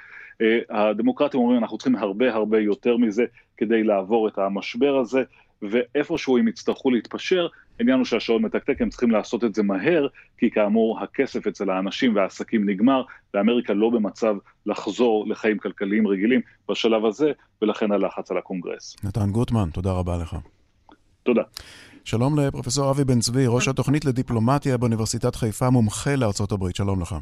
הדמוקרטים 0.70 1.40
אומרים 1.40 1.58
אנחנו 1.58 1.78
צריכים 1.78 1.96
הרבה 1.96 2.34
הרבה 2.34 2.60
יותר 2.60 2.98
מזה 2.98 3.26
כדי 3.58 3.84
לעבור 3.84 4.28
את 4.28 4.38
המשבר 4.38 4.98
הזה, 4.98 5.24
ואיפשהו 5.62 6.38
הם 6.38 6.48
יצטרכו 6.48 6.92
להתפשר, 6.92 7.48
העניין 7.80 7.98
הוא 7.98 8.06
שהשעון 8.06 8.42
מתקתק, 8.42 8.82
הם 8.82 8.90
צריכים 8.90 9.12
לעשות 9.12 9.44
את 9.44 9.56
זה 9.56 9.64
מהר, 9.64 10.08
כי 10.38 10.52
כאמור 10.52 11.00
הכסף 11.00 11.48
אצל 11.48 11.70
האנשים 11.70 12.16
והעסקים 12.16 12.70
נגמר, 12.70 13.04
ואמריקה 13.34 13.74
לא 13.74 13.90
במצב 13.90 14.36
לחזור 14.66 15.26
לחיים 15.28 15.58
כלכליים 15.58 16.08
רגילים 16.08 16.42
בשלב 16.70 17.06
הזה, 17.06 17.32
ולכן 17.62 17.92
הלחץ 17.92 18.32
על 18.32 18.38
הקונגרס. 18.38 18.96
נתן 19.04 19.32
גוטמן, 19.32 19.70
תודה 19.74 19.92
רבה 19.92 20.18
לך. 20.18 20.36
תודה. 21.24 21.42
שלום 22.04 22.40
לפרופסור 22.40 22.92
אבי 22.92 23.04
בן 23.04 23.20
צבי, 23.20 23.46
ראש 23.48 23.68
התוכנית 23.68 24.06
לדיפלומטיה 24.06 24.78
באוניברסיטת 24.78 25.36
חיפה, 25.36 25.70
מומחה 25.70 26.16
לארצות 26.16 26.52
הברית, 26.52 26.76
שלום 26.76 27.02
לך. 27.02 27.16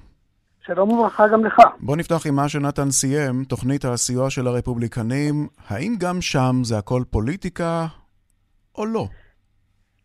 שלום 0.66 0.92
וברכה 0.92 1.28
גם 1.28 1.46
לך. 1.46 1.58
בוא 1.80 1.98
נפתח 1.98 2.28
עם 2.28 2.36
מה 2.36 2.50
שנתן 2.50 2.92
סיים, 2.92 3.44
תוכנית 3.44 3.86
הסיוע 3.86 4.30
של 4.30 4.48
הרפובליקנים. 4.48 5.48
האם 5.68 5.96
גם 6.00 6.22
שם 6.22 6.62
זה 6.64 6.78
הכל 6.78 7.04
פוליטיקה 7.10 7.88
או 8.76 8.86
לא? 8.86 9.08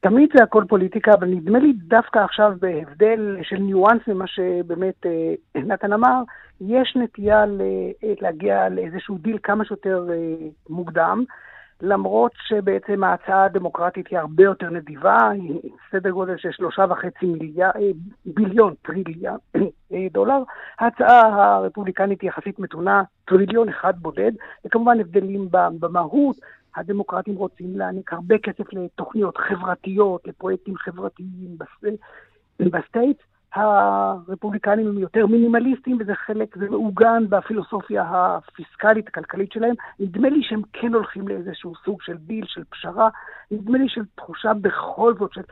תמיד 0.01 0.29
זה 0.37 0.43
הכל 0.43 0.65
פוליטיקה, 0.69 1.13
אבל 1.15 1.29
נדמה 1.29 1.59
לי 1.59 1.73
דווקא 1.73 2.19
עכשיו 2.19 2.53
בהבדל 2.61 3.37
של 3.43 3.57
ניואנס 3.57 4.03
ממה 4.09 4.27
שבאמת 4.27 5.07
אה, 5.07 5.61
נתן 5.61 5.93
אמר, 5.93 6.23
יש 6.61 6.97
נטייה 6.97 7.45
אה, 7.45 8.13
להגיע 8.21 8.69
לאיזשהו 8.69 9.19
דיל 9.19 9.39
כמה 9.43 9.65
שיותר 9.65 10.07
אה, 10.11 10.47
מוקדם, 10.69 11.25
למרות 11.83 12.33
שבעצם 12.47 13.05
ההצעה 13.05 13.45
הדמוקרטית 13.45 14.09
היא 14.09 14.19
הרבה 14.19 14.43
יותר 14.45 14.71
נדיבה, 14.71 15.31
היא 15.31 15.61
סדר 15.91 16.11
גודל 16.11 16.37
של 16.37 16.49
שלושה 16.53 16.85
וחצי 16.91 17.27
מיליארד, 17.27 17.97
ביליון 18.27 18.75
טריליון 18.83 19.39
דולר. 20.13 20.43
ההצעה 20.79 21.21
הרפובליקנית 21.57 22.21
היא 22.23 22.29
יחסית 22.29 22.59
מתונה, 22.59 23.03
טריליון 23.25 23.69
אחד 23.69 23.93
בודד, 23.99 24.33
וכמובן 24.65 25.01
הבדלים 25.01 25.49
במהות, 25.51 26.37
הדמוקרטים 26.77 27.37
רוצים 27.37 27.79
להעניק 27.79 28.13
הרבה 28.13 28.39
כסף 28.39 28.73
לתוכניות 28.73 29.37
חברתיות, 29.37 30.29
לפרויקטים 30.29 30.77
חברתיים 30.77 31.59
ב 32.61 32.69
state. 32.69 33.19
הרפובליקנים 33.55 34.87
הם 34.87 34.99
יותר 34.99 35.27
מינימליסטים, 35.27 35.99
וזה 36.01 36.15
חלק, 36.15 36.59
זה 36.59 36.71
מעוגן 36.71 37.25
בפילוסופיה 37.29 38.05
הפיסקלית, 38.09 39.09
הכלכלית 39.09 39.53
שלהם. 39.53 39.75
נדמה 40.01 40.29
לי 40.29 40.43
שהם 40.43 40.63
כן 40.73 40.95
הולכים 40.95 41.29
לאיזשהו 41.29 41.73
סוג 41.85 42.03
של 42.03 42.17
דיל, 42.17 42.45
של 42.47 42.65
פשרה. 42.71 43.09
נדמה 43.51 43.79
לי 43.79 43.89
של 43.89 44.03
תחושה 44.15 44.55
בכל 44.55 45.15
זאת 45.19 45.33
של 45.33 45.43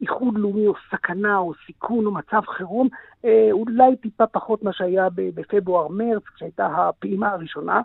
איחוד 0.00 0.38
לאומי 0.38 0.66
או 0.66 0.74
סכנה 0.90 1.38
או 1.38 1.52
סיכון 1.66 2.06
או 2.06 2.10
מצב 2.10 2.40
חירום, 2.46 2.88
אה, 3.24 3.48
אולי 3.52 3.96
טיפה 3.96 4.26
פחות 4.26 4.62
מה 4.62 4.72
שהיה 4.72 5.08
בפברואר-מרץ, 5.14 6.22
כשהייתה 6.34 6.66
הפעימה 6.66 7.28
הראשונה. 7.28 7.80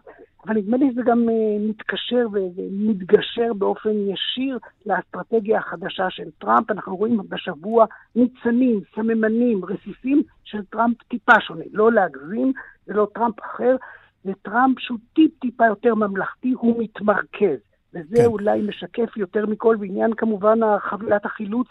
אבל 0.45 0.55
נדמה 0.55 0.77
לי 0.77 0.91
שזה 0.91 1.01
גם 1.05 1.29
אה, 1.29 1.57
מתקשר 1.69 2.27
ומתגשר 2.31 3.53
באופן 3.53 3.89
ישיר 3.89 4.59
לאסטרטגיה 4.85 5.59
החדשה 5.59 6.09
של 6.09 6.29
טראמפ. 6.39 6.71
אנחנו 6.71 6.95
רואים 6.95 7.17
בשבוע 7.29 7.85
ניצנים, 8.15 8.79
סממנים, 8.95 9.65
רסיסים 9.65 10.23
של 10.43 10.65
טראמפ 10.65 11.03
טיפה 11.03 11.39
שונה. 11.39 11.63
לא 11.71 11.91
להגזים, 11.91 12.53
זה 12.85 12.93
לא 12.93 13.07
טראמפ 13.13 13.39
אחר, 13.39 13.75
זה 14.23 14.31
טראמפ 14.41 14.79
שהוא 14.79 14.97
טיפ-טיפה 15.13 15.65
יותר 15.65 15.95
ממלכתי, 15.95 16.51
הוא 16.51 16.83
מתמרכז. 16.83 17.59
וזה 17.93 18.15
כן. 18.15 18.25
אולי 18.25 18.61
משקף 18.61 19.17
יותר 19.17 19.45
מכל, 19.45 19.75
בעניין 19.75 20.13
כמובן 20.17 20.59
חבילת 20.89 21.25
החילוץ, 21.25 21.67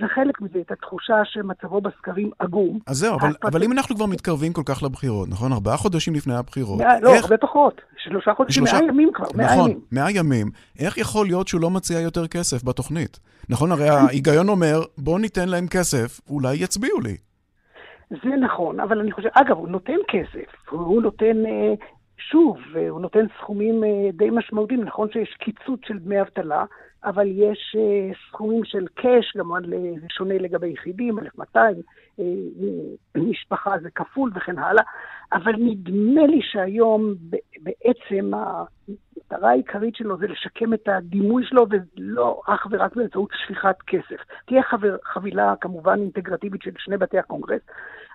זה 0.00 0.06
חלק 0.14 0.40
מזה, 0.40 0.58
את 0.60 0.70
התחושה 0.70 1.14
שמצבו 1.24 1.80
בסקרים 1.80 2.30
עגום. 2.38 2.78
אז 2.86 2.96
זהו, 2.96 3.14
אבל, 3.14 3.32
אבל 3.44 3.62
אם 3.62 3.72
אנחנו 3.72 3.96
כבר 3.96 4.06
מתקרבים 4.06 4.52
כל 4.52 4.62
כך 4.66 4.82
לבחירות, 4.82 5.28
נכון? 5.28 5.52
ארבעה 5.52 5.76
חודשים 5.76 6.14
לפני 6.14 6.34
הבחירות. 6.34 6.78
מאה, 6.78 7.00
לא, 7.00 7.14
איך... 7.14 7.24
הרבה 7.24 7.36
פחות. 7.36 7.80
שלושה 7.96 8.34
חודשים, 8.34 8.64
מאה 8.64 8.84
ימים 8.88 9.10
כבר, 9.14 9.26
מאה 9.34 9.46
נכון, 9.46 9.70
ימים. 9.70 9.80
מאה 9.92 10.10
ימים. 10.10 10.50
איך 10.78 10.98
יכול 10.98 11.26
להיות 11.26 11.48
שהוא 11.48 11.60
לא 11.60 11.70
מציע 11.70 12.00
יותר 12.00 12.26
כסף 12.26 12.64
בתוכנית? 12.64 13.20
נכון, 13.48 13.72
הרי 13.72 13.88
ההיגיון 13.88 14.48
אומר, 14.48 14.80
בוא 14.98 15.18
ניתן 15.18 15.48
להם 15.48 15.66
כסף, 15.68 16.20
אולי 16.30 16.56
יצביעו 16.56 17.00
לי. 17.00 17.16
זה 18.10 18.36
נכון, 18.40 18.80
אבל 18.80 19.00
אני 19.00 19.12
חושב, 19.12 19.28
אגב, 19.32 19.56
הוא 19.56 19.68
נותן 19.68 19.96
כסף, 20.08 20.70
הוא 20.70 21.02
נותן, 21.02 21.46
אה, 21.46 21.74
שוב, 22.18 22.58
הוא 22.90 23.00
נותן 23.00 23.26
סכומים 23.38 23.84
אה, 23.84 24.10
די 24.12 24.30
משמעותיים, 24.30 24.82
נכון 24.82 25.10
שיש 25.12 25.34
קיצוץ 25.34 25.80
של 25.84 25.98
דמי 25.98 26.20
אבטלה, 26.20 26.64
אבל 27.04 27.26
יש 27.28 27.76
אה, 27.78 28.10
סכומים 28.28 28.64
של 28.64 28.86
קאש, 28.94 29.36
גם 29.36 29.50
שונה 30.08 30.38
לגבי 30.38 30.68
יחידים, 30.68 31.18
1,200, 31.18 31.76
משפחה 33.16 33.78
זה 33.82 33.90
כפול 33.90 34.30
וכן 34.34 34.58
הלאה, 34.58 34.82
אבל 35.32 35.52
נדמה 35.58 36.26
לי 36.26 36.40
שהיום 36.42 37.14
בעצם 37.62 38.32
המטרה 38.34 39.50
העיקרית 39.50 39.96
שלו 39.96 40.18
זה 40.18 40.26
לשקם 40.26 40.74
את 40.74 40.88
הדימוי 40.88 41.44
שלו, 41.46 41.66
ולא 41.70 42.40
אך 42.46 42.66
ורק 42.70 42.96
באמצעות 42.96 43.30
שפיכת 43.34 43.76
כסף. 43.86 44.16
תהיה 44.46 44.62
חבר, 44.62 44.96
חבילה 45.04 45.54
כמובן 45.60 45.98
אינטגרטיבית 46.00 46.62
של 46.62 46.70
שני 46.78 46.96
בתי 46.96 47.18
הקונגרס, 47.18 47.62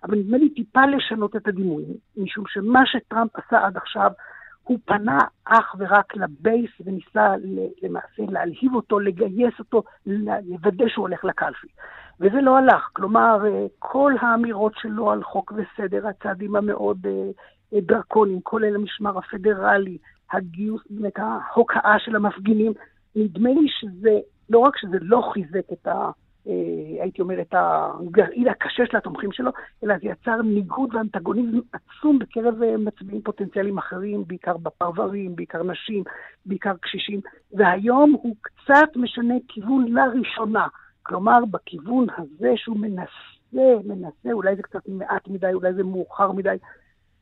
אבל 0.04 0.18
נדמה 0.18 0.38
לי 0.38 0.50
טיפה 0.50 0.86
לשנות 0.86 1.36
את 1.36 1.48
הדימוי, 1.48 1.84
משום 2.18 2.44
שמה 2.48 2.86
שטראמפ 2.86 3.32
עשה 3.36 3.66
עד 3.66 3.78
עכשיו, 3.78 4.12
הוא 4.64 4.80
פנה 4.86 5.18
אך 5.46 5.76
ורק 5.80 6.16
לבייס 6.16 6.72
וניסה 6.86 7.34
למעשה 7.82 8.24
להלהיב 8.30 8.76
אותו, 8.76 9.00
לגייס 9.00 9.54
אותו, 9.60 9.84
לוודא 10.06 10.88
שהוא 10.88 11.04
הולך 11.08 11.26
לקלפי. 11.26 11.68
וזה 12.22 12.42
לא 12.42 12.58
הלך. 12.58 12.90
כלומר, 12.94 13.46
אה, 13.46 13.66
כל 13.80 14.14
האמירות 14.22 14.74
שלו 14.76 15.12
על 15.12 15.24
חוק 15.24 15.54
וסדר, 15.56 16.08
הצעדים 16.08 16.56
המאוד 16.56 16.98
אה, 17.06 17.12
אה, 17.74 17.82
דרקוניים, 17.82 18.42
כולל 18.42 18.76
המשמר 18.76 19.18
הפדרלי, 19.18 19.98
הגיוס, 20.32 20.82
באמת 20.90 21.20
ההוקעה 21.20 22.00
של 22.00 22.16
המפגינים, 22.16 22.74
נדמה 23.16 23.50
לי 23.50 23.68
שזה, 23.70 24.20
לא 24.50 24.60
רק 24.60 24.78
שזה 24.78 24.98
לא 25.02 25.30
חיזק 25.34 25.74
את 25.74 25.88
ה... 25.88 26.10
הייתי 27.02 27.22
אומר, 27.22 27.42
את 27.42 27.54
הגרעין 27.58 28.48
הקשה 28.48 28.84
של 28.86 28.98
התומכים 28.98 29.32
שלו, 29.32 29.52
אלא 29.84 29.96
זה 30.02 30.08
יצר 30.08 30.42
ניגוד 30.42 30.96
ואנטגוניזם 30.96 31.60
עצום 31.74 32.20
בקרב 32.20 32.56
מצביעים 32.78 33.22
פוטנציאליים 33.22 33.78
אחרים, 33.78 34.24
בעיקר 34.28 34.58
בפרברים, 34.58 35.36
בעיקר 35.36 35.64
נשים, 35.64 36.04
בעיקר 36.46 36.74
קשישים, 36.82 37.20
והיום 37.54 38.16
הוא 38.22 38.36
קצת 38.42 38.96
משנה 38.96 39.36
כיוון 39.48 39.86
לראשונה. 39.88 40.68
כלומר, 41.12 41.40
בכיוון 41.52 42.08
הזה 42.18 42.52
שהוא 42.56 42.78
מנסה, 42.80 43.84
מנסה, 43.86 44.32
אולי 44.32 44.56
זה 44.56 44.62
קצת 44.62 44.80
מעט 44.88 45.28
מדי, 45.28 45.54
אולי 45.54 45.74
זה 45.74 45.84
מאוחר 45.84 46.32
מדי, 46.32 46.56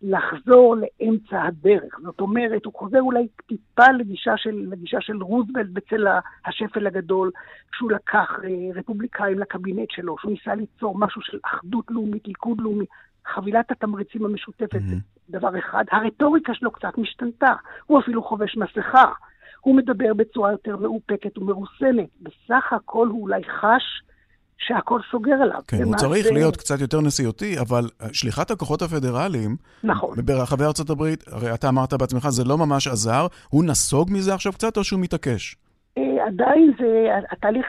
לחזור 0.01 0.75
לאמצע 0.75 1.43
הדרך. 1.43 1.99
זאת 2.03 2.19
אומרת, 2.19 2.65
הוא 2.65 2.73
חוזר 2.73 3.01
אולי 3.01 3.27
טיפה 3.47 3.91
לגישה 3.97 4.37
של, 4.37 4.65
לגישה 4.71 5.01
של 5.01 5.23
רוזוולט 5.23 5.67
בצל 5.73 6.07
השפל 6.45 6.87
הגדול, 6.87 7.31
שהוא 7.73 7.91
לקח 7.91 8.39
אה, 8.43 8.49
רפובליקאים 8.75 9.39
לקבינט 9.39 9.91
שלו, 9.91 10.15
שהוא 10.19 10.31
ניסה 10.31 10.55
ליצור 10.55 10.97
משהו 10.97 11.21
של 11.21 11.39
אחדות 11.43 11.85
לאומית, 11.89 12.27
ליכוד 12.27 12.61
לאומי. 12.61 12.85
חבילת 13.25 13.71
התמריצים 13.71 14.25
המשותפת 14.25 14.73
mm-hmm. 14.73 15.29
דבר 15.29 15.59
אחד. 15.59 15.83
הרטוריקה 15.91 16.53
שלו 16.53 16.71
קצת 16.71 16.97
משתנתה, 16.97 17.53
הוא 17.85 17.99
אפילו 17.99 18.23
חובש 18.23 18.57
מסכה. 18.57 19.11
הוא 19.61 19.75
מדבר 19.75 20.13
בצורה 20.13 20.51
יותר 20.51 20.77
מאופקת 20.77 21.37
ומרוסנת. 21.37 22.09
בסך 22.21 22.73
הכל 22.73 23.07
הוא 23.07 23.21
אולי 23.21 23.43
חש 23.43 23.83
שהכל 24.57 24.99
סוגר 25.11 25.33
עליו. 25.33 25.61
כן, 25.67 25.83
הוא 25.83 25.95
צריך 25.95 26.25
זה... 26.25 26.33
להיות 26.33 26.57
קצת 26.57 26.81
יותר 26.81 27.01
נשיאותי, 27.01 27.59
אבל 27.59 27.83
שליחת 28.13 28.51
הכוחות 28.51 28.81
הפדרליים, 28.81 29.55
נכון. 29.83 30.15
ברחבי 30.25 30.63
ארצות 30.63 30.89
הברית, 30.89 31.23
הרי 31.27 31.53
אתה 31.53 31.69
אמרת 31.69 31.93
בעצמך, 31.93 32.29
זה 32.29 32.43
לא 32.43 32.57
ממש 32.57 32.87
עזר, 32.87 33.27
הוא 33.49 33.63
נסוג 33.63 34.09
מזה 34.11 34.33
עכשיו 34.33 34.53
קצת 34.53 34.77
או 34.77 34.83
שהוא 34.83 34.99
מתעקש? 34.99 35.55
אה, 35.97 36.25
עדיין 36.27 36.73
זה, 36.79 37.09
התהליך 37.31 37.65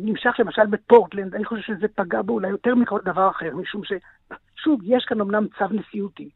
נמשך 0.00 0.34
למשל 0.38 0.66
בפורטלנד, 0.66 1.34
אני 1.34 1.44
חושב 1.44 1.62
שזה 1.62 1.86
פגע 1.94 2.22
בו 2.22 2.32
אולי 2.32 2.48
יותר 2.48 2.74
מכל 2.74 3.00
דבר 3.04 3.30
אחר, 3.30 3.56
משום 3.56 3.82
ששוב, 3.84 4.80
יש 4.84 5.04
כאן 5.08 5.20
אמנם 5.20 5.46
צו 5.58 5.64
נשיאותי, 5.70 6.28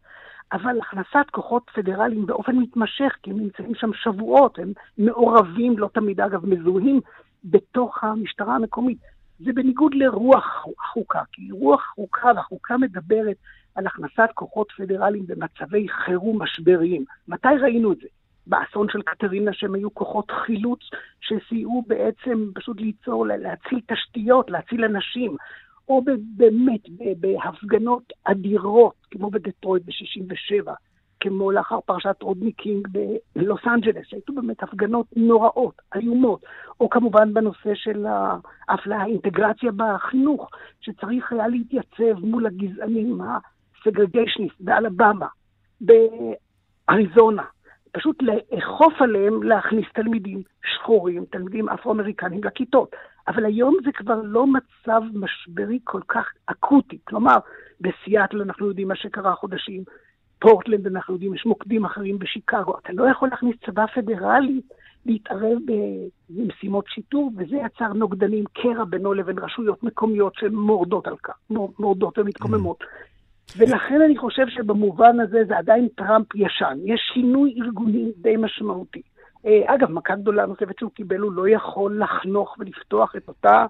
אבל 0.53 0.81
הכנסת 0.81 1.31
כוחות 1.31 1.71
פדרליים 1.75 2.27
באופן 2.27 2.57
מתמשך, 2.57 3.17
כי 3.23 3.31
הם 3.31 3.41
נמצאים 3.41 3.75
שם 3.75 3.91
שבועות, 3.95 4.59
הם 4.59 4.73
מעורבים, 4.99 5.79
לא 5.79 5.89
תמיד 5.95 6.21
אגב 6.21 6.47
מזוהים, 6.47 7.01
בתוך 7.45 8.05
המשטרה 8.05 8.55
המקומית. 8.55 8.99
זה 9.39 9.53
בניגוד 9.53 9.95
לרוח 9.95 10.67
החוקה, 10.79 11.23
כי 11.33 11.51
רוח 11.51 11.93
חוקה 11.95 12.29
והחוקה 12.37 12.77
מדברת 12.77 13.37
על 13.75 13.87
הכנסת 13.87 14.29
כוחות 14.35 14.73
פדרליים 14.77 15.27
במצבי 15.27 15.89
חירום 15.89 16.43
משבריים. 16.43 17.05
מתי 17.29 17.49
ראינו 17.63 17.93
את 17.93 17.99
זה? 17.99 18.07
באסון 18.47 18.87
של 18.91 19.03
קטרינה, 19.03 19.53
שהם 19.53 19.75
היו 19.75 19.95
כוחות 19.95 20.31
חילוץ 20.31 20.81
שסייעו 21.21 21.85
בעצם 21.87 22.51
פשוט 22.55 22.81
ליצור, 22.81 23.27
להציל 23.27 23.81
תשתיות, 23.87 24.51
להציל 24.51 24.85
אנשים, 24.85 25.37
או 25.89 26.03
באמת 26.37 26.81
בהפגנות 27.21 28.13
אדירות, 28.25 28.95
כמו 29.11 29.31
בדטרויט 29.31 29.83
ב-67', 29.85 30.71
כמו 31.21 31.51
לאחר 31.51 31.81
פרשת 31.81 32.23
רודני 32.23 32.53
קינג 32.53 32.89
בלוס 33.37 33.61
אנג'לס, 33.67 34.07
שהיו 34.07 34.35
באמת 34.35 34.63
הפגנות 34.63 35.07
נוראות, 35.17 35.83
איומות, 35.95 36.43
או 36.81 36.89
כמובן 36.89 37.35
בנושא 37.35 37.75
של 37.75 38.07
האפליה, 38.69 38.99
האינטגרציה 38.99 39.71
בחינוך, 39.77 40.51
שצריך 40.81 41.33
היה 41.33 41.49
להתייצב 41.49 42.19
מול 42.21 42.47
הגזענים 42.47 43.21
ה 43.21 43.30
segregationist 43.30 44.61
באלבמה, 44.61 45.27
באריזונה, 45.81 47.45
פשוט 47.93 48.23
לאכוף 48.23 49.03
עליהם 49.03 49.43
להכניס 49.43 49.87
תלמידים 49.95 50.43
שחורים, 50.65 51.25
תלמידים 51.31 51.69
אפרו-אמריקנים 51.69 52.45
לכיתות. 52.45 52.91
אבל 53.29 53.45
היום 53.45 53.77
זה 53.85 53.93
כבר 53.93 54.21
לא 54.25 54.47
מצב 54.47 55.03
משברי 55.15 55.79
כל 55.85 56.01
כך 56.09 56.33
אקוטי. 56.47 56.99
כלומר, 57.05 57.37
בסיאטל 57.81 58.43
אנחנו 58.43 58.67
יודעים 58.67 58.89
מה 58.89 58.97
שקרה 58.97 59.35
חודשים, 59.35 59.85
פורטלנד 60.39 60.87
אנחנו 60.87 61.15
יודעים, 61.15 61.35
יש 61.35 61.47
מוקדים 61.47 61.85
אחרים 61.85 62.19
בשיקגו. 62.19 62.79
אתה 62.79 62.93
לא 62.93 63.11
יכול 63.11 63.29
להכניס 63.29 63.57
צבא 63.67 63.87
פדרלי 63.87 64.61
להתערב 65.07 65.59
במשימות 66.31 66.85
שיטור, 66.89 67.31
וזה 67.37 67.57
יצר 67.57 67.93
נוגדנים, 67.93 68.45
קרע 68.53 68.85
בינו 68.85 69.15
לבין 69.15 69.39
רשויות 69.39 69.83
מקומיות 69.83 70.35
שמורדות 70.35 71.07
על 71.07 71.17
כך, 71.23 71.35
מורדות 71.79 72.19
ומתקוממות. 72.19 72.85
ולכן 73.57 74.01
אני 74.03 74.19
חושב 74.19 74.49
שבמובן 74.49 75.21
הזה 75.21 75.45
זה 75.49 75.59
עדיין 75.59 75.89
טראמפ 75.97 76.35
ישן. 76.35 76.79
יש 76.85 77.01
שינוי 77.15 77.55
ארגוני 77.63 78.13
די 78.17 78.37
משמעותי. 78.37 79.03
אה, 79.47 79.75
אגב, 79.75 79.91
מכה 79.91 80.15
גדולה 80.17 80.47
נוספת 80.47 80.79
שהוא 80.79 80.91
קיבל, 80.91 81.19
הוא 81.19 81.33
לא 81.33 81.49
יכול 81.49 82.03
לחנוך 82.03 82.57
ולפתוח 82.59 83.17
את 83.17 83.29
אותה 83.29 83.67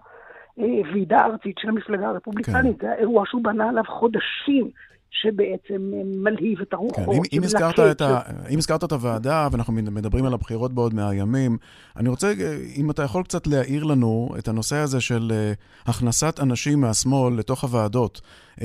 אה, 0.58 0.64
ועידה 0.92 1.24
ארצית 1.24 1.58
של 1.58 1.68
המפלגה 1.68 2.08
הרפובליקנית. 2.08 2.80
כן. 2.80 2.86
זה 2.86 2.92
האירוע 2.92 3.24
שהוא 3.26 3.44
בנה 3.44 3.68
עליו 3.68 3.84
חודשים. 3.86 4.70
שבעצם 5.10 5.92
מלהיב 6.04 6.60
את 6.60 6.72
הרוחות. 6.72 6.96
כן, 6.96 7.12
אם, 7.12 7.22
אם, 7.32 7.42
הזכרת 7.42 7.78
את 7.78 8.00
ה, 8.00 8.20
אם 8.50 8.58
הזכרת 8.58 8.84
את 8.84 8.92
הוועדה, 8.92 9.48
ואנחנו 9.52 9.72
מדברים 9.72 10.24
על 10.24 10.34
הבחירות 10.34 10.72
בעוד 10.72 10.94
מאה 10.94 11.14
ימים, 11.14 11.58
אני 11.96 12.08
רוצה, 12.08 12.32
אם 12.76 12.90
אתה 12.90 13.02
יכול 13.02 13.22
קצת 13.22 13.46
להעיר 13.46 13.84
לנו 13.84 14.28
את 14.38 14.48
הנושא 14.48 14.76
הזה 14.76 15.00
של 15.00 15.32
uh, 15.32 15.90
הכנסת 15.90 16.40
אנשים 16.40 16.80
מהשמאל 16.80 17.34
לתוך 17.34 17.64
הוועדות. 17.64 18.20
Uh, 18.56 18.62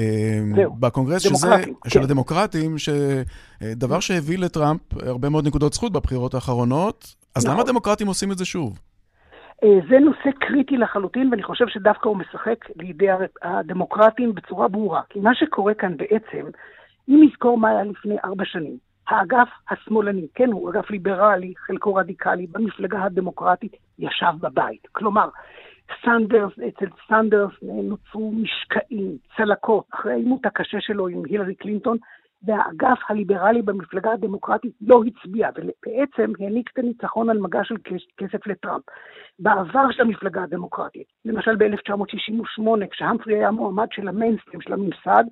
בקונגרס 0.80 1.22
שזה, 1.22 1.48
כן. 1.66 1.90
של 1.90 2.02
הדמוקרטים, 2.02 2.76
שדבר 2.78 4.00
שהביא 4.00 4.38
לטראמפ 4.38 4.82
הרבה 5.02 5.30
מאוד 5.30 5.48
נקודות 5.48 5.74
זכות 5.74 5.92
בבחירות 5.92 6.34
האחרונות, 6.34 7.16
אז 7.36 7.46
נכון. 7.46 7.56
למה 7.56 7.64
הדמוקרטים 7.64 8.08
עושים 8.08 8.32
את 8.32 8.38
זה 8.38 8.46
שוב? 8.46 8.80
אה, 9.64 9.80
זה 9.90 10.00
נושא 10.00 10.32
קריטי 10.40 10.78
לחלוטין, 10.78 11.30
ואני 11.32 11.44
חושב 11.44 11.68
שדווקא 11.68 12.10
הוא 12.10 12.18
משחק 12.18 12.66
לידי 12.76 13.08
הדמוקרטים 13.42 14.36
בצורה 14.36 14.68
ברורה. 14.68 15.02
כי 15.10 15.20
מה 15.20 15.36
שקורה 15.36 15.74
כאן 15.74 15.98
בעצם, 15.98 16.46
אם 17.10 17.22
נזכור 17.24 17.58
מה 17.58 17.70
היה 17.70 17.84
לפני 17.84 18.16
ארבע 18.26 18.46
שנים, 18.46 18.78
האגף 19.08 19.50
השמאלני, 19.70 20.28
כן, 20.36 20.52
הוא 20.52 20.70
אגף 20.70 20.90
ליברלי, 20.90 21.54
חלקו 21.58 21.96
רדיקלי, 21.96 22.48
במפלגה 22.48 23.04
הדמוקרטית, 23.04 23.76
ישב 24.00 24.34
בבית. 24.40 24.88
כלומר, 24.92 25.30
סנדרס, 26.06 26.52
אצל 26.68 26.86
סנדרס 27.08 27.52
נוצרו 27.62 28.32
משקעים, 28.32 29.18
צלקות, 29.38 29.86
אחרי 29.94 30.12
העימות 30.12 30.46
הקשה 30.46 30.82
שלו 30.82 31.08
עם 31.08 31.22
הילרי 31.30 31.56
קלינטון, 31.56 31.98
והאגף 32.44 33.00
הליברלי 33.10 33.62
במפלגה 33.62 34.12
הדמוקרטית 34.12 34.74
לא 34.82 35.02
הצביע, 35.08 35.50
ובעצם 35.56 36.32
העניק 36.40 36.70
את 36.74 36.80
הניצחון 36.80 37.30
על 37.30 37.38
מגש 37.38 37.64
של 37.64 37.76
כסף 38.18 38.48
לטראמפ. 38.48 38.84
בעבר 39.40 39.92
של 39.92 40.02
המפלגה 40.02 40.44
הדמוקרטית, 40.44 41.08
למשל 41.26 41.56
ב-1968, 41.56 42.88
כשהמפרי 42.92 43.36
היה 43.36 43.52
מועמד 43.52 43.88
של 43.92 44.08
המיינסטרים, 44.08 44.62
של 44.62 44.74
הממסד, 44.74 45.24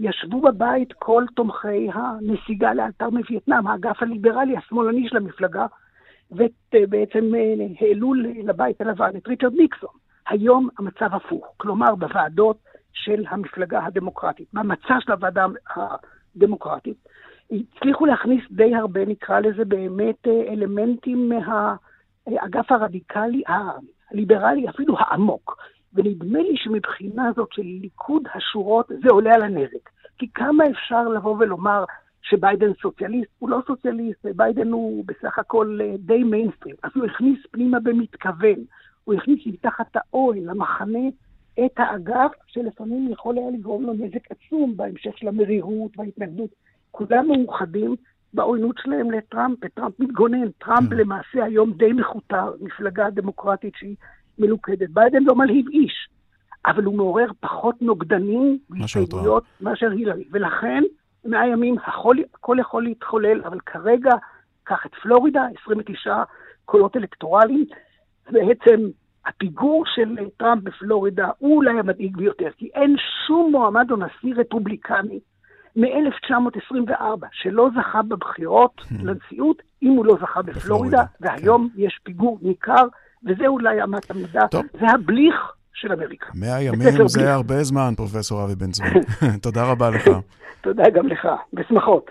ישבו 0.00 0.40
בבית 0.40 0.92
כל 0.92 1.24
תומכי 1.36 1.90
הנסיגה 1.94 2.74
לאלתר 2.74 3.10
מווייטנאם, 3.10 3.66
האגף 3.66 4.02
הליברלי 4.02 4.56
השמאלני 4.56 5.08
של 5.08 5.16
המפלגה, 5.16 5.66
ובעצם 6.30 7.34
אה, 7.34 7.66
העלו 7.80 8.14
לבית 8.44 8.80
הלבן 8.80 9.10
את 9.16 9.28
ריצ'רד 9.28 9.54
ניקסון. 9.54 9.90
היום 10.28 10.68
המצב 10.78 11.14
הפוך, 11.14 11.54
כלומר 11.56 11.94
בוועדות 11.94 12.56
של 12.92 13.24
המפלגה 13.28 13.84
הדמוקרטית, 13.84 14.48
במצע 14.52 15.00
של 15.00 15.12
הוועדה 15.12 15.46
הדמוקרטית, 16.36 16.96
הצליחו 17.50 18.06
להכניס 18.06 18.44
די 18.50 18.74
הרבה, 18.74 19.04
נקרא 19.04 19.40
לזה 19.40 19.64
באמת, 19.64 20.28
אה, 20.28 20.52
אלמנטים 20.52 21.28
מהאגף 21.28 22.72
הרדיקלי, 22.72 23.42
הליברלי, 24.10 24.68
אפילו 24.68 24.94
העמוק. 24.98 25.56
ונדמה 25.94 26.38
לי 26.38 26.56
שמבחינה 26.56 27.32
זאת 27.36 27.52
של 27.52 27.62
ליכוד 27.62 28.22
השורות 28.34 28.88
זה 28.88 29.08
עולה 29.10 29.34
על 29.34 29.42
הנזק. 29.42 29.90
כי 30.18 30.28
כמה 30.34 30.64
אפשר 30.70 31.08
לבוא 31.08 31.36
ולומר 31.38 31.84
שביידן 32.22 32.72
סוציאליסט? 32.82 33.30
הוא 33.38 33.50
לא 33.50 33.58
סוציאליסט, 33.66 34.26
ביידן 34.36 34.72
הוא 34.72 35.04
בסך 35.06 35.38
הכל 35.38 35.78
אה, 35.82 35.94
די 35.98 36.22
מיינסטרים. 36.22 36.74
אז 36.82 36.90
הוא 36.94 37.04
הכניס 37.04 37.38
פנימה 37.50 37.80
במתכוון, 37.80 38.64
הוא 39.04 39.14
הכניס 39.14 39.46
מתחת 39.46 39.86
האוהל, 39.94 40.38
למחנה, 40.38 41.08
את 41.60 41.72
האגף, 41.76 42.32
שלפעמים 42.46 43.12
יכול 43.12 43.38
היה 43.38 43.50
לגרום 43.50 43.82
לו 43.82 43.92
נזק 43.92 44.30
עצום 44.30 44.76
בהמשך 44.76 45.18
של 45.18 45.28
המרירות 45.28 45.98
וההתנגדות. 45.98 46.50
כולם 46.90 47.28
מאוחדים 47.28 47.96
בעוינות 48.34 48.76
שלהם 48.82 49.10
לטראמפ, 49.10 49.58
וטראמפ 49.64 50.00
מתגונן. 50.00 50.50
טראמפ 50.50 50.90
כן. 50.90 50.96
למעשה 50.96 51.44
היום 51.44 51.72
די 51.72 51.92
מכותר, 51.92 52.52
מפלגה 52.60 53.10
דמוקרטית 53.10 53.74
שהיא 53.76 53.96
מלוכדת. 54.38 54.90
ביידן 54.90 55.22
לא 55.22 55.34
מלהיב 55.34 55.68
איש, 55.68 56.08
אבל 56.66 56.84
הוא 56.84 56.94
מעורר 56.94 57.26
פחות 57.40 57.82
נוגדנים 57.82 58.58
והסתייגויות 58.70 59.44
מאשר 59.60 59.90
הילרי. 59.90 60.24
ולכן, 60.30 60.82
מאה 61.24 61.46
ימים 61.46 61.76
הכל, 61.86 62.16
הכל 62.34 62.56
יכול 62.60 62.84
להתחולל, 62.84 63.42
אבל 63.44 63.60
כרגע, 63.60 64.12
קח 64.64 64.86
את 64.86 64.94
פלורידה, 64.94 65.46
29 65.62 66.22
קולות 66.64 66.96
אלקטורליים, 66.96 67.64
בעצם 68.30 68.80
הפיגור 69.26 69.82
של 69.86 70.16
טראמפ 70.36 70.62
בפלורידה 70.62 71.28
הוא 71.38 71.56
אולי 71.56 71.78
המדאיג 71.78 72.16
ביותר, 72.16 72.48
כי 72.56 72.70
אין 72.74 72.96
שום 73.26 73.52
מועמד 73.52 73.90
או 73.90 73.96
נשיא 73.96 74.34
רפובליקני 74.36 75.20
מ-1924 75.76 77.26
שלא 77.32 77.68
זכה 77.76 78.02
בבחירות 78.02 78.80
hmm. 78.80 78.94
לנשיאות, 79.04 79.62
אם 79.82 79.88
הוא 79.88 80.06
לא 80.06 80.16
זכה 80.20 80.42
בפלורידה, 80.42 81.02
והיום 81.20 81.68
כן. 81.74 81.82
יש 81.82 82.00
פיגור 82.02 82.38
ניכר 82.42 82.84
וזה 83.26 83.46
אולי 83.46 83.84
אמת 83.84 84.12
טוב. 84.50 84.62
זה 84.80 84.86
הבליך 84.94 85.52
של 85.74 85.92
אמריקה. 85.92 86.26
מאה 86.34 86.62
ימים 86.62 87.08
זה. 87.08 87.32
הרבה 87.32 87.62
זמן, 87.62 87.94
פרופסור 87.96 88.44
אבי 88.44 88.54
בן 88.54 88.70
צבי. 88.70 88.88
תודה 89.42 89.70
רבה 89.70 89.90
לך. 89.90 90.10
תודה 90.60 90.90
גם 90.90 91.06
לך, 91.06 91.28
בשמחות. 91.52 92.10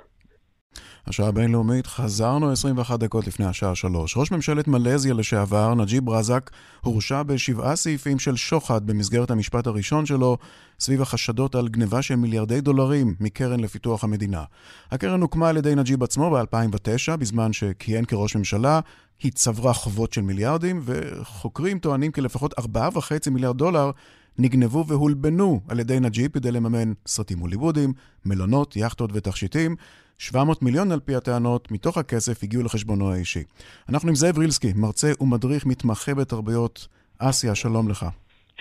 השעה 1.08 1.28
הבינלאומית, 1.28 1.88
חזרנו 1.88 2.52
21 2.52 3.00
דקות 3.00 3.28
לפני 3.28 3.46
השעה 3.46 3.76
3. 3.76 4.18
ראש 4.18 4.32
ממשלת 4.32 4.68
מלזיה 4.68 5.14
לשעבר, 5.14 5.76
נג'יב 5.76 6.10
רזק, 6.10 6.50
הורשע 6.82 7.24
בשבעה 7.24 7.76
סעיפים 7.76 8.20
של 8.20 8.36
שוחד 8.36 8.88
במסגרת 8.88 9.32
המשפט 9.32 9.68
הראשון 9.68 10.06
שלו, 10.06 10.38
סביב 10.80 11.02
החשדות 11.02 11.56
על 11.56 11.68
גניבה 11.68 12.02
של 12.02 12.16
מיליארדי 12.16 12.62
דולרים 12.62 13.16
מקרן 13.20 13.60
לפיתוח 13.60 14.04
המדינה. 14.04 14.44
הקרן 14.92 15.22
הוקמה 15.22 15.50
על 15.50 15.58
ידי 15.58 15.76
נג'יב 15.76 16.04
עצמו 16.04 16.32
ב-2009, 16.32 17.16
בזמן 17.18 17.54
שכיהן 17.54 18.06
כראש 18.06 18.36
ממשלה, 18.36 18.80
היא 19.24 19.32
צברה 19.32 19.74
חובות 19.74 20.14
של 20.14 20.22
מיליארדים, 20.22 20.82
וחוקרים 20.84 21.80
טוענים 21.80 22.12
כי 22.12 22.22
לפחות 22.22 22.54
4.5 22.60 23.30
מיליארד 23.32 23.58
דולר 23.58 23.92
נגנבו 24.38 24.86
והולבנו 24.88 25.62
על 25.68 25.80
ידי 25.80 26.00
נג'יב 26.00 26.32
כדי 26.32 26.52
לממן 26.52 26.94
סרטים 27.08 27.40
הוליוודיים, 27.40 27.94
מלונות, 28.26 28.76
יאכטות 28.76 29.10
ותכשיטים. 29.14 29.76
700 30.18 30.62
מיליון 30.62 30.92
על 30.92 31.00
פי 31.00 31.16
הטענות, 31.16 31.72
מתוך 31.72 31.98
הכסף 31.98 32.44
הגיעו 32.44 32.64
לחשבונו 32.64 33.12
האישי. 33.12 33.44
אנחנו 33.90 34.10
עם 34.10 34.16
זאב 34.16 34.38
רילסקי, 34.38 34.74
מרצה 34.76 35.12
ומדריך 35.22 35.66
מתמחה 35.66 36.14
בתרבויות 36.14 36.88
אסיה, 37.20 37.56
שלום 37.56 37.90
לך. 37.90 38.06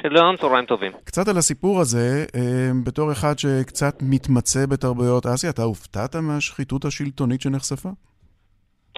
שלום, 0.02 0.36
צהריים 0.36 0.66
טובים. 0.66 0.92
קצת 1.04 1.28
על 1.28 1.38
הסיפור 1.38 1.80
הזה, 1.80 2.24
אה, 2.34 2.70
בתור 2.84 3.12
אחד 3.12 3.38
שקצת 3.38 3.98
מתמצא 4.02 4.66
בתרבויות 4.66 5.26
אסיה, 5.26 5.50
אתה 5.50 5.62
הופתעת 5.62 6.16
מהשחיתות 6.16 6.84
השלטונית 6.84 7.40
שנחשפה? 7.40 7.90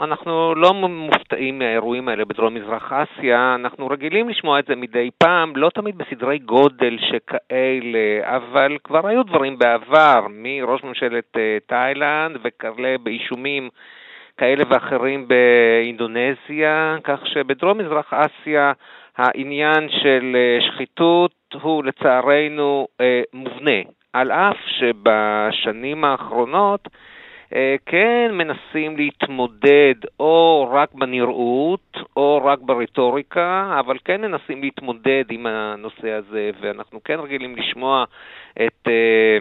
אנחנו 0.01 0.55
לא 0.55 0.75
מופתעים 0.75 1.59
מהאירועים 1.59 2.09
האלה 2.09 2.25
בדרום 2.25 2.55
מזרח 2.55 2.93
אסיה, 2.93 3.55
אנחנו 3.55 3.87
רגילים 3.87 4.29
לשמוע 4.29 4.59
את 4.59 4.67
זה 4.67 4.77
מדי 4.77 5.11
פעם, 5.19 5.57
לא 5.57 5.71
תמיד 5.75 5.99
בסדרי 5.99 6.39
גודל 6.39 6.99
שכאלה, 7.01 8.37
אבל 8.37 8.79
כבר 8.85 9.07
היו 9.07 9.23
דברים 9.23 9.59
בעבר, 9.59 10.27
מראש 10.31 10.85
ממשלת 10.85 11.37
אה, 11.37 11.59
תאילנד 11.67 12.37
וכאלה 12.45 12.97
באישומים 13.03 13.69
כאלה 14.37 14.65
ואחרים 14.69 15.29
באינדונזיה, 15.29 16.97
כך 17.05 17.27
שבדרום 17.27 17.79
מזרח 17.79 18.13
אסיה 18.13 18.73
העניין 19.17 19.89
של 19.91 20.37
אה, 20.37 20.59
שחיתות 20.67 21.33
הוא 21.63 21.85
לצערנו 21.85 22.87
אה, 23.01 23.23
מובנה, 23.33 23.81
על 24.13 24.33
אף 24.33 24.57
שבשנים 24.67 26.05
האחרונות 26.05 26.89
כן 27.87 28.31
מנסים 28.33 28.97
להתמודד 28.97 29.95
או 30.21 30.69
רק 30.73 30.95
בנראות 30.95 31.97
או 32.17 32.41
רק 32.45 32.59
ברטוריקה, 32.59 33.77
אבל 33.81 33.99
כן 34.05 34.21
מנסים 34.21 34.63
להתמודד 34.63 35.25
עם 35.31 35.47
הנושא 35.47 36.11
הזה, 36.11 36.51
ואנחנו 36.61 37.01
כן 37.05 37.21
רגילים 37.21 37.57
לשמוע 37.57 38.05
את... 38.67 38.89
אה, 38.89 39.39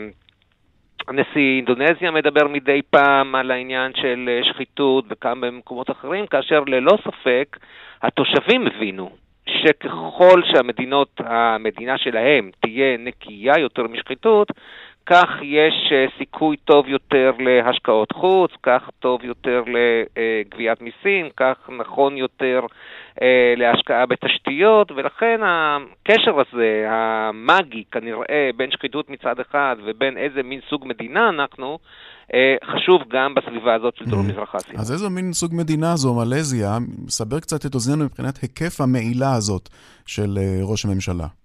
נשיא 1.12 1.58
אינדונזיה 1.58 2.12
מדבר 2.12 2.48
מדי 2.48 2.82
פעם 2.90 3.36
על 3.36 3.52
העניין 3.52 3.92
של 3.96 4.30
אה, 4.30 4.44
שחיתות 4.44 5.06
וכמה 5.10 5.48
במקומות 5.48 5.92
אחרים, 5.92 6.28
כאשר 6.28 6.64
ללא 6.68 6.98
ספק 7.04 7.58
התושבים 8.02 8.68
הבינו 8.68 9.10
שככל 9.46 10.42
שהמדינות, 10.46 11.22
המדינה 11.26 11.98
שלהם 11.98 12.52
תהיה 12.60 12.98
נקייה 12.98 13.60
יותר 13.60 13.84
משחיתות, 13.84 14.48
כך 15.06 15.30
יש 15.42 15.92
אה, 15.92 16.06
סיכוי 16.18 16.58
טוב 16.58 16.88
יותר 16.88 17.32
להשקעות 17.40 18.12
חוץ, 18.12 18.52
כך 18.64 18.90
טוב 19.00 19.24
יותר 19.24 19.64
לגביית 19.68 20.82
מיסים, 20.82 21.30
כך 21.38 21.56
נכון 21.80 22.18
יותר 22.18 22.60
אה, 23.22 23.54
להשקעה 23.58 24.06
בתשתיות, 24.06 24.92
ולכן 24.92 25.40
הקשר 25.44 26.32
הזה, 26.40 26.86
המאגי 26.90 27.84
כנראה, 27.92 28.50
בין 28.58 28.72
שחיתות 28.72 29.10
מצד 29.10 29.40
אחד 29.40 29.76
ובין 29.86 30.18
איזה 30.18 30.44
מין 30.44 30.60
סוג 30.70 30.88
מדינה 30.88 31.30
אנחנו, 31.30 31.80
אה, 32.34 32.56
חשוב 32.66 33.02
גם 33.10 33.36
בסביבה 33.36 33.74
הזאת 33.74 33.96
של 33.96 34.06
דרום 34.06 34.26
mm-hmm. 34.26 34.32
מזרח 34.32 34.56
אסיה. 34.56 34.80
אז 34.80 34.92
איזה 34.92 35.10
מין 35.10 35.34
סוג 35.34 35.52
מדינה 35.56 35.96
זו, 35.96 36.14
מלזיה? 36.14 36.78
סבר 37.10 37.40
קצת 37.40 37.66
את 37.66 37.76
אוזנינו 37.76 38.06
מבחינת 38.06 38.38
היקף 38.42 38.82
המעילה 38.82 39.34
הזאת 39.34 39.70
של 40.06 40.38
ראש 40.64 40.86
הממשלה. 40.86 41.43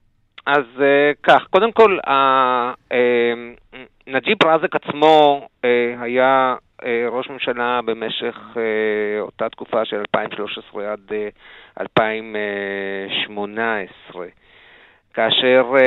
אז 0.49 0.65
uh, 0.77 0.81
כך, 1.23 1.47
קודם 1.51 1.73
כל, 1.73 1.99
uh, 2.07 2.11
uh, 2.91 2.95
נג'יב 4.07 4.45
רזק 4.45 4.77
עצמו 4.77 5.49
uh, 5.63 5.67
היה 6.01 6.57
uh, 6.83 6.87
ראש 7.11 7.31
ממשלה 7.31 7.81
במשך 7.85 8.37
uh, 8.55 8.59
אותה 9.21 9.49
תקופה 9.49 9.85
של 9.85 9.97
2013 9.97 10.93
עד 10.93 11.01
uh, 11.09 11.13
2018. 11.81 14.27
כאשר 15.15 15.65
uh, 15.75 15.79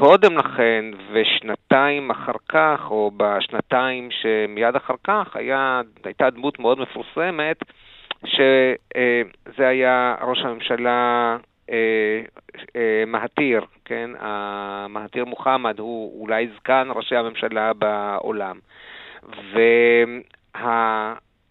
קודם 0.00 0.38
לכן 0.38 0.84
ושנתיים 1.12 2.10
אחר 2.10 2.38
כך, 2.48 2.80
או 2.90 3.10
בשנתיים 3.16 4.08
שמיד 4.10 4.76
אחר 4.76 4.94
כך, 5.04 5.36
היה, 5.36 5.80
הייתה 6.04 6.30
דמות 6.30 6.58
מאוד 6.58 6.78
מפורסמת, 6.78 7.56
שזה 8.26 9.68
היה 9.68 10.14
ראש 10.22 10.38
הממשלה 10.44 11.36
אה, 12.76 13.04
מהתיר, 13.06 13.64
כן, 13.84 14.10
המהתיר 14.18 15.24
מוחמד 15.24 15.78
הוא 15.78 16.22
אולי 16.22 16.48
זקן 16.56 16.88
ראשי 16.94 17.16
הממשלה 17.16 17.72
בעולם. 17.72 18.58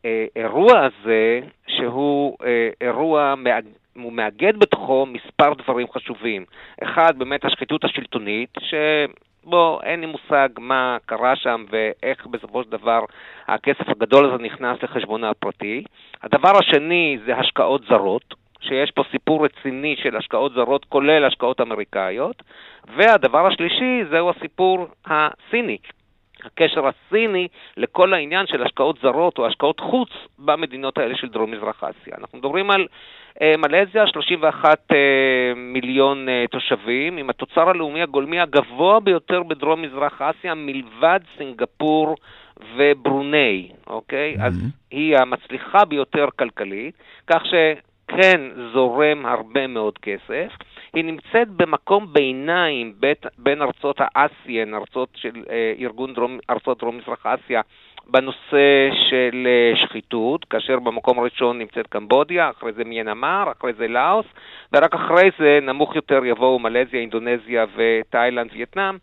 והאירוע 0.04 0.80
הזה, 0.80 1.40
שהוא 1.68 2.38
אה, 2.46 2.70
אירוע 2.82 3.34
הוא 3.96 4.14
מאגד 4.14 4.58
בתוכו 4.58 5.06
מספר 5.06 5.54
דברים 5.54 5.88
חשובים. 5.94 6.46
אחד, 6.84 7.18
באמת 7.18 7.46
השחיתות 7.46 7.84
השלטונית, 7.84 8.50
שבו 8.60 9.80
אין 9.84 10.00
לי 10.00 10.06
מושג 10.06 10.50
מה 10.58 10.98
קרה 11.06 11.36
שם 11.36 11.66
ואיך 11.70 12.28
בסופו 12.28 12.64
של 12.64 12.70
דבר 12.70 13.06
הכסף 13.48 13.90
הגדול 13.90 14.26
הזה 14.26 14.44
נכנס 14.44 14.84
לחשבונו 14.84 15.28
הפרטי. 15.28 15.84
הדבר 16.24 16.58
השני 16.58 17.18
זה 17.26 17.36
השקעות 17.38 17.82
זרות, 17.90 18.34
שיש 18.62 18.92
פה 18.92 19.04
סיפור 19.12 19.46
רציני 19.46 19.96
של 20.04 20.18
השקעות 20.18 20.54
זרות, 20.54 20.86
כולל 20.86 21.26
השקעות 21.26 21.62
אמריקאיות, 21.62 22.44
והדבר 22.96 23.48
השלישי 23.48 24.04
זהו 24.12 24.30
הסיפור 24.30 24.88
הסיני. 25.06 25.78
הקשר 26.46 26.82
הסיני 26.88 27.48
לכל 27.78 28.14
העניין 28.14 28.48
של 28.48 28.64
השקעות 28.64 29.00
זרות 29.02 29.38
או 29.38 29.48
השקעות 29.48 29.80
חוץ 29.80 30.10
במדינות 30.40 30.98
האלה 30.98 31.16
של 31.18 31.28
דרום 31.28 31.52
מזרח 31.52 31.84
אסיה. 31.84 32.14
אנחנו 32.18 32.38
מדברים 32.38 32.72
על 32.72 32.88
אה, 33.42 33.56
מלזיה, 33.58 34.08
31 34.08 34.80
אה, 34.92 34.98
מיליון 35.56 36.30
אה, 36.30 36.46
תושבים, 36.52 37.18
עם 37.18 37.30
התוצר 37.30 37.70
הלאומי 37.70 38.02
הגולמי 38.02 38.40
הגבוה 38.40 39.00
ביותר 39.00 39.44
בדרום 39.44 39.82
מזרח 39.82 40.22
אסיה, 40.22 40.54
מלבד 40.56 41.20
סינגפור 41.38 42.16
וברוני, 42.76 43.72
אוקיי? 43.88 44.36
Mm-hmm. 44.38 44.44
אז 44.44 44.54
היא 44.92 45.18
המצליחה 45.18 45.86
ביותר 45.86 46.26
כלכלית, 46.36 46.96
כך 47.28 47.46
ש... 47.46 47.54
כן 48.18 48.42
זורם 48.74 49.26
הרבה 49.26 49.68
מאוד 49.68 49.98
כסף. 49.98 50.52
היא 50.94 51.04
נמצאת 51.04 51.48
במקום 51.48 52.14
ביניים 52.14 52.94
בית, 53.00 53.26
בין 53.38 53.62
ארצות 53.62 53.98
האסיין, 54.00 54.74
ארצות 54.74 55.10
של 55.16 55.44
אה, 55.50 55.74
ארגון 55.80 56.14
דרום, 56.14 56.40
ארצות 56.50 56.80
דרום-מזרח 56.80 57.26
אסיה, 57.26 57.62
בנושא 58.08 58.90
של 59.10 59.48
אה, 59.48 59.72
שחיתות, 59.76 60.46
כאשר 60.46 60.80
במקום 60.80 61.20
הראשון 61.20 61.60
נמצאת 61.60 61.88
קמבודיה, 61.88 62.50
אחרי 62.50 62.74
זה 62.74 62.84
מיינמר, 62.84 63.52
אחרי 63.60 63.74
זה 63.74 63.88
לאוס, 63.88 64.26
ורק 64.74 64.94
אחרי 64.94 65.30
זה 65.40 65.60
נמוך 65.62 65.96
יותר 65.96 66.26
יבואו 66.26 66.60
מלזיה, 66.60 67.00
אינדונזיה 67.00 67.66
ותאילנד, 67.76 68.52
וייטנאם. 68.54 68.98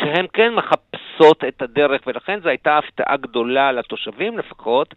שהן 0.00 0.26
כן 0.32 0.54
מחפשות 0.54 1.44
את 1.48 1.62
הדרך, 1.62 2.02
ולכן 2.06 2.40
זו 2.40 2.48
הייתה 2.48 2.78
הפתעה 2.78 3.16
גדולה 3.16 3.72
לתושבים 3.72 4.38
לפחות, 4.38 4.94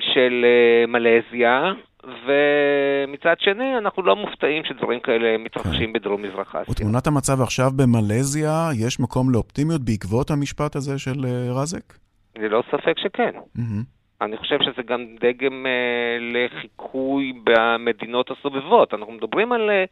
של 0.00 0.44
אה, 0.44 0.86
מלזיה, 0.86 1.72
ומצד 2.04 3.34
שני, 3.38 3.78
אנחנו 3.78 4.02
לא 4.02 4.16
מופתעים 4.16 4.64
שדברים 4.64 5.00
כאלה 5.00 5.38
מתרחשים 5.38 5.86
כן. 5.86 5.92
בדרום-מזרח 5.92 6.56
אסיה. 6.56 6.74
ותמונת 6.74 7.06
המצב 7.06 7.40
עכשיו 7.42 7.70
במלזיה, 7.76 8.68
יש 8.86 9.00
מקום 9.00 9.30
לאופטימיות 9.30 9.80
בעקבות 9.80 10.30
המשפט 10.30 10.76
הזה 10.76 10.98
של 10.98 11.24
אה, 11.24 11.62
רזק? 11.62 11.94
ללא 12.36 12.62
ספק 12.70 12.98
שכן. 12.98 13.30
Mm-hmm. 13.56 13.84
אני 14.20 14.36
חושב 14.36 14.58
שזה 14.62 14.82
גם 14.82 15.00
דגם 15.20 15.66
אה, 15.66 16.18
לחיקוי 16.20 17.32
במדינות 17.44 18.30
הסובבות. 18.30 18.94
אנחנו 18.94 19.12
מדברים 19.12 19.52
על... 19.52 19.70
אה, 19.70 19.84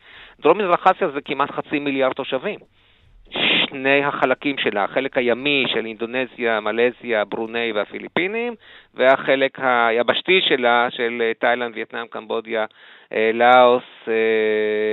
דרום-מזרח 0.42 0.86
אסיה 0.86 1.08
זה 1.14 1.20
כמעט 1.24 1.50
חצי 1.50 1.78
מיליארד 1.78 2.12
תושבים. 2.12 2.58
שני 3.30 4.04
החלקים 4.04 4.58
שלה, 4.58 4.84
החלק 4.84 5.18
הימי 5.18 5.64
של 5.68 5.86
אינדונזיה, 5.86 6.60
מלזיה, 6.60 7.24
ברוני 7.24 7.72
והפיליפינים, 7.72 8.54
והחלק 8.94 9.58
היבשתי 9.62 10.40
שלה, 10.40 10.88
של 10.90 11.32
תאילנד, 11.38 11.74
וייטנאם, 11.74 12.06
קמבודיה, 12.06 12.64
אה, 13.12 13.30
לאוס, 13.34 14.08
אה, 14.08 14.14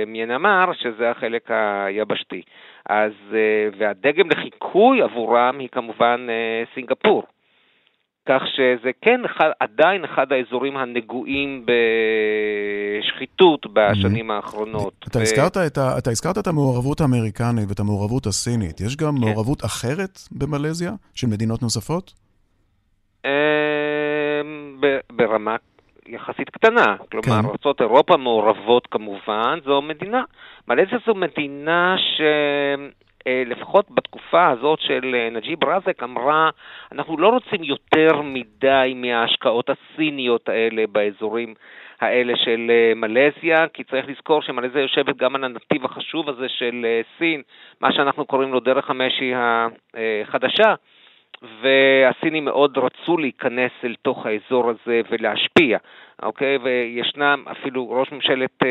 מיינמר, 0.06 0.72
שזה 0.72 1.10
החלק 1.10 1.50
היבשתי. 1.50 2.42
אז, 2.88 3.12
אה, 3.34 3.68
והדגם 3.78 4.30
לחיקוי 4.30 5.02
עבורם 5.02 5.58
היא 5.58 5.68
כמובן 5.72 6.26
סינגפור. 6.74 7.22
כך 8.26 8.42
שזה 8.56 8.90
כן 9.02 9.24
אחד, 9.24 9.50
עדיין 9.60 10.04
אחד 10.04 10.32
האזורים 10.32 10.76
הנגועים 10.76 11.66
בשחיתות 13.02 13.66
בשנים 13.72 14.30
האחרונות. 14.30 15.04
אתה, 15.08 15.18
ו... 15.18 15.22
הזכרת 15.22 15.56
את 15.56 15.78
ה, 15.78 15.98
אתה 15.98 16.10
הזכרת 16.10 16.38
את 16.38 16.46
המעורבות 16.46 17.00
האמריקנית 17.00 17.68
ואת 17.68 17.80
המעורבות 17.80 18.26
הסינית. 18.26 18.80
יש 18.80 18.96
גם 18.96 19.14
כן. 19.14 19.20
מעורבות 19.20 19.64
אחרת 19.64 20.18
במלזיה, 20.32 20.92
של 21.14 21.26
מדינות 21.26 21.62
נוספות? 21.62 22.12
אמ, 23.24 23.30
ברמה 25.12 25.56
יחסית 26.06 26.50
קטנה. 26.50 26.96
כלומר, 27.10 27.42
כן. 27.42 27.48
ארצות 27.48 27.80
אירופה 27.80 28.16
מעורבות 28.16 28.86
כמובן, 28.90 29.58
זו 29.64 29.82
מדינה. 29.82 30.22
מלזיה 30.68 30.98
זו 31.06 31.14
מדינה 31.14 31.96
ש... 31.98 32.20
אה, 33.26 33.42
לפחות 33.46 33.90
בתקופה 33.90 34.48
הזאת 34.50 34.80
של 34.80 35.14
אה, 35.14 35.28
נג'יב 35.30 35.64
רזק, 35.64 36.02
אמרה, 36.02 36.50
אנחנו 36.92 37.18
לא 37.18 37.28
רוצים 37.28 37.64
יותר 37.64 38.22
מדי 38.22 38.92
מההשקעות 38.96 39.70
הסיניות 39.70 40.48
האלה 40.48 40.84
באזורים 40.92 41.54
האלה 42.00 42.36
של 42.36 42.70
אה, 42.70 42.92
מלזיה, 42.96 43.68
כי 43.68 43.84
צריך 43.84 44.08
לזכור 44.08 44.42
שמלזיה 44.42 44.82
יושבת 44.82 45.16
גם 45.16 45.34
על 45.34 45.44
הנתיב 45.44 45.84
החשוב 45.84 46.28
הזה 46.28 46.48
של 46.48 46.86
סין, 47.18 47.42
מה 47.80 47.92
שאנחנו 47.92 48.24
קוראים 48.24 48.52
לו 48.52 48.60
דרך 48.60 48.90
המשי 48.90 49.32
החדשה. 49.34 50.74
והסינים 51.62 52.44
מאוד 52.44 52.78
רצו 52.78 53.18
להיכנס 53.18 53.70
אל 53.84 53.94
תוך 54.02 54.26
האזור 54.26 54.70
הזה 54.70 55.00
ולהשפיע, 55.10 55.78
אוקיי? 56.22 56.58
וישנם 56.62 57.44
אפילו 57.50 57.90
ראש 57.90 58.12
ממשלת 58.12 58.62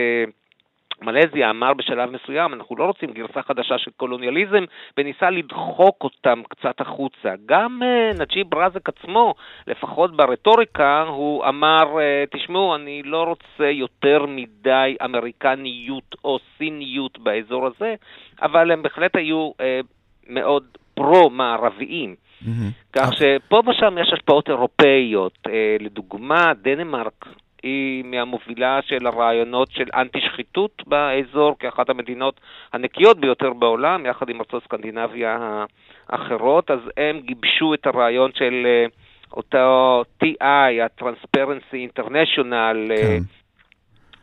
מלזיה 1.02 1.50
אמר 1.50 1.74
בשלב 1.74 2.10
מסוים, 2.12 2.54
אנחנו 2.54 2.76
לא 2.76 2.84
רוצים 2.86 3.12
גרסה 3.12 3.42
חדשה 3.42 3.78
של 3.78 3.92
קולוניאליזם, 3.98 4.64
וניסה 4.98 5.30
לדחוק 5.30 6.04
אותם 6.04 6.42
קצת 6.50 6.82
החוצה. 6.82 7.34
גם 7.46 7.82
uh, 7.82 8.20
נג'יב 8.22 8.56
רזק 8.56 8.90
עצמו, 8.90 9.34
לפחות 9.68 10.18
ברטוריקה, 10.18 11.02
הוא 11.08 11.46
אמר, 11.46 11.84
uh, 11.84 12.38
תשמעו, 12.38 12.76
אני 12.76 13.04
לא 13.04 13.24
רוצה 13.24 13.70
יותר 13.70 14.26
מדי 14.26 14.96
אמריקניות 15.06 16.16
או 16.24 16.40
סיניות 16.58 17.20
באזור 17.20 17.68
הזה, 17.68 17.96
אבל 18.42 18.72
הם 18.72 18.84
בהחלט 18.84 19.16
היו 19.16 19.52
uh, 19.52 19.86
מאוד 20.30 20.64
פרו-מערביים. 20.94 22.16
Mm-hmm. 22.16 22.48
כך 22.94 23.10
שפה 23.14 23.62
ושם 23.68 23.98
יש 24.02 24.14
השפעות 24.14 24.50
אירופאיות. 24.50 25.38
Uh, 25.48 25.52
לדוגמה, 25.80 26.52
דנמרק 26.62 27.26
היא 27.64 28.04
מהמובילה 28.04 28.80
של 28.82 29.08
הרעיונות 29.08 29.72
של 29.72 29.86
אנטי-שחיתות 29.96 30.82
באזור 30.88 31.56
כאחת 31.60 31.90
המדינות 31.90 32.40
הנקיות 32.74 33.20
ביותר 33.20 33.54
בעולם, 33.54 34.06
יחד 34.06 34.30
עם 34.30 34.40
ארצות 34.40 34.64
סקנדינביה 34.64 35.64
האחרות, 36.10 36.72
אז 36.72 36.80
הם 36.98 37.20
גיבשו 37.20 37.74
את 37.74 37.88
הרעיון 37.88 38.32
של 38.34 38.66
אה, 38.66 38.86
אותו 39.34 40.04
TI, 40.24 40.44
ה-Transparency 40.44 42.00
International, 42.00 42.92
אה, 42.92 42.98
כן. 42.98 43.24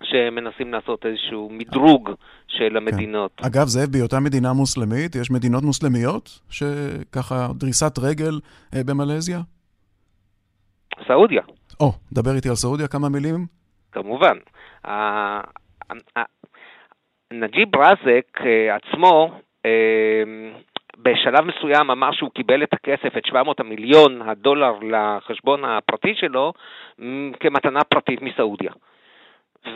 שמנסים 0.02 0.72
לעשות 0.72 1.06
איזשהו 1.06 1.50
מדרוג 1.52 2.10
של 2.48 2.68
כן. 2.70 2.76
המדינות. 2.76 3.30
כן. 3.36 3.46
אגב, 3.46 3.66
זאב, 3.66 3.92
בהיותה 3.92 4.20
מדינה 4.20 4.52
מוסלמית, 4.52 5.14
יש 5.14 5.30
מדינות 5.30 5.62
מוסלמיות 5.62 6.40
שככה 6.50 7.48
דריסת 7.54 7.98
רגל 7.98 8.40
אה, 8.74 8.84
במלזיה? 8.84 9.40
סעודיה. 11.06 11.42
או, 11.82 11.92
דבר 12.12 12.30
איתי 12.36 12.48
על 12.48 12.54
סעודיה 12.54 12.88
כמה 12.88 13.08
מילים. 13.08 13.46
כמובן. 13.92 14.36
נג'יב 17.32 17.76
רזק 17.76 18.40
אה, 18.40 18.76
עצמו, 18.76 19.30
אה, 19.66 20.22
בשלב 20.98 21.44
מסוים 21.44 21.90
אמר 21.90 22.12
שהוא 22.12 22.30
קיבל 22.30 22.62
את 22.62 22.72
הכסף, 22.72 23.16
את 23.16 23.26
700 23.26 23.60
המיליון 23.60 24.22
הדולר 24.22 24.72
לחשבון 24.82 25.64
הפרטי 25.64 26.14
שלו, 26.14 26.52
כמתנה 27.40 27.84
פרטית 27.84 28.22
מסעודיה. 28.22 28.72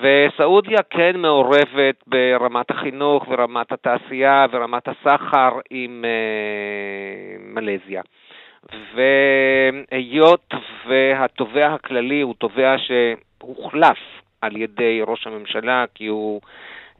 וסעודיה 0.00 0.78
כן 0.90 1.16
מעורבת 1.16 1.96
ברמת 2.06 2.70
החינוך 2.70 3.28
ורמת 3.28 3.72
התעשייה 3.72 4.46
ורמת 4.52 4.88
הסחר 4.88 5.58
עם 5.70 6.04
uh, 6.04 7.42
מלזיה. 7.54 8.02
והיות 8.94 10.54
והתובע 10.86 11.74
הכללי 11.74 12.20
הוא 12.20 12.34
תובע 12.38 12.76
שהוחלף 12.78 13.98
על 14.40 14.56
ידי 14.56 15.00
ראש 15.06 15.26
הממשלה 15.26 15.84
כי 15.94 16.06
הוא 16.06 16.40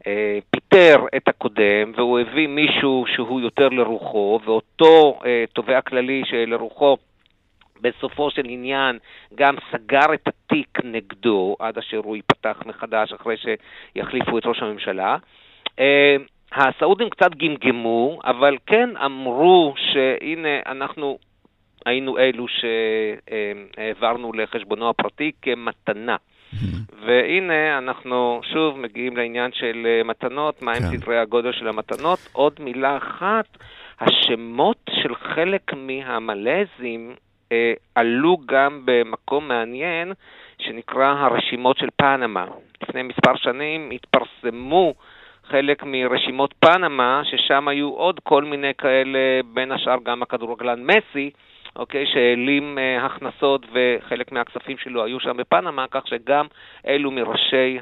אה, 0.07 0.39
פיטר 0.51 1.05
את 1.17 1.27
הקודם 1.27 1.91
והוא 1.95 2.19
הביא 2.19 2.47
מישהו 2.47 3.05
שהוא 3.15 3.41
יותר 3.41 3.69
לרוחו, 3.69 4.39
ואותו 4.45 5.19
אה, 5.25 5.43
תובע 5.53 5.81
כללי 5.81 6.23
שלרוחו 6.25 6.97
בסופו 7.81 8.31
של 8.31 8.45
עניין 8.45 8.99
גם 9.35 9.55
סגר 9.71 10.13
את 10.13 10.27
התיק 10.27 10.79
נגדו 10.83 11.55
עד 11.59 11.77
אשר 11.77 11.97
הוא 11.97 12.15
ייפתח 12.15 12.63
מחדש 12.65 13.13
אחרי 13.13 13.35
שיחליפו 13.37 14.37
את 14.37 14.45
ראש 14.45 14.61
הממשלה. 14.61 15.17
אה, 15.79 16.15
הסעודים 16.51 17.09
קצת 17.09 17.35
גמגמו, 17.35 18.19
אבל 18.23 18.57
כן 18.65 18.89
אמרו 19.05 19.73
שהנה 19.77 20.59
אנחנו 20.65 21.17
היינו 21.87 22.17
אלו 22.17 22.45
שהעברנו 23.77 24.33
לחשבונו 24.33 24.89
הפרטי 24.89 25.31
כמתנה. 25.41 26.15
והנה 27.05 27.77
אנחנו 27.77 28.41
שוב 28.53 28.79
מגיעים 28.79 29.17
לעניין 29.17 29.51
של 29.53 29.83
אה, 29.85 30.03
מתנות, 30.03 30.61
מהם 30.61 30.75
כן. 30.75 30.97
סדרי 30.97 31.17
הגודל 31.19 31.51
של 31.51 31.67
המתנות. 31.67 32.19
עוד 32.33 32.53
מילה 32.59 32.97
אחת, 32.97 33.57
השמות 33.99 34.77
של 34.89 35.15
חלק 35.15 35.73
מהמלזים 35.73 37.15
אה, 37.51 37.73
עלו 37.95 38.37
גם 38.45 38.81
במקום 38.85 39.47
מעניין 39.47 40.13
שנקרא 40.59 41.07
הרשימות 41.07 41.77
של 41.77 41.87
פנמה. 41.95 42.45
לפני 42.83 43.03
מספר 43.03 43.35
שנים 43.35 43.91
התפרסמו 43.91 44.93
חלק 45.49 45.83
מרשימות 45.83 46.53
פנמה, 46.59 47.21
ששם 47.23 47.67
היו 47.67 47.89
עוד 47.89 48.19
כל 48.23 48.43
מיני 48.43 48.71
כאלה, 48.77 49.19
בין 49.53 49.71
השאר 49.71 49.97
גם 50.03 50.21
הכדורגלן 50.21 50.83
מסי, 50.83 51.29
אוקיי, 51.77 52.05
שהעלים 52.13 52.77
אה, 52.77 53.05
הכנסות 53.05 53.65
וחלק 53.73 54.31
מהכספים 54.31 54.77
שלו 54.77 55.05
היו 55.05 55.19
שם 55.19 55.37
בפנמה, 55.37 55.85
כך 55.91 56.07
שגם 56.07 56.45
אלו 56.87 57.11
מראשי 57.11 57.79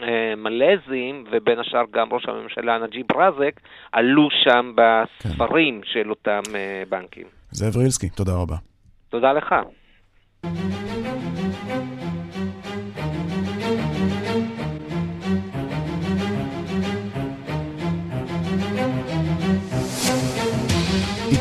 המלזים, 0.00 1.24
ובין 1.30 1.58
השאר 1.58 1.84
גם 1.90 2.08
ראש 2.12 2.24
הממשלה 2.28 2.78
נג'יב 2.78 3.06
רזק, 3.16 3.60
עלו 3.92 4.28
שם 4.44 4.72
בספרים 4.74 5.80
כן. 5.80 5.86
של 5.92 6.10
אותם 6.10 6.40
אה, 6.54 6.82
בנקים. 6.88 7.26
זאב 7.50 7.76
רילסקי, 7.76 8.08
תודה 8.08 8.32
רבה. 8.34 8.56
תודה 9.08 9.32
לך. 9.32 9.54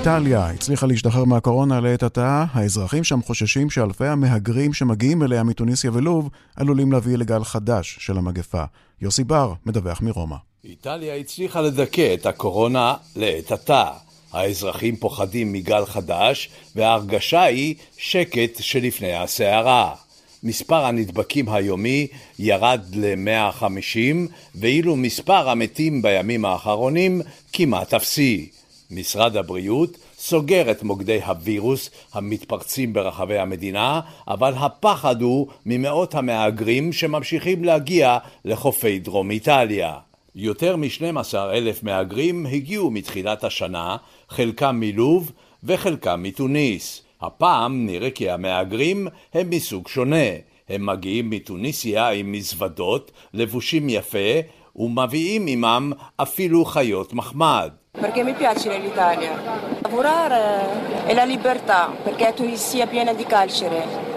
איטליה 0.04 0.50
הצליחה 0.50 0.86
להשתחרר 0.88 1.24
מהקורונה 1.24 1.80
לעת 1.80 2.04
עתה, 2.04 2.46
האזרחים 2.54 3.04
שם 3.04 3.22
חוששים 3.22 3.70
שאלפי 3.70 4.06
המהגרים 4.06 4.74
שמגיעים 4.74 5.24
אליה 5.24 5.44
מתוניסיה 5.44 5.92
ולוב 5.94 6.30
עלולים 6.56 6.92
להביא 6.92 7.18
לגל 7.18 7.44
חדש 7.44 7.98
של 8.00 8.18
המגפה. 8.18 8.64
יוסי 9.02 9.24
בר 9.24 9.54
מדווח 9.66 10.02
מרומא. 10.02 10.36
איטליה 10.66 11.16
הצליחה 11.16 11.62
לדכא 11.62 12.14
את 12.14 12.26
הקורונה 12.26 12.94
לעת 13.16 13.52
עתה. 13.52 13.88
האזרחים 14.34 14.96
פוחדים 14.96 15.54
מגל 15.54 15.86
חדש, 15.86 16.50
וההרגשה 16.76 17.44
היא 17.44 17.76
שקט 17.98 18.58
שלפני 18.60 19.14
הסערה. 19.14 19.96
מספר 20.44 20.86
הנדבקים 20.86 21.50
היומי 21.50 22.08
ירד 22.40 22.82
ל-150, 22.94 24.32
ואילו 24.56 24.96
מספר 24.96 25.50
המתים 25.50 26.02
בימים 26.02 26.46
האחרונים 26.46 27.22
כמעט 27.54 27.94
אפסי. 27.94 28.50
משרד 28.96 29.38
הבריאות 29.38 29.98
סוגר 30.18 30.72
את 30.72 30.84
מוקדי 30.84 31.22
הווירוס 31.22 31.90
המתפרצים 32.14 32.94
ברחבי 32.94 33.38
המדינה, 33.38 34.02
אבל 34.28 34.54
הפחד 34.58 35.22
הוא 35.22 35.48
ממאות 35.66 36.16
המהגרים 36.16 36.94
שממשיכים 36.94 37.64
להגיע 37.64 38.18
לחופי 38.46 39.00
דרום 39.00 39.32
איטליה. 39.32 39.94
יותר 40.36 40.76
מ-12 40.76 41.36
אלף 41.36 41.84
מהגרים 41.84 42.46
הגיעו 42.46 42.92
מתחילת 42.92 43.44
השנה, 43.44 43.98
חלקם 44.30 44.76
מלוב 44.80 45.32
וחלקם 45.64 46.24
מתוניס. 46.24 47.02
הפעם 47.22 47.86
נראה 47.86 48.12
כי 48.12 48.30
המהגרים 48.30 49.08
הם 49.34 49.50
מסוג 49.50 49.88
שונה. 49.88 50.26
הם 50.70 50.86
מגיעים 50.86 51.30
מתוניסיה 51.30 52.10
עם 52.10 52.32
מזוודות, 52.32 53.12
לבושים 53.34 53.90
יפה, 53.90 54.40
ומביאים 54.76 55.48
עמם 55.48 55.92
אפילו 56.18 56.66
חיות 56.66 57.14
מחמד. 57.14 57.70
Perché 58.00 58.24
mi 58.24 58.34
piace 58.34 58.78
l'Italia. 58.80 59.34
Lavorare 59.82 61.06
è 61.06 61.14
la 61.14 61.26
libertà, 61.26 61.94
perché 62.04 62.34
Tunisia 62.36 62.86
è 62.86 62.90
piena 62.90 63.14
di 63.14 63.26
carcere. 63.26 64.12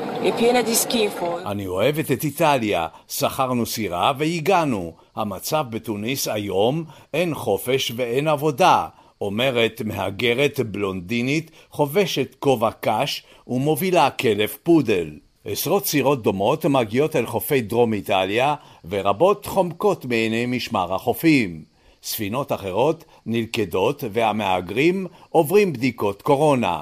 אני 1.46 1.66
אוהבת 1.66 2.12
את 2.12 2.24
איטליה, 2.24 2.86
שכרנו 3.08 3.66
סירה 3.66 4.12
והגענו. 4.18 4.92
המצב 5.16 5.64
בתוניס 5.70 6.28
היום 6.28 6.84
אין 7.14 7.34
חופש 7.34 7.92
ואין 7.96 8.28
עבודה. 8.28 8.86
אומרת 9.20 9.82
מהגרת 9.84 10.60
בלונדינית, 10.60 11.50
חובשת 11.70 12.36
כובע 12.38 12.70
קש 12.80 13.22
ומובילה 13.48 14.10
כלב 14.10 14.56
פודל. 14.62 15.18
עשרות 15.44 15.86
סירות 15.86 16.22
דומות 16.22 16.66
מגיעות 16.66 17.16
אל 17.16 17.26
חופי 17.26 17.60
דרום 17.60 17.92
איטליה, 17.92 18.54
ורבות 18.88 19.46
חומקות 19.46 20.04
מעיני 20.04 20.46
משמר 20.46 20.94
החופים. 20.94 21.75
ספינות 22.06 22.52
אחרות 22.52 23.04
נלכדות 23.26 24.04
והמהגרים 24.12 25.06
עוברים 25.28 25.72
בדיקות 25.72 26.22
קורונה. 26.22 26.80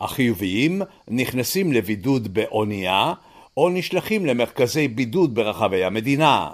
החיוביים 0.00 0.82
נכנסים 1.08 1.72
לבידוד 1.72 2.34
באונייה 2.34 3.12
או 3.56 3.68
נשלחים 3.68 4.26
למרכזי 4.26 4.88
בידוד 4.88 5.34
ברחבי 5.34 5.84
המדינה. 5.84 6.50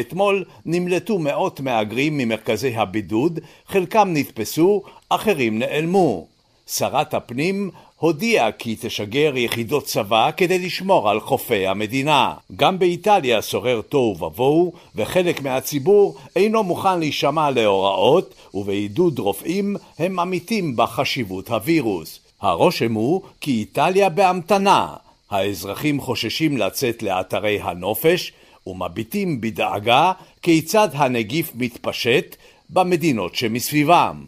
אתמול 0.00 0.44
נמלטו 0.66 1.18
מאות 1.18 1.60
מהגרים 1.60 2.18
ממרכזי 2.18 2.76
הבידוד, 2.76 3.40
חלקם 3.66 4.08
נתפסו, 4.12 4.82
אחרים 5.08 5.58
נעלמו. 5.58 6.26
שרת 6.66 7.14
הפנים 7.14 7.70
הודיעה 8.04 8.52
כי 8.52 8.76
תשגר 8.80 9.36
יחידות 9.36 9.84
צבא 9.84 10.30
כדי 10.36 10.58
לשמור 10.58 11.10
על 11.10 11.20
חופי 11.20 11.66
המדינה. 11.66 12.34
גם 12.56 12.78
באיטליה 12.78 13.42
שורר 13.42 13.80
תוהו 13.80 14.16
ובוהו, 14.20 14.72
וחלק 14.94 15.42
מהציבור 15.42 16.16
אינו 16.36 16.62
מוכן 16.62 16.98
להישמע 16.98 17.50
להוראות, 17.50 18.34
ובעידוד 18.54 19.18
רופאים 19.18 19.76
הם 19.98 20.18
עמיתים 20.18 20.76
בחשיבות 20.76 21.50
הווירוס. 21.50 22.20
הרושם 22.40 22.92
הוא 22.92 23.22
כי 23.40 23.50
איטליה 23.50 24.08
בהמתנה. 24.08 24.94
האזרחים 25.30 26.00
חוששים 26.00 26.56
לצאת 26.56 27.02
לאתרי 27.02 27.60
הנופש, 27.62 28.32
ומביטים 28.66 29.40
בדאגה 29.40 30.12
כיצד 30.42 30.88
הנגיף 30.92 31.52
מתפשט 31.54 32.36
במדינות 32.70 33.34
שמסביבם. 33.34 34.24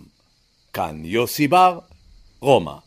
כאן 0.73 1.03
יוסי 1.05 1.49
בר, 1.49 1.79
רומא. 2.41 2.86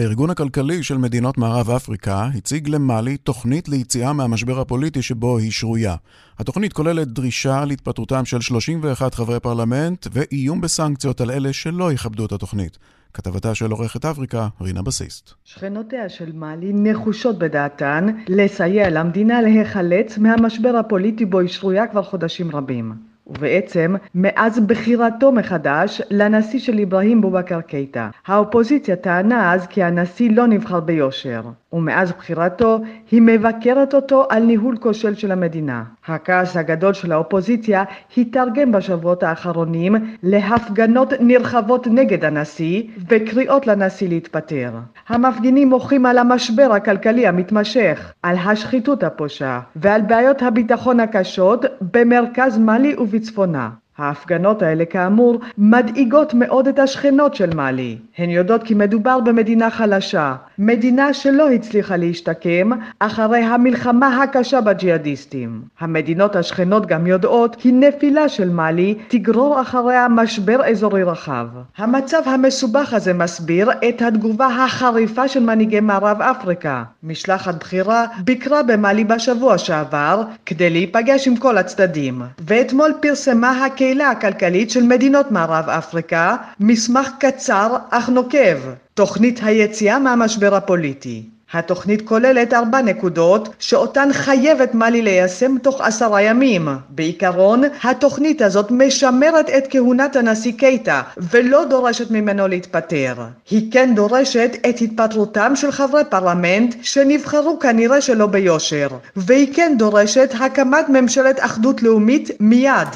הארגון 0.00 0.30
הכלכלי 0.30 0.82
של 0.82 0.98
מדינות 0.98 1.38
מערב 1.38 1.70
אפריקה 1.70 2.28
הציג 2.34 2.68
למאלי 2.68 3.16
תוכנית 3.16 3.68
ליציאה 3.68 4.12
מהמשבר 4.12 4.60
הפוליטי 4.60 5.02
שבו 5.02 5.38
היא 5.38 5.50
שרויה. 5.50 5.94
התוכנית 6.38 6.72
כוללת 6.72 7.08
דרישה 7.08 7.64
להתפטרותם 7.64 8.24
של 8.24 8.40
31 8.40 9.14
חברי 9.14 9.40
פרלמנט 9.40 10.06
ואיום 10.12 10.60
בסנקציות 10.60 11.20
על 11.20 11.30
אלה 11.30 11.52
שלא 11.52 11.92
יכבדו 11.92 12.26
את 12.26 12.32
התוכנית. 12.32 12.78
כתבתה 13.14 13.54
של 13.54 13.70
עורכת 13.70 14.04
אפריקה, 14.04 14.48
רינה 14.60 14.82
בסיסט. 14.82 15.32
שכנותיה 15.44 16.08
של 16.08 16.32
מאלי 16.32 16.72
נחושות 16.74 17.38
בדעתן 17.38 18.06
לסייע 18.28 18.90
למדינה 18.90 19.42
להיחלץ 19.42 20.18
מהמשבר 20.18 20.76
הפוליטי 20.76 21.24
בו 21.24 21.38
היא 21.38 21.48
שרויה 21.48 21.86
כבר 21.86 22.02
חודשים 22.02 22.56
רבים. 22.56 23.09
ובעצם 23.30 23.94
מאז 24.14 24.60
בחירתו 24.60 25.32
מחדש 25.32 26.02
לנשיא 26.10 26.58
של 26.58 26.80
אברהים 26.80 27.20
בובקר 27.20 27.60
קייטה. 27.60 28.08
האופוזיציה 28.26 28.96
טענה 28.96 29.52
אז 29.52 29.66
כי 29.66 29.82
הנשיא 29.82 30.30
לא 30.30 30.46
נבחר 30.46 30.80
ביושר. 30.80 31.42
ומאז 31.72 32.12
בחירתו 32.12 32.80
היא 33.10 33.22
מבקרת 33.22 33.94
אותו 33.94 34.26
על 34.30 34.42
ניהול 34.42 34.76
כושל 34.76 35.14
של 35.14 35.32
המדינה. 35.32 35.82
הכעס 36.06 36.56
הגדול 36.56 36.92
של 36.92 37.12
האופוזיציה 37.12 37.84
התרגם 38.16 38.72
בשבועות 38.72 39.22
האחרונים 39.22 39.96
להפגנות 40.22 41.12
נרחבות 41.20 41.86
נגד 41.86 42.24
הנשיא 42.24 42.82
וקריאות 43.08 43.66
לנשיא 43.66 44.08
להתפטר. 44.08 44.70
המפגינים 45.08 45.68
מוחים 45.68 46.06
על 46.06 46.18
המשבר 46.18 46.72
הכלכלי 46.72 47.26
המתמשך, 47.26 48.12
על 48.22 48.36
השחיתות 48.36 49.02
הפושעה 49.02 49.60
ועל 49.76 50.00
בעיות 50.00 50.42
הביטחון 50.42 51.00
הקשות 51.00 51.64
במרכז 51.92 52.58
מאלי 52.58 52.94
sitzt 53.20 53.34
for 53.34 53.46
now. 53.46 53.82
ההפגנות 54.00 54.62
האלה 54.62 54.84
כאמור 54.84 55.40
מדאיגות 55.58 56.34
מאוד 56.34 56.68
את 56.68 56.78
השכנות 56.78 57.34
של 57.34 57.54
מאלי. 57.54 57.98
הן 58.18 58.30
יודעות 58.30 58.62
כי 58.62 58.74
מדובר 58.74 59.20
במדינה 59.20 59.70
חלשה, 59.70 60.34
מדינה 60.58 61.14
שלא 61.14 61.50
הצליחה 61.50 61.96
להשתקם 61.96 62.70
אחרי 62.98 63.38
המלחמה 63.38 64.22
הקשה 64.22 64.60
בג'יהאדיסטים. 64.60 65.62
המדינות 65.80 66.36
השכנות 66.36 66.86
גם 66.86 67.06
יודעות 67.06 67.56
כי 67.56 67.72
נפילה 67.72 68.28
של 68.28 68.48
מאלי 68.48 68.94
תגרור 69.08 69.60
אחריה 69.60 70.08
משבר 70.08 70.64
אזורי 70.64 71.02
רחב. 71.02 71.46
המצב 71.78 72.22
המסובך 72.26 72.94
הזה 72.94 73.12
מסביר 73.12 73.70
את 73.88 74.02
התגובה 74.02 74.46
החריפה 74.46 75.28
של 75.28 75.40
מנהיגי 75.40 75.80
מערב 75.80 76.22
אפריקה. 76.22 76.82
משלחת 77.02 77.54
בכירה 77.54 78.04
ביקרה 78.24 78.62
במאלי 78.62 79.04
בשבוע 79.04 79.58
שעבר 79.58 80.22
כדי 80.46 80.70
להיפגש 80.70 81.28
עם 81.28 81.36
כל 81.36 81.58
הצדדים, 81.58 82.22
ואתמול 82.46 82.92
פרסמה 83.00 83.64
הקהילה 83.64 83.89
הכלכלית 84.10 84.70
של 84.70 84.82
מדינות 84.82 85.30
מערב 85.30 85.68
אפריקה 85.68 86.36
מסמך 86.60 87.10
קצר 87.18 87.76
אך 87.90 88.08
נוקב, 88.08 88.58
תוכנית 88.94 89.40
היציאה 89.42 89.98
מהמשבר 89.98 90.54
הפוליטי. 90.54 91.22
התוכנית 91.52 92.02
כוללת 92.08 92.52
ארבע 92.52 92.82
נקודות 92.82 93.48
שאותן 93.58 94.08
חייבת 94.12 94.74
מאלי 94.74 95.02
ליישם 95.02 95.58
תוך 95.58 95.80
עשרה 95.80 96.22
ימים. 96.22 96.68
בעיקרון, 96.88 97.62
התוכנית 97.84 98.42
הזאת 98.42 98.70
משמרת 98.70 99.50
את 99.50 99.64
כהונת 99.70 100.16
הנשיא 100.16 100.52
קייטה 100.52 101.02
ולא 101.30 101.64
דורשת 101.64 102.10
ממנו 102.10 102.48
להתפטר. 102.48 103.14
היא 103.50 103.72
כן 103.72 103.92
דורשת 103.96 104.56
את 104.68 104.74
התפטרותם 104.80 105.52
של 105.56 105.70
חברי 105.70 106.02
פרלמנט 106.08 106.74
שנבחרו 106.82 107.58
כנראה 107.58 108.00
שלא 108.00 108.26
ביושר. 108.26 108.88
והיא 109.16 109.54
כן 109.54 109.74
דורשת 109.78 110.34
הקמת 110.40 110.88
ממשלת 110.88 111.36
אחדות 111.40 111.82
לאומית 111.82 112.30
מיד. 112.40 112.88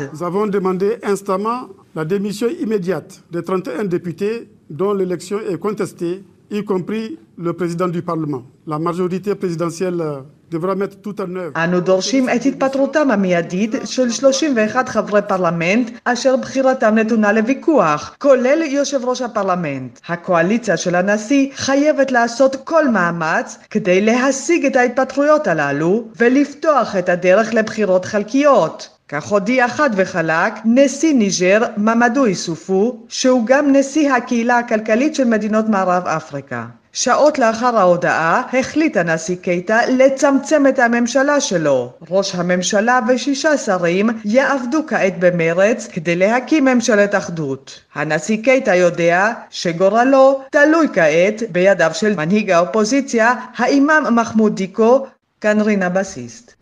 la 1.97 2.05
démission 2.05 2.49
immédiate 2.61 3.23
des 3.31 3.43
31 3.43 3.85
députés 3.85 4.49
dont 4.69 4.93
l'élection 4.95 5.39
est 5.49 5.59
contestée, 5.59 6.25
y 6.51 6.65
compris 6.65 7.19
le 7.39 7.53
président 7.53 7.89
du 7.89 8.03
Parlement. 8.03 8.43
La 8.67 8.79
majorité 8.79 9.35
présidentielle 9.35 10.01
devra 10.51 10.75
mettre 10.75 10.97
tout 11.01 11.21
en 11.21 11.37
œuvre. 11.37 11.53
אנו 11.57 11.81
דורשים 11.81 12.29
את 12.29 12.47
התפטרותם 12.47 13.11
המיידית 13.11 13.75
של 13.85 14.11
31 14.11 14.89
חברי 14.89 15.21
פרלמנט 15.29 15.91
אשר 16.05 16.37
בחירתם 16.37 16.95
נתונה 16.95 17.33
לוויכוח, 17.33 18.17
כולל 18.19 18.63
יושב 18.63 19.05
ראש 19.05 19.23
הפרלמנט. 19.23 19.99
הקואליציה 20.09 20.77
של 20.77 20.95
הנשיא 20.95 21.51
חייבת 21.55 22.13
לעשות 22.13 22.57
כל 22.65 22.89
מאמץ 22.89 23.59
כדי 23.71 24.01
להשיג 24.01 24.67
את 24.67 24.77
ההתפטרויות 24.77 25.47
הללו 25.47 26.09
ולפתוח 26.17 26.97
את 26.97 27.09
הדרך 27.09 27.55
לבחירות 27.55 28.05
חלקיות. 28.05 28.94
כך 29.09 29.25
הודיע 29.25 29.69
חד 29.69 29.91
וחלק 29.97 30.53
נשיא 30.65 31.15
ניג'ר 31.15 31.63
ממדו 31.77 32.25
איסופו, 32.25 32.97
שהוא 33.09 33.47
גם 33.47 33.73
נשיא 33.73 34.13
הקהילה 34.13 34.59
הכלכלית 34.59 35.15
של 35.15 35.25
מדינות 35.25 35.69
מערב 35.69 36.07
אפריקה. 36.07 36.65
שעות 36.93 37.39
לאחר 37.39 37.79
ההודעה 37.79 38.43
החליט 38.53 38.97
הנשיא 38.97 39.37
קייטה 39.37 39.81
לצמצם 39.87 40.67
את 40.67 40.79
הממשלה 40.79 41.41
שלו. 41.41 41.93
ראש 42.11 42.35
הממשלה 42.35 43.01
ושישה 43.09 43.57
שרים 43.57 44.11
יעבדו 44.25 44.87
כעת 44.87 45.15
במרץ 45.19 45.89
כדי 45.93 46.17
להקים 46.17 46.65
ממשלת 46.65 47.15
אחדות. 47.15 47.81
הנשיא 47.95 48.43
קייטה 48.45 48.75
יודע 48.75 49.33
שגורלו 49.51 50.41
תלוי 50.51 50.89
כעת 50.93 51.43
בידיו 51.53 51.91
של 51.95 52.17
מנהיג 52.17 52.51
האופוזיציה, 52.51 53.35
האימאם 53.57 54.17
מחמוד 54.21 54.57
דיקו, 54.57 55.07
כאן 55.41 55.61
רינה 55.61 55.89
בסיסט. 55.89 56.55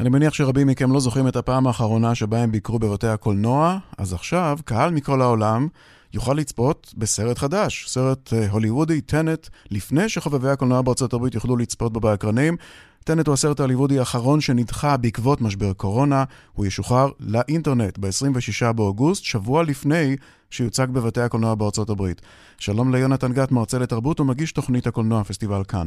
אני 0.00 0.08
מניח 0.08 0.34
שרבים 0.34 0.66
מכם 0.66 0.92
לא 0.92 1.00
זוכרים 1.00 1.28
את 1.28 1.36
הפעם 1.36 1.66
האחרונה 1.66 2.14
שבה 2.14 2.38
הם 2.38 2.52
ביקרו 2.52 2.78
בבתי 2.78 3.06
הקולנוע, 3.06 3.78
אז 3.98 4.12
עכשיו 4.12 4.58
קהל 4.64 4.90
מכל 4.90 5.22
העולם 5.22 5.66
יוכל 6.14 6.34
לצפות 6.34 6.94
בסרט 6.98 7.38
חדש, 7.38 7.84
סרט 7.86 8.28
uh, 8.28 8.52
הוליוודי, 8.52 9.00
טנט, 9.00 9.48
לפני 9.70 10.08
שחובבי 10.08 10.48
הקולנוע 10.48 10.82
בארצות 10.82 11.12
הברית 11.12 11.34
יוכלו 11.34 11.56
לצפות 11.56 11.92
בו 11.92 12.00
באקרנים. 12.00 12.56
טנט 13.04 13.26
הוא 13.26 13.32
הסרט 13.32 13.60
ההוליוודי 13.60 13.98
האחרון 13.98 14.40
שנדחה 14.40 14.96
בעקבות 14.96 15.40
משבר 15.40 15.72
קורונה. 15.72 16.24
הוא 16.52 16.66
ישוחרר 16.66 17.08
לאינטרנט 17.20 17.98
ב-26 17.98 18.72
באוגוסט, 18.72 19.24
שבוע 19.24 19.62
לפני 19.62 20.16
שיוצג 20.50 20.86
בבתי 20.92 21.20
הקולנוע 21.20 21.54
בארצות 21.54 21.90
הברית. 21.90 22.20
שלום 22.58 22.94
ליונתן 22.94 23.32
גת, 23.32 23.52
מרצה 23.52 23.78
לתרבות 23.78 24.20
ומגיש 24.20 24.52
תוכנית 24.52 24.86
הקולנוע 24.86 25.24
פסטיבל 25.24 25.62
כאן. 25.68 25.86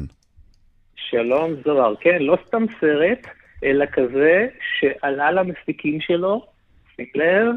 שלום 0.96 1.52
זוהר, 1.66 1.94
כן, 2.02 2.18
לא 2.20 2.38
סתם 2.48 2.66
סרט, 2.80 3.28
אלא 3.64 3.86
כזה 3.86 4.48
שעלה 4.80 5.32
למפיקים 5.32 6.02
שלו, 6.02 6.46
שים 6.96 7.06
לב, 7.16 7.56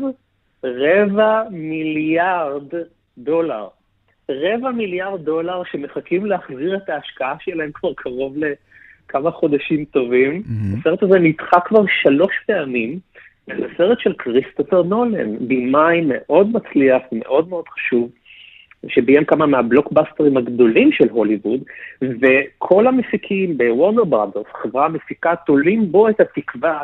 רבע 0.65 1.43
מיליארד 1.51 2.75
דולר. 3.19 3.69
רבע 4.31 4.71
מיליארד 4.71 5.25
דולר 5.25 5.63
שמחכים 5.71 6.27
להחזיר 6.27 6.77
את 6.77 6.89
ההשקעה 6.89 7.37
שלהם 7.41 7.71
כבר 7.75 7.93
קרוב 7.97 8.35
לכמה 8.37 9.31
חודשים 9.31 9.85
טובים. 9.85 10.43
Mm-hmm. 10.43 10.81
הסרט 10.81 11.03
הזה 11.03 11.19
נדחה 11.19 11.61
כבר 11.61 11.83
שלוש 12.03 12.35
פעמים. 12.47 12.99
זה 13.47 13.67
סרט 13.77 13.99
של 14.01 14.13
כריסטופר 14.19 14.83
נולן, 14.83 15.37
בימאי 15.49 16.01
מאוד 16.09 16.49
מצליח, 16.53 17.03
מאוד 17.13 17.49
מאוד 17.49 17.65
חשוב, 17.69 18.11
שביים 18.89 19.25
כמה 19.25 19.47
מהבלוקבאסטרים 19.47 20.37
הגדולים 20.37 20.93
של 20.93 21.09
הוליווד, 21.11 21.61
וכל 22.03 22.87
המפיקים 22.87 23.59
בוורנר 23.59 24.05
ברדוס, 24.05 24.47
חברה 24.63 24.89
מפיקה, 24.89 25.35
תולים 25.47 25.93
בו 25.93 26.09
את 26.09 26.21
התקווה 26.21 26.83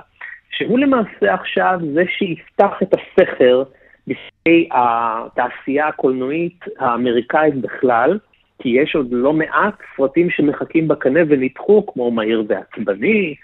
שהוא 0.50 0.78
למעשה 0.78 1.34
עכשיו 1.34 1.80
זה 1.94 2.03
שיפתח 2.18 2.82
את 2.82 2.94
הסכר 2.94 3.62
בפני 4.07 4.68
התעשייה 4.72 5.88
הקולנועית 5.88 6.64
האמריקאית 6.78 7.55
בכלל, 7.55 8.18
כי 8.59 8.68
יש 8.68 8.94
עוד 8.96 9.09
לא 9.11 9.32
מעט 9.32 9.74
סרטים 9.96 10.30
שמחכים 10.30 10.88
בקנה 10.88 11.20
ונדחו, 11.28 11.86
כמו 11.86 12.11
מהיר 12.11 12.44
ועצבני, 12.48 13.34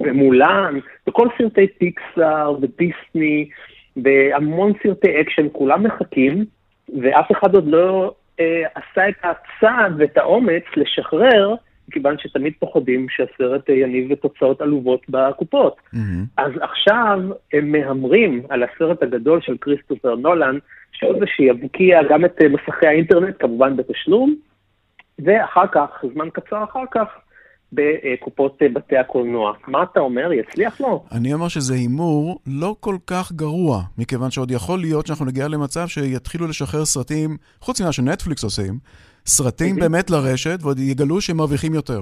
ומולן, 0.00 0.78
וכל 1.08 1.28
סרטי 1.38 1.66
פיקסאר 1.66 2.56
ודיסני, 2.60 3.48
והמון 3.96 4.72
סרטי 4.82 5.20
אקשן, 5.20 5.46
כולם 5.52 5.82
מחכים, 5.82 6.44
ואף 7.02 7.32
אחד 7.32 7.54
עוד 7.54 7.66
לא 7.66 8.14
אה, 8.40 8.62
עשה 8.74 9.08
את 9.08 9.14
הצעד 9.22 9.92
ואת 9.98 10.16
האומץ 10.16 10.62
לשחרר 10.76 11.54
מכיוון 11.88 12.18
שתמיד 12.18 12.52
פוחדים 12.58 13.06
שהסרט 13.08 13.68
יניב 13.68 14.14
תוצאות 14.14 14.60
עלובות 14.60 15.00
בקופות. 15.08 15.76
Mm-hmm. 15.76 15.98
אז 16.36 16.52
עכשיו 16.60 17.20
הם 17.52 17.72
מהמרים 17.72 18.42
על 18.48 18.62
הסרט 18.62 19.02
הגדול 19.02 19.40
של 19.40 19.56
כריסטופר 19.60 20.14
נולן, 20.14 20.58
שזה 20.92 21.26
שיבקיע 21.26 22.02
גם 22.10 22.24
את 22.24 22.42
מסכי 22.42 22.86
האינטרנט, 22.86 23.34
כמובן 23.38 23.76
בתשלום, 23.76 24.34
ואחר 25.18 25.66
כך, 25.72 26.04
זמן 26.14 26.30
קצר 26.30 26.64
אחר 26.64 26.84
כך, 26.90 27.08
בקופות 27.72 28.58
בתי 28.74 28.96
הקולנוע. 28.96 29.52
מה 29.66 29.82
אתה 29.82 30.00
אומר? 30.00 30.32
יצליח 30.32 30.80
לו? 30.80 31.04
אני 31.12 31.34
אומר 31.34 31.48
שזה 31.48 31.74
הימור 31.74 32.40
לא 32.46 32.76
כל 32.80 32.96
כך 33.06 33.32
גרוע, 33.32 33.82
מכיוון 33.98 34.30
שעוד 34.30 34.50
יכול 34.50 34.80
להיות 34.80 35.06
שאנחנו 35.06 35.24
נגיע 35.24 35.48
למצב 35.48 35.88
שיתחילו 35.88 36.46
לשחרר 36.46 36.84
סרטים, 36.84 37.36
חוץ 37.60 37.80
ממה 37.80 37.92
שנטפליקס 37.92 38.44
עושים, 38.44 38.78
סרטים 39.26 39.76
באמת 39.76 40.10
לרשת, 40.10 40.58
ועוד 40.62 40.78
יגלו 40.78 41.20
שהם 41.20 41.36
מרוויחים 41.36 41.74
יותר. 41.74 42.00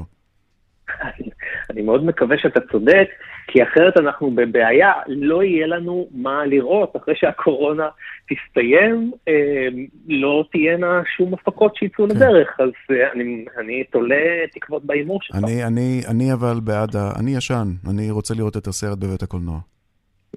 אני 1.71 1.83
מאוד 1.83 2.05
מקווה 2.05 2.37
שאתה 2.39 2.61
צודק, 2.73 3.09
כי 3.49 3.63
אחרת 3.63 3.97
אנחנו 3.97 4.31
בבעיה, 4.31 4.93
לא 5.07 5.43
יהיה 5.43 5.67
לנו 5.67 6.09
מה 6.15 6.47
לראות. 6.47 6.97
אחרי 6.97 7.15
שהקורונה 7.17 7.89
תסתיים, 8.29 9.13
אה, 9.29 9.69
לא 10.09 10.45
תהיינה 10.53 11.03
שום 11.17 11.35
הפקות 11.35 11.77
שיצאו 11.77 12.09
כן. 12.09 12.17
לדרך, 12.17 12.57
אז 12.61 12.71
אה, 12.91 13.13
אני, 13.13 13.45
אני 13.59 13.85
תולה 13.85 14.47
תקוות 14.53 14.85
בהימור 14.85 15.19
שלך. 15.23 15.37
אני, 15.37 15.65
אני, 15.65 16.03
אני 16.09 16.33
אבל 16.33 16.61
בעד 16.65 16.97
ה... 16.97 17.11
אני 17.21 17.37
ישן, 17.37 17.69
אני 17.91 18.11
רוצה 18.11 18.35
לראות 18.35 18.57
את 18.57 18.67
הסרט 18.67 18.99
בבית 18.99 19.23
הקולנוע. 19.23 19.59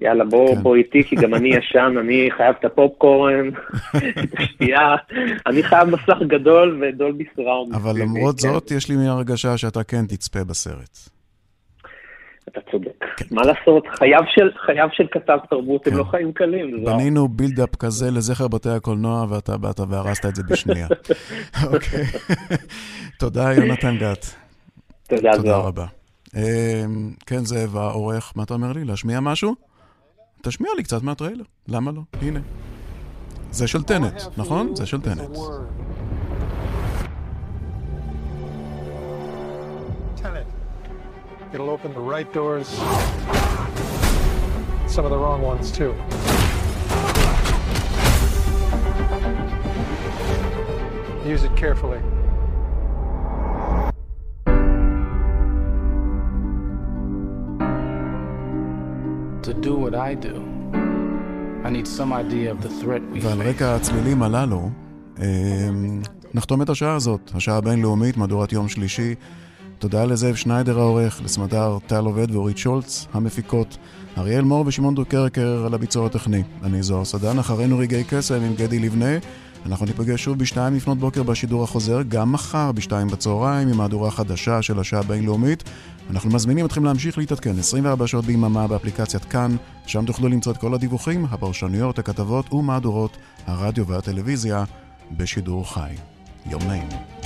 יאללה, 0.00 0.24
בוא, 0.24 0.54
כן. 0.54 0.62
בוא 0.62 0.76
איתי, 0.76 1.04
כי 1.04 1.16
גם 1.16 1.34
אני 1.34 1.48
ישן, 1.58 1.94
אני 2.00 2.28
חייב 2.36 2.54
את 2.60 2.64
הפופקורן, 2.64 3.48
את 3.96 4.38
השתייה, 4.38 4.96
אני 5.46 5.62
חייב 5.62 5.88
מסך 5.88 6.22
גדול 6.26 6.82
ו 6.82 6.89
Dolby 6.89 7.24
Surround. 7.36 7.74
אבל 7.74 7.92
למרות 8.02 8.40
כן. 8.40 8.48
זאת, 8.48 8.70
יש 8.70 8.88
לי 8.88 8.96
מהרגשה 8.96 9.56
שאתה 9.56 9.84
כן 9.84 10.06
תצפה 10.06 10.44
בסרט. 10.44 10.98
אתה 12.48 12.60
צודק. 12.70 12.89
כן. 13.28 13.34
מה 13.34 13.42
לעשות, 13.42 13.84
חייו 13.98 14.20
של, 14.34 14.50
חייו 14.66 14.88
של 14.92 15.06
כתב 15.10 15.38
תרבות 15.50 15.84
כן. 15.84 15.92
הם 15.92 15.98
לא 15.98 16.04
חיים 16.04 16.32
קלים. 16.32 16.84
בנינו 16.84 17.28
buildup 17.28 17.76
כזה 17.76 18.10
לזכר 18.10 18.48
בתי 18.48 18.70
הקולנוע, 18.70 19.26
ואתה 19.28 19.56
באת 19.56 19.80
והרסת 19.88 20.26
את 20.26 20.36
זה 20.36 20.42
בשנייה. 20.42 20.86
אוקיי. 21.72 22.04
תודה, 23.18 23.52
יונתן 23.52 23.96
גת. 23.98 24.26
תודה, 25.08 25.30
תודה 25.36 25.56
רבה. 25.56 25.86
אמ, 26.36 26.42
כן, 27.26 27.44
זאב 27.44 27.76
העורך, 27.76 28.32
מה 28.36 28.42
אתה 28.42 28.54
אומר 28.54 28.72
לי? 28.72 28.84
להשמיע 28.84 29.20
משהו? 29.20 29.54
תשמיע 30.42 30.70
לי 30.76 30.82
קצת 30.82 31.02
מהטריילר, 31.02 31.44
למה 31.68 31.90
לא? 31.90 32.00
הנה. 32.22 32.40
זה 33.50 33.68
של 33.68 33.82
טנט, 33.82 34.22
נכון? 34.36 34.76
זה 34.76 34.86
של 34.86 35.00
טנט. 35.00 35.38
It'll 41.52 41.70
open 41.70 41.92
the 41.92 42.00
right 42.00 42.32
doors, 42.32 42.68
some 44.86 45.04
of 45.04 45.10
the 45.10 45.18
wrong 45.18 45.42
ones 45.42 45.72
too. 45.72 45.94
Use 51.28 51.42
it 51.44 51.54
carefully. 51.56 52.00
to 59.42 59.54
do 59.54 59.74
what 59.84 59.94
I 59.94 60.14
do. 60.14 60.34
I 61.66 61.70
need 61.76 61.86
some 61.86 62.12
idea 62.12 62.50
of 62.52 62.58
the 62.62 62.68
threat 62.68 63.02
we 63.12 63.20
ועל 63.22 63.42
רקע 63.42 63.76
הצלילים 63.76 64.22
הללו, 64.22 64.70
אמ, 65.18 66.02
נחתום 66.34 66.62
את 66.62 66.68
השעה 66.70 66.94
הזאת, 66.94 67.30
השעה 67.34 67.56
הבינלאומית, 67.56 68.16
מהדורת 68.16 68.52
יום 68.52 68.68
שלישי. 68.68 69.14
תודה 69.80 70.04
לזאב 70.04 70.34
שניידר 70.34 70.78
העורך, 70.78 71.20
לסמדר 71.24 71.78
טל 71.86 72.04
עובד 72.04 72.30
ואורית 72.30 72.58
שולץ, 72.58 73.06
המפיקות, 73.12 73.76
אריאל 74.18 74.44
מור 74.44 74.64
ושמעון 74.66 74.94
דוקרקר 74.94 75.62
על 75.66 75.74
הביצוע 75.74 76.06
הטכני. 76.06 76.42
אני 76.62 76.82
זוהר 76.82 77.04
סדן, 77.04 77.38
אחרינו 77.38 77.78
רגעי 77.78 78.04
קסם 78.08 78.42
עם 78.42 78.54
גדי 78.54 78.78
לבנה. 78.78 79.18
אנחנו 79.66 79.86
ניפגש 79.86 80.24
שוב 80.24 80.38
בשתיים 80.38 80.74
לפנות 80.74 80.98
בוקר 80.98 81.22
בשידור 81.22 81.64
החוזר, 81.64 82.02
גם 82.08 82.32
מחר 82.32 82.72
בשתיים 82.72 83.08
בצהריים, 83.08 83.68
עם 83.68 83.76
מהדורה 83.76 84.10
חדשה 84.10 84.62
של 84.62 84.80
השעה 84.80 85.00
הבינלאומית. 85.00 85.64
אנחנו 86.10 86.30
מזמינים 86.30 86.66
אתכם 86.66 86.84
להמשיך 86.84 87.18
להתעדכן 87.18 87.58
24 87.58 88.06
שעות 88.06 88.24
ביממה 88.24 88.66
באפליקציית 88.66 89.24
כאן, 89.24 89.56
שם 89.86 90.04
תוכלו 90.04 90.28
למצוא 90.28 90.52
את 90.52 90.56
כל 90.56 90.74
הדיווחים, 90.74 91.26
הפרשנויות, 91.30 91.98
הכתבות 91.98 92.52
ומהדורות 92.52 93.16
הרדיו 93.46 93.86
והטלוויזיה 93.86 94.64
בשידור 95.16 95.74
חי. 95.74 95.92
יום 96.46 96.62
נעים. 96.62 97.19